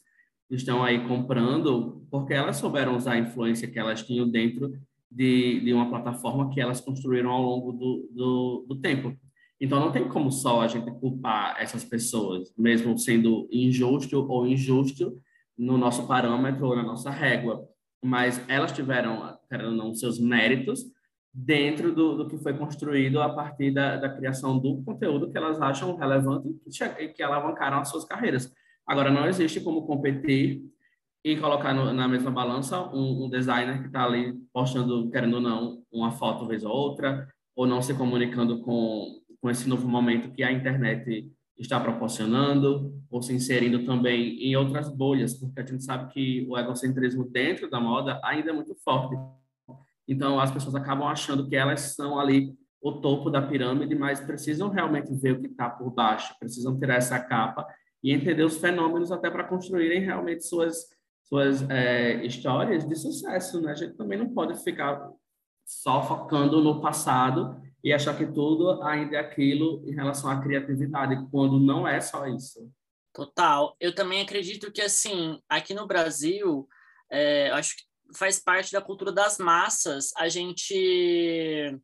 estão 0.49 0.85
aí 0.85 1.05
comprando, 1.09 2.07
porque 2.09 2.33
elas 2.33 2.57
souberam 2.57 2.97
usar 2.97 3.15
a 3.15 3.19
influência 3.19 3.67
que 3.67 3.77
elas 3.77 4.05
tinham 4.05 4.29
dentro 4.29 4.73
de, 5.11 5.61
de 5.61 5.73
uma 5.73 5.89
plataforma 5.89 6.49
que 6.51 6.61
elas 6.61 6.81
construíram 6.81 7.31
ao 7.31 7.43
longo 7.43 7.73
do, 7.73 8.09
do, 8.13 8.67
do 8.69 8.81
tempo. 8.81 9.17
Então, 9.61 9.81
não 9.81 9.93
tem 9.93 10.09
como 10.09 10.31
só 10.31 10.63
a 10.63 10.69
gente 10.69 10.91
culpar 10.99 11.57
essas 11.59 11.85
pessoas, 11.85 12.53
mesmo 12.57 12.99
sendo 12.99 13.49
injusto 13.51 14.27
ou 14.29 14.47
injusto 14.47 15.19
no 15.57 15.79
nosso 15.79 16.07
parâmetro 16.07 16.67
ou 16.67 16.77
na 16.77 16.83
nossa 16.83 17.11
régua. 17.11 17.65
Mas 18.03 18.43
elas 18.49 18.73
tiveram, 18.73 19.39
querendo 19.49 19.73
não, 19.73 19.95
seus 19.95 20.19
méritos 20.19 20.85
dentro 21.33 21.93
do, 21.93 22.17
do 22.17 22.29
que 22.29 22.39
foi 22.39 22.57
construído 22.57 23.21
a 23.21 23.29
partir 23.29 23.73
da, 23.73 23.97
da, 23.97 24.09
criação 24.09 24.57
do 24.57 24.83
conteúdo 24.85 25.31
que 25.31 25.37
elas 25.37 25.61
acham 25.61 25.97
relevante 25.97 26.49
e 27.01 27.09
que 27.09 27.23
alavancaram 27.23 27.79
as 27.79 27.89
suas 27.89 28.05
carreiras. 28.05 28.53
Agora, 28.87 29.11
não 29.11 29.27
existe 29.27 29.61
como 29.61 29.85
competir 29.85 30.63
e 31.25 31.37
colocar 31.37 31.75
no, 31.75 31.93
na 31.93 32.07
mesma 32.07 32.31
balança 32.31 32.81
um, 32.95 33.25
um 33.25 33.31
designer 33.31 33.81
que 33.81 33.87
está 33.87 34.05
ali 34.05 34.35
postando, 34.53 35.11
querendo 35.11 35.35
ou 35.35 35.41
não, 35.41 35.83
uma 35.91 36.13
foto 36.13 36.47
vez 36.47 36.65
ou 36.65 36.71
outra, 36.71 37.27
ou 37.57 37.67
não 37.67 37.83
se 37.83 37.95
comunicando 37.95 38.61
com 38.61 39.21
com 39.45 39.51
esse 39.51 39.69
novo 39.69 39.87
momento 39.87 40.33
que 40.33 40.43
a 40.43 40.51
internet 40.51 41.31
está 41.59 41.79
proporcionando, 41.79 42.99
ou 43.11 43.21
se 43.21 43.35
inserindo 43.35 43.85
também 43.85 44.43
em 44.43 44.57
outras 44.57 44.89
bolhas, 44.89 45.35
porque 45.35 45.61
a 45.61 45.67
gente 45.67 45.85
sabe 45.85 46.11
que 46.15 46.47
o 46.49 46.57
egocentrismo 46.57 47.29
dentro 47.29 47.69
da 47.69 47.79
moda 47.79 48.19
ainda 48.25 48.49
é 48.49 48.53
muito 48.55 48.75
forte. 48.77 49.15
Então, 50.09 50.41
as 50.41 50.51
pessoas 50.51 50.75
acabam 50.75 51.07
achando 51.07 51.47
que 51.47 51.55
elas 51.55 51.95
são 51.95 52.19
ali 52.19 52.55
o 52.81 52.93
topo 52.93 53.29
da 53.29 53.43
pirâmide, 53.43 53.95
mas 53.95 54.19
precisam 54.19 54.71
realmente 54.71 55.15
ver 55.15 55.33
o 55.33 55.41
que 55.43 55.49
está 55.49 55.69
por 55.69 55.91
baixo, 55.91 56.35
precisam 56.41 56.79
tirar 56.79 56.95
essa 56.95 57.21
capa 57.21 57.67
e 58.03 58.15
entender 58.15 58.45
os 58.45 58.57
fenômenos 58.57 59.13
até 59.13 59.31
para 59.31 59.45
construírem 59.45 60.01
realmente 60.01 60.43
suas, 60.43 60.87
suas 61.23 61.69
é, 61.69 62.25
histórias 62.25 62.89
de 62.89 62.97
sucesso. 62.97 63.61
Né? 63.61 63.73
A 63.73 63.75
gente 63.75 63.93
também 63.93 64.19
não 64.19 64.31
pode 64.31 64.59
ficar 64.65 65.11
só 65.67 66.03
focando 66.03 66.63
no 66.63 66.81
passado 66.81 67.63
e 67.85 67.93
achar 67.93 68.17
que 68.17 68.27
tudo 68.27 68.83
ainda 68.83 69.17
é 69.17 69.21
aquilo 69.21 69.85
em 69.87 69.95
relação 69.95 70.31
à 70.31 70.41
criatividade, 70.43 71.23
quando 71.31 71.61
não 71.61 71.87
é 71.87 72.01
só 72.01 72.27
isso. 72.27 72.73
Total. 73.13 73.77
Eu 73.79 73.95
também 73.95 74.23
acredito 74.23 74.73
que, 74.73 74.81
assim, 74.81 75.39
aqui 75.47 75.75
no 75.75 75.87
Brasil, 75.87 76.67
é, 77.13 77.51
acho 77.51 77.77
que 77.77 77.83
faz 78.17 78.39
parte 78.41 78.73
da 78.73 78.81
cultura 78.81 79.13
das 79.13 79.37
massas 79.37 80.13
a 80.17 80.29
gente 80.29 81.79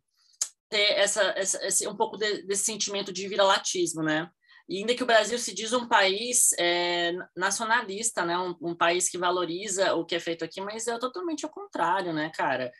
ter 0.70 0.92
essa, 0.92 1.22
essa 1.36 1.66
esse, 1.66 1.86
um 1.86 1.96
pouco 1.96 2.16
de, 2.16 2.46
desse 2.46 2.64
sentimento 2.64 3.12
de 3.12 3.28
viralatismo, 3.28 4.02
né? 4.02 4.30
E 4.66 4.78
ainda 4.78 4.94
que 4.94 5.02
o 5.02 5.06
Brasil 5.06 5.38
se 5.38 5.52
diz 5.52 5.72
um 5.72 5.86
país 5.86 6.52
é, 6.58 7.12
nacionalista, 7.36 8.24
né? 8.24 8.38
Um, 8.38 8.56
um, 8.62 8.74
país 8.74 9.10
que 9.10 9.18
valoriza 9.18 9.94
o 9.94 10.04
que 10.06 10.14
é 10.14 10.20
feito 10.20 10.44
aqui, 10.44 10.62
mas 10.62 10.86
é 10.86 10.98
totalmente 10.98 11.44
ao 11.44 11.50
contrário, 11.50 12.12
né, 12.14 12.30
cara? 12.34 12.72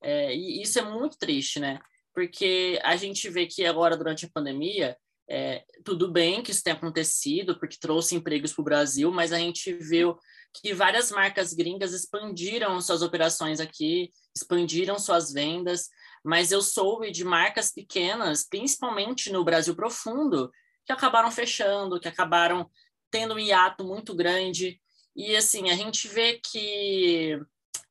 É, 0.00 0.32
e 0.34 0.62
isso 0.62 0.78
é 0.78 0.82
muito 0.82 1.18
triste, 1.18 1.58
né? 1.58 1.80
Porque 2.18 2.80
a 2.82 2.96
gente 2.96 3.30
vê 3.30 3.46
que 3.46 3.64
agora, 3.64 3.96
durante 3.96 4.26
a 4.26 4.30
pandemia, 4.34 4.96
é, 5.30 5.64
tudo 5.84 6.10
bem 6.10 6.42
que 6.42 6.50
isso 6.50 6.64
tenha 6.64 6.74
acontecido, 6.74 7.56
porque 7.60 7.78
trouxe 7.78 8.16
empregos 8.16 8.52
para 8.52 8.60
o 8.60 8.64
Brasil, 8.64 9.12
mas 9.12 9.32
a 9.32 9.38
gente 9.38 9.72
viu 9.74 10.18
que 10.52 10.74
várias 10.74 11.12
marcas 11.12 11.52
gringas 11.54 11.92
expandiram 11.92 12.80
suas 12.80 13.02
operações 13.02 13.60
aqui, 13.60 14.10
expandiram 14.34 14.98
suas 14.98 15.32
vendas, 15.32 15.90
mas 16.24 16.50
eu 16.50 16.60
soube 16.60 17.12
de 17.12 17.24
marcas 17.24 17.70
pequenas, 17.70 18.44
principalmente 18.44 19.30
no 19.30 19.44
Brasil 19.44 19.76
profundo, 19.76 20.50
que 20.84 20.92
acabaram 20.92 21.30
fechando, 21.30 22.00
que 22.00 22.08
acabaram 22.08 22.68
tendo 23.12 23.34
um 23.34 23.38
hiato 23.38 23.84
muito 23.84 24.12
grande. 24.12 24.80
E 25.14 25.36
assim, 25.36 25.70
a 25.70 25.76
gente 25.76 26.08
vê 26.08 26.40
que 26.44 27.40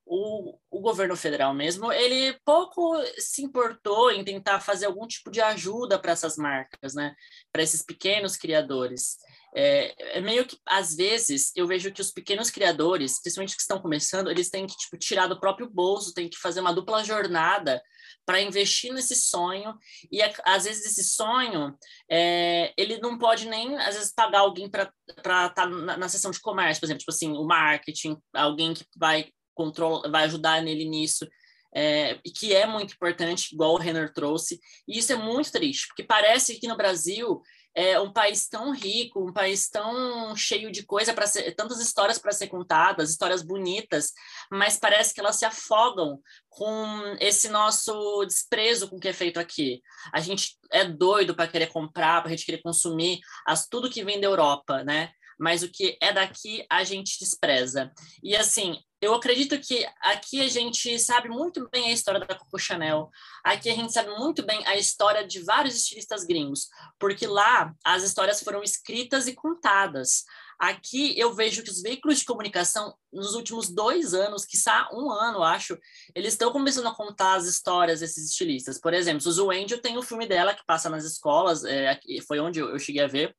o, 0.08 0.58
o 0.72 0.80
governo 0.80 1.16
federal 1.16 1.54
mesmo, 1.54 1.92
ele 1.92 2.38
pouco 2.46 2.96
se 3.18 3.44
importou 3.44 4.12
em 4.12 4.24
tentar 4.24 4.60
fazer 4.60 4.86
algum 4.86 5.06
tipo 5.06 5.30
de 5.30 5.42
ajuda 5.42 6.00
para 6.00 6.14
essas 6.14 6.38
marcas, 6.38 6.94
né? 6.94 7.14
Para 7.52 7.62
esses 7.62 7.84
pequenos 7.84 8.38
criadores. 8.38 9.18
É, 9.56 10.18
é, 10.18 10.22
meio 10.22 10.46
que, 10.46 10.58
às 10.66 10.96
vezes, 10.96 11.52
eu 11.56 11.66
vejo 11.66 11.92
que 11.92 12.02
os 12.02 12.12
pequenos 12.12 12.50
criadores, 12.50 13.20
principalmente 13.22 13.56
que 13.56 13.62
estão 13.62 13.82
começando, 13.82 14.30
eles 14.30 14.50
têm 14.50 14.68
que, 14.68 14.78
tipo, 14.78 14.98
tirar 14.98 15.28
do 15.28 15.40
próprio 15.40 15.70
bolso, 15.70 16.14
têm 16.14 16.30
que 16.30 16.38
fazer 16.38 16.60
uma 16.60 16.74
dupla 16.74 17.04
jornada 17.04 17.82
para 18.26 18.42
investir 18.42 18.94
nesse 18.94 19.16
sonho. 19.16 19.74
E, 20.12 20.22
às 20.46 20.66
vezes, 20.66 20.86
esse 20.86 21.04
sonho, 21.04 21.76
é, 22.10 22.74
ele 22.78 23.00
não 23.00 23.18
pode 23.18 23.48
nem, 23.48 23.78
às 23.78 23.96
vezes, 23.96 24.14
pagar 24.14 24.40
alguém 24.40 24.70
para 24.70 24.92
estar 25.10 25.50
tá 25.50 25.66
na, 25.66 25.98
na 25.98 26.10
sessão 26.10 26.32
de 26.32 26.40
comércio, 26.40 26.80
por 26.80 26.86
exemplo, 26.86 27.00
tipo 27.00 27.12
assim, 27.12 27.32
o 27.32 27.44
marketing, 27.44 28.18
alguém 28.34 28.74
que 28.74 28.86
vai 28.96 29.32
controla, 29.58 30.10
vai 30.10 30.26
ajudar 30.26 30.62
nele 30.62 30.86
nisso, 30.86 31.28
é, 31.76 32.20
e 32.24 32.32
que 32.32 32.56
é 32.56 32.66
muito 32.66 32.94
importante, 32.94 33.54
igual 33.54 33.74
o 33.74 33.78
Renner 33.78 34.14
trouxe. 34.14 34.60
E 34.88 34.98
isso 34.98 35.12
é 35.12 35.16
muito 35.16 35.52
triste, 35.52 35.88
porque 35.88 36.04
parece 36.04 36.60
que 36.60 36.68
no 36.68 36.78
Brasil 36.78 37.42
é 37.76 38.00
um 38.00 38.12
país 38.12 38.48
tão 38.48 38.72
rico, 38.72 39.24
um 39.24 39.32
país 39.32 39.70
tão 39.70 40.36
cheio 40.36 40.72
de 40.72 40.84
coisa 40.84 41.14
para 41.14 41.28
ser, 41.28 41.54
tantas 41.54 41.80
histórias 41.80 42.18
para 42.18 42.32
ser 42.32 42.48
contadas, 42.48 43.12
histórias 43.12 43.44
bonitas, 43.44 44.14
mas 44.52 44.80
parece 44.80 45.14
que 45.14 45.20
elas 45.20 45.36
se 45.36 45.46
afogam 45.46 46.20
com 46.50 47.16
esse 47.20 47.50
nosso 47.50 48.26
desprezo 48.26 48.90
com 48.90 48.96
o 48.96 49.00
que 49.00 49.10
é 49.10 49.14
feito 49.14 49.40
aqui. 49.40 49.80
A 50.12 50.20
gente 50.20 50.58
é 50.72 50.86
doido 50.86 51.36
para 51.36 51.48
querer 51.48 51.68
comprar, 51.68 52.22
para 52.22 52.32
a 52.32 52.36
gente 52.36 52.46
querer 52.46 52.64
consumir 52.64 53.20
as 53.46 53.68
tudo 53.68 53.92
que 53.92 54.04
vem 54.04 54.20
da 54.20 54.26
Europa, 54.26 54.84
né? 54.84 55.12
mas 55.40 55.62
o 55.62 55.70
que 55.70 55.98
é 56.02 56.12
daqui 56.12 56.66
a 56.70 56.84
gente 56.84 57.20
despreza. 57.20 57.92
E 58.24 58.36
assim, 58.36 58.80
eu 59.00 59.14
acredito 59.14 59.60
que 59.60 59.88
aqui 60.02 60.42
a 60.42 60.48
gente 60.48 60.98
sabe 60.98 61.30
muito 61.30 61.70
bem 61.70 61.90
a 61.90 61.94
história 61.94 62.20
da 62.20 62.36
Coco 62.36 62.58
Chanel. 62.58 63.10
Aqui 63.44 63.70
a 63.70 63.76
gente 63.76 63.94
sabe 63.94 64.10
muito 64.18 64.44
bem 64.44 64.66
a 64.66 64.76
história 64.76 65.26
de 65.26 65.40
vários 65.44 65.76
estilistas 65.76 66.24
gringos, 66.24 66.68
porque 67.00 67.28
lá 67.28 67.74
as 67.84 68.04
histórias 68.04 68.42
foram 68.42 68.64
escritas 68.64 69.28
e 69.28 69.34
contadas. 69.34 70.24
Aqui 70.60 71.18
eu 71.20 71.32
vejo 71.36 71.62
que 71.62 71.70
os 71.70 71.84
veículos 71.84 72.20
de 72.20 72.26
comunicação, 72.26 72.96
nos 73.14 73.36
últimos 73.36 73.70
dois 73.70 74.16
anos, 74.16 74.44
que 74.44 74.58
um 74.92 75.12
ano, 75.12 75.44
acho, 75.44 75.78
eles 76.16 76.34
estão 76.34 76.52
começando 76.52 76.88
a 76.88 76.96
contar 76.96 77.36
as 77.36 77.46
histórias 77.46 78.00
desses 78.00 78.32
estilistas. 78.32 78.80
Por 78.80 78.96
exemplo, 78.96 79.22
Suzu 79.22 79.52
Angel 79.52 79.80
tem 79.80 79.96
o 79.96 80.00
um 80.00 80.04
filme 80.04 80.26
dela 80.26 80.56
que 80.56 80.66
passa 80.66 80.90
nas 80.90 81.06
escolas, 81.06 81.64
é, 81.64 82.00
foi 82.28 82.40
onde 82.40 82.60
eu 82.60 82.80
cheguei 82.80 83.04
a 83.04 83.08
ver, 83.08 83.36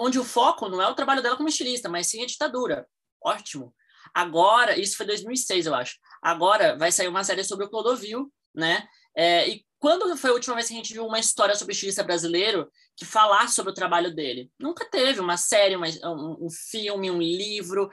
onde 0.00 0.18
o 0.18 0.24
foco 0.24 0.68
não 0.68 0.82
é 0.82 0.88
o 0.88 0.94
trabalho 0.94 1.22
dela 1.22 1.36
como 1.36 1.48
estilista, 1.48 1.88
mas 1.88 2.08
sim 2.08 2.20
a 2.24 2.26
ditadura. 2.26 2.84
Ótimo. 3.24 3.72
Agora, 4.14 4.78
isso 4.78 4.96
foi 4.96 5.06
2006, 5.06 5.66
eu 5.66 5.74
acho. 5.74 5.96
Agora 6.22 6.76
vai 6.76 6.92
sair 6.92 7.08
uma 7.08 7.24
série 7.24 7.44
sobre 7.44 7.66
o 7.66 7.70
Clodovil, 7.70 8.32
né? 8.54 8.86
É, 9.16 9.48
e 9.48 9.64
quando 9.78 10.16
foi 10.16 10.30
a 10.30 10.34
última 10.34 10.54
vez 10.54 10.68
que 10.68 10.74
a 10.74 10.76
gente 10.76 10.92
viu 10.92 11.04
uma 11.04 11.18
história 11.18 11.54
sobre 11.54 11.72
estilista 11.72 12.02
brasileiro 12.02 12.70
que 12.96 13.04
falasse 13.04 13.54
sobre 13.54 13.72
o 13.72 13.74
trabalho 13.74 14.14
dele? 14.14 14.50
Nunca 14.58 14.88
teve 14.88 15.20
uma 15.20 15.36
série, 15.36 15.76
uma, 15.76 15.86
um, 16.04 16.46
um, 16.46 16.50
filme, 16.70 17.10
um 17.10 17.20
livro. 17.20 17.90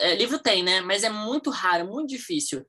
É, 0.00 0.16
livro 0.16 0.38
tem, 0.38 0.62
né? 0.62 0.80
Mas 0.80 1.04
é 1.04 1.10
muito 1.10 1.50
raro, 1.50 1.86
muito 1.86 2.08
difícil. 2.08 2.66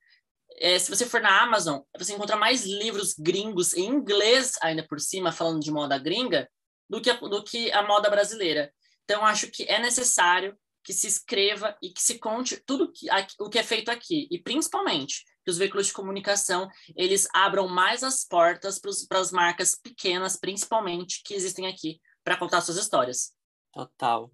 É, 0.58 0.78
se 0.78 0.90
você 0.90 1.06
for 1.06 1.22
na 1.22 1.42
Amazon, 1.42 1.80
você 1.98 2.14
encontra 2.14 2.36
mais 2.36 2.64
livros 2.64 3.16
gringos 3.18 3.74
em 3.74 3.88
inglês 3.88 4.54
ainda 4.62 4.86
por 4.88 5.00
cima, 5.00 5.32
falando 5.32 5.62
de 5.62 5.72
moda 5.72 5.98
gringa, 5.98 6.48
do 6.90 7.02
que 7.02 7.10
a, 7.10 7.14
do 7.16 7.44
que 7.44 7.72
a 7.72 7.82
moda 7.82 8.10
brasileira. 8.10 8.72
Então, 9.04 9.26
acho 9.26 9.48
que 9.48 9.64
é 9.64 9.80
necessário 9.80 10.56
que 10.84 10.94
se 10.94 11.08
escreva 11.08 11.78
e 11.82 11.92
que 11.92 12.02
se 12.02 12.20
conte 12.20 12.62
tudo 12.66 12.92
que, 12.92 13.08
o 13.40 13.50
que 13.50 13.60
é 13.60 13.64
feito 13.64 13.90
aqui. 13.90 14.28
E, 14.32 14.42
principalmente, 14.42 15.24
que 15.44 15.52
os 15.52 15.58
veículos 15.58 15.88
de 15.88 15.94
comunicação 15.94 16.68
eles 16.96 17.28
abram 17.34 17.68
mais 17.68 18.04
as 18.04 18.24
portas 18.26 18.80
para 18.80 19.20
as 19.20 19.32
marcas 19.32 19.76
pequenas, 19.76 20.36
principalmente, 20.36 21.22
que 21.24 21.34
existem 21.34 21.68
aqui, 21.68 22.00
para 22.24 22.38
contar 22.38 22.62
suas 22.62 22.78
histórias. 22.78 23.34
Total. 23.74 24.32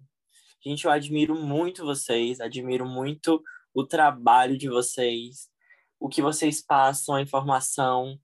Gente, 0.64 0.84
eu 0.84 0.90
admiro 0.90 1.34
muito 1.34 1.84
vocês, 1.84 2.40
admiro 2.40 2.86
muito 2.86 3.42
o 3.72 3.86
trabalho 3.86 4.56
de 4.56 4.68
vocês, 4.68 5.48
o 6.00 6.08
que 6.08 6.22
vocês 6.22 6.64
passam, 6.64 7.14
a 7.14 7.22
informação. 7.22 8.18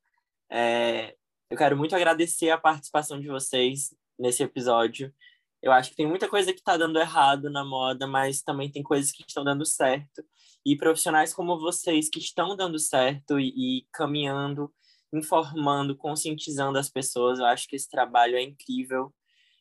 É... 0.51 1.15
Eu 1.51 1.57
quero 1.57 1.77
muito 1.77 1.95
agradecer 1.95 2.51
a 2.51 2.59
participação 2.59 3.21
de 3.21 3.29
vocês 3.29 3.95
nesse 4.19 4.43
episódio. 4.43 5.13
Eu 5.63 5.71
acho 5.73 5.91
que 5.91 5.97
tem 5.97 6.07
muita 6.07 6.29
coisa 6.29 6.53
que 6.53 6.59
está 6.59 6.77
dando 6.77 6.99
errado 6.99 7.49
na 7.49 7.65
moda, 7.65 8.07
mas 8.07 8.43
também 8.43 8.71
tem 8.71 8.83
coisas 8.83 9.13
que 9.13 9.25
estão 9.27 9.45
dando 9.45 9.65
certo. 9.65 10.25
E 10.67 10.77
profissionais 10.77 11.33
como 11.33 11.59
vocês 11.59 12.09
que 12.09 12.19
estão 12.19 12.57
dando 12.57 12.79
certo 12.79 13.39
e, 13.39 13.81
e 13.81 13.87
caminhando, 13.93 14.73
informando, 15.13 15.97
conscientizando 15.97 16.79
as 16.79 16.91
pessoas, 16.91 17.39
eu 17.39 17.45
acho 17.47 17.69
que 17.69 17.77
esse 17.77 17.89
trabalho 17.89 18.37
é 18.37 18.43
incrível. 18.43 19.15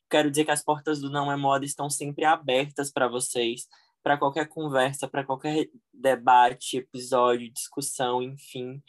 Quero 0.10 0.32
dizer 0.32 0.46
que 0.46 0.52
as 0.52 0.64
portas 0.64 1.00
do 1.00 1.10
Não 1.10 1.32
é 1.32 1.36
Moda 1.36 1.66
estão 1.66 1.90
sempre 1.90 2.26
abertas 2.26 2.92
para 2.92 3.08
vocês, 3.08 3.68
para 4.04 4.18
qualquer 4.18 4.48
conversa, 4.48 5.08
para 5.08 5.24
qualquer 5.24 5.70
debate, 5.94 6.78
episódio, 6.78 7.52
discussão, 7.52 8.22
enfim. 8.22 8.82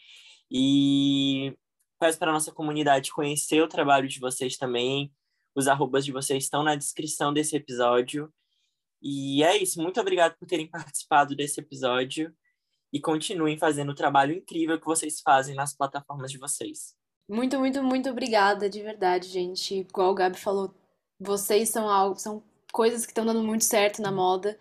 E 0.50 1.56
peço 1.98 2.18
para 2.18 2.30
a 2.30 2.34
nossa 2.34 2.52
comunidade 2.52 3.12
conhecer 3.12 3.62
o 3.62 3.68
trabalho 3.68 4.08
de 4.08 4.18
vocês 4.18 4.56
também, 4.56 5.12
os 5.54 5.68
arrobas 5.68 6.04
de 6.04 6.12
vocês 6.12 6.44
estão 6.44 6.62
na 6.62 6.74
descrição 6.74 7.32
desse 7.32 7.56
episódio. 7.56 8.32
E 9.00 9.42
é 9.42 9.56
isso. 9.56 9.80
Muito 9.80 10.00
obrigado 10.00 10.36
por 10.38 10.46
terem 10.46 10.66
participado 10.70 11.34
desse 11.34 11.60
episódio. 11.60 12.34
E 12.92 13.00
continuem 13.00 13.58
fazendo 13.58 13.90
o 13.90 13.94
trabalho 13.94 14.34
incrível 14.34 14.78
que 14.78 14.86
vocês 14.86 15.20
fazem 15.20 15.54
nas 15.54 15.74
plataformas 15.74 16.30
de 16.30 16.38
vocês. 16.38 16.94
Muito, 17.28 17.58
muito, 17.58 17.82
muito 17.82 18.10
obrigada, 18.10 18.68
de 18.68 18.82
verdade, 18.82 19.28
gente. 19.28 19.74
Igual 19.76 20.10
o 20.10 20.14
Gabi 20.14 20.38
falou, 20.38 20.74
vocês 21.18 21.70
são 21.70 21.88
algo, 21.88 22.18
são 22.18 22.42
coisas 22.70 23.06
que 23.06 23.12
estão 23.12 23.24
dando 23.24 23.42
muito 23.42 23.64
certo 23.64 24.02
na 24.02 24.12
moda. 24.12 24.58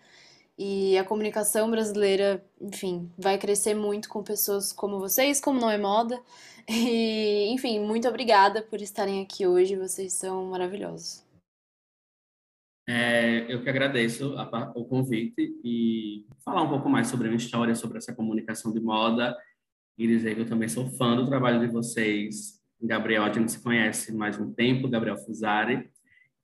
E 0.58 0.98
a 0.98 1.04
comunicação 1.04 1.70
brasileira, 1.70 2.44
enfim, 2.60 3.10
vai 3.18 3.38
crescer 3.38 3.74
muito 3.74 4.08
com 4.08 4.22
pessoas 4.22 4.72
como 4.72 4.98
vocês, 4.98 5.40
como 5.40 5.60
não 5.60 5.70
é 5.70 5.78
moda. 5.78 6.20
E, 6.68 7.48
enfim, 7.48 7.80
muito 7.80 8.06
obrigada 8.06 8.62
por 8.62 8.80
estarem 8.80 9.20
aqui 9.20 9.44
hoje, 9.44 9.74
vocês 9.74 10.12
são 10.12 10.44
maravilhosos. 10.44 11.24
É, 12.88 13.52
eu 13.52 13.62
que 13.62 13.68
agradeço 13.68 14.36
a, 14.36 14.72
o 14.74 14.84
convite 14.84 15.56
e 15.64 16.26
falar 16.44 16.62
um 16.62 16.68
pouco 16.68 16.88
mais 16.88 17.08
sobre 17.08 17.26
a 17.26 17.30
minha 17.30 17.42
história, 17.42 17.74
sobre 17.74 17.98
essa 17.98 18.14
comunicação 18.14 18.72
de 18.72 18.80
moda 18.80 19.36
e 19.96 20.06
dizer 20.06 20.34
que 20.34 20.40
eu 20.42 20.48
também 20.48 20.68
sou 20.68 20.86
fã 20.90 21.14
do 21.16 21.26
trabalho 21.26 21.60
de 21.60 21.66
vocês. 21.66 22.60
Gabriel, 22.80 23.22
a 23.22 23.32
gente 23.32 23.52
se 23.52 23.62
conhece 23.62 24.12
mais 24.12 24.38
um 24.38 24.52
tempo, 24.52 24.88
Gabriel 24.88 25.16
Fusari, 25.16 25.91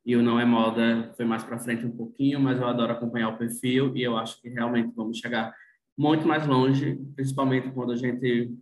e 0.04 0.16
o 0.16 0.22
Não 0.22 0.40
é 0.40 0.44
Moda 0.44 1.12
foi 1.16 1.24
mais 1.24 1.42
para 1.42 1.58
frente 1.58 1.84
um 1.84 1.96
pouquinho, 1.96 2.40
mas 2.40 2.58
eu 2.58 2.66
adoro 2.66 2.92
acompanhar 2.92 3.28
o 3.28 3.38
perfil 3.38 3.96
e 3.96 4.02
eu 4.02 4.16
acho 4.16 4.40
que 4.40 4.48
realmente 4.48 4.92
vamos 4.94 5.18
chegar 5.18 5.54
muito 5.96 6.26
mais 6.26 6.46
longe, 6.46 6.96
principalmente 7.16 7.70
quando 7.72 7.92
a 7.92 7.96
gente 7.96 8.54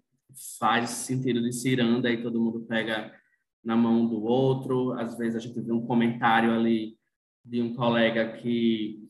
faz 0.59 0.91
sentido 0.91 1.43
de 1.43 1.53
ciranda 1.53 2.11
e 2.11 2.23
todo 2.23 2.41
mundo 2.41 2.61
pega 2.61 3.13
na 3.65 3.77
mão 3.77 4.07
do 4.07 4.25
outro. 4.25 4.93
Às 4.93 5.17
vezes 5.17 5.37
a 5.37 5.39
gente 5.39 5.61
vê 5.61 5.73
um 5.73 5.87
comentário 5.87 6.53
ali 6.53 6.97
de 7.45 7.63
um 7.63 7.75
colega 7.75 8.33
que 8.33 9.07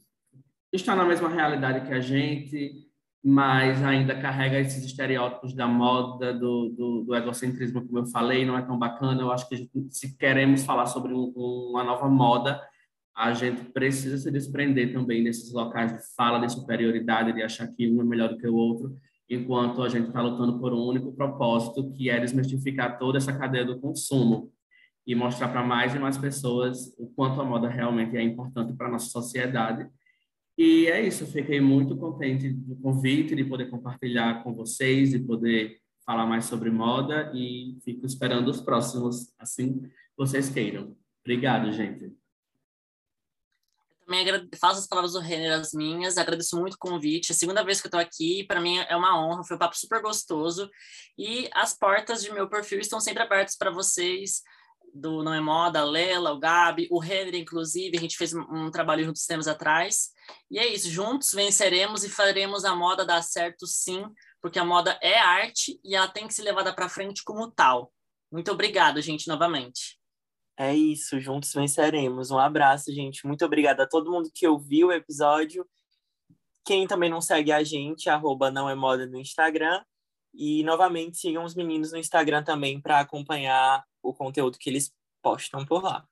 está 0.72 0.94
na 0.94 1.04
mesma 1.04 1.28
realidade 1.28 1.86
que 1.86 1.94
a 1.94 2.00
gente, 2.00 2.85
mas 3.24 3.82
ainda 3.82 4.20
carrega 4.20 4.60
esses 4.60 4.84
estereótipos 4.84 5.54
da 5.54 5.66
moda, 5.66 6.32
do, 6.32 6.68
do, 6.70 7.04
do 7.04 7.14
egocentrismo, 7.14 7.84
como 7.84 7.98
eu 7.98 8.06
falei, 8.06 8.44
não 8.44 8.56
é 8.56 8.62
tão 8.62 8.78
bacana. 8.78 9.20
Eu 9.20 9.32
acho 9.32 9.48
que 9.48 9.56
gente, 9.56 9.70
se 9.90 10.16
queremos 10.16 10.64
falar 10.64 10.86
sobre 10.86 11.12
um, 11.12 11.32
uma 11.70 11.82
nova 11.82 12.08
moda, 12.08 12.60
a 13.16 13.32
gente 13.32 13.64
precisa 13.72 14.18
se 14.18 14.30
desprender 14.30 14.92
também 14.92 15.24
desses 15.24 15.52
locais 15.52 15.92
de 15.92 16.14
fala 16.14 16.38
de 16.38 16.52
superioridade, 16.52 17.32
de 17.32 17.42
achar 17.42 17.66
que 17.66 17.90
um 17.90 18.00
é 18.00 18.04
melhor 18.04 18.28
do 18.28 18.36
que 18.36 18.46
o 18.46 18.54
outro, 18.54 18.96
enquanto 19.28 19.82
a 19.82 19.88
gente 19.88 20.08
está 20.08 20.20
lutando 20.20 20.60
por 20.60 20.72
um 20.72 20.86
único 20.86 21.12
propósito, 21.12 21.90
que 21.92 22.10
é 22.10 22.20
desmistificar 22.20 22.98
toda 22.98 23.18
essa 23.18 23.32
cadeia 23.32 23.64
do 23.64 23.80
consumo 23.80 24.52
e 25.06 25.14
mostrar 25.14 25.48
para 25.48 25.62
mais 25.62 25.94
e 25.94 25.98
mais 25.98 26.18
pessoas 26.18 26.94
o 26.98 27.06
quanto 27.08 27.40
a 27.40 27.44
moda 27.44 27.68
realmente 27.68 28.16
é 28.16 28.22
importante 28.22 28.72
para 28.74 28.88
a 28.88 28.90
nossa 28.90 29.08
sociedade. 29.08 29.88
E 30.56 30.86
é 30.86 31.06
isso, 31.06 31.26
fiquei 31.26 31.60
muito 31.60 31.96
contente 31.96 32.48
do 32.48 32.76
convite, 32.76 33.34
de 33.34 33.44
poder 33.44 33.68
compartilhar 33.68 34.42
com 34.42 34.54
vocês, 34.54 35.10
de 35.10 35.18
poder 35.18 35.80
falar 36.04 36.24
mais 36.24 36.46
sobre 36.46 36.70
moda 36.70 37.30
e 37.34 37.76
fico 37.84 38.06
esperando 38.06 38.48
os 38.48 38.60
próximos, 38.60 39.34
assim 39.38 39.82
vocês 40.16 40.48
queiram. 40.48 40.96
Obrigado, 41.20 41.70
gente. 41.72 42.10
Também 44.06 44.24
faço 44.58 44.78
as 44.78 44.86
palavras 44.86 45.14
do 45.14 45.18
Renner 45.18 45.52
as 45.52 45.72
minhas, 45.72 46.16
agradeço 46.16 46.56
muito 46.58 46.74
o 46.74 46.78
convite. 46.78 47.32
É 47.32 47.34
a 47.34 47.36
segunda 47.36 47.64
vez 47.64 47.80
que 47.80 47.86
eu 47.86 47.88
estou 47.88 48.00
aqui, 48.00 48.44
para 48.44 48.60
mim 48.60 48.78
é 48.78 48.96
uma 48.96 49.20
honra, 49.20 49.42
foi 49.42 49.56
um 49.56 49.58
papo 49.58 49.76
super 49.76 50.00
gostoso. 50.00 50.70
E 51.18 51.50
as 51.52 51.76
portas 51.76 52.22
de 52.22 52.32
meu 52.32 52.48
perfil 52.48 52.78
estão 52.78 53.00
sempre 53.00 53.24
abertas 53.24 53.56
para 53.56 53.70
vocês, 53.70 54.42
do 54.96 55.22
Não 55.22 55.34
é 55.34 55.40
Moda, 55.40 55.80
a 55.80 55.84
Lela, 55.84 56.32
o 56.32 56.38
Gabi, 56.38 56.88
o 56.90 56.98
Renner, 56.98 57.34
inclusive, 57.34 57.96
a 57.96 58.00
gente 58.00 58.16
fez 58.16 58.32
um 58.34 58.70
trabalho 58.70 59.04
juntos 59.04 59.26
tempos 59.26 59.46
atrás. 59.46 60.10
E 60.50 60.58
é 60.58 60.66
isso, 60.66 60.90
juntos 60.90 61.32
venceremos 61.32 62.04
e 62.04 62.08
faremos 62.08 62.64
a 62.64 62.74
moda 62.74 63.04
dar 63.04 63.22
certo 63.22 63.66
sim, 63.66 64.04
porque 64.40 64.58
a 64.58 64.64
moda 64.64 64.98
é 65.02 65.18
arte 65.18 65.78
e 65.84 65.94
ela 65.94 66.08
tem 66.08 66.26
que 66.26 66.34
ser 66.34 66.42
levada 66.42 66.74
para 66.74 66.88
frente 66.88 67.22
como 67.22 67.50
tal. 67.50 67.92
Muito 68.32 68.50
obrigado, 68.50 69.00
gente, 69.00 69.28
novamente. 69.28 69.98
É 70.58 70.74
isso, 70.74 71.20
juntos 71.20 71.52
venceremos. 71.52 72.30
Um 72.30 72.38
abraço, 72.38 72.92
gente. 72.92 73.26
Muito 73.26 73.44
obrigada 73.44 73.82
a 73.82 73.88
todo 73.88 74.10
mundo 74.10 74.30
que 74.34 74.48
ouviu 74.48 74.88
o 74.88 74.92
episódio. 74.92 75.68
Quem 76.64 76.86
também 76.86 77.10
não 77.10 77.20
segue 77.20 77.52
a 77.52 77.62
gente, 77.62 78.08
arroba 78.08 78.50
não 78.50 78.68
é 78.68 78.74
moda 78.74 79.06
no 79.06 79.18
Instagram. 79.18 79.84
E 80.36 80.62
novamente 80.62 81.16
sigam 81.16 81.44
os 81.44 81.54
meninos 81.54 81.92
no 81.92 81.98
Instagram 81.98 82.42
também 82.42 82.80
para 82.80 83.00
acompanhar 83.00 83.84
o 84.02 84.12
conteúdo 84.12 84.58
que 84.58 84.68
eles 84.68 84.92
postam 85.22 85.64
por 85.64 85.82
lá. 85.82 86.06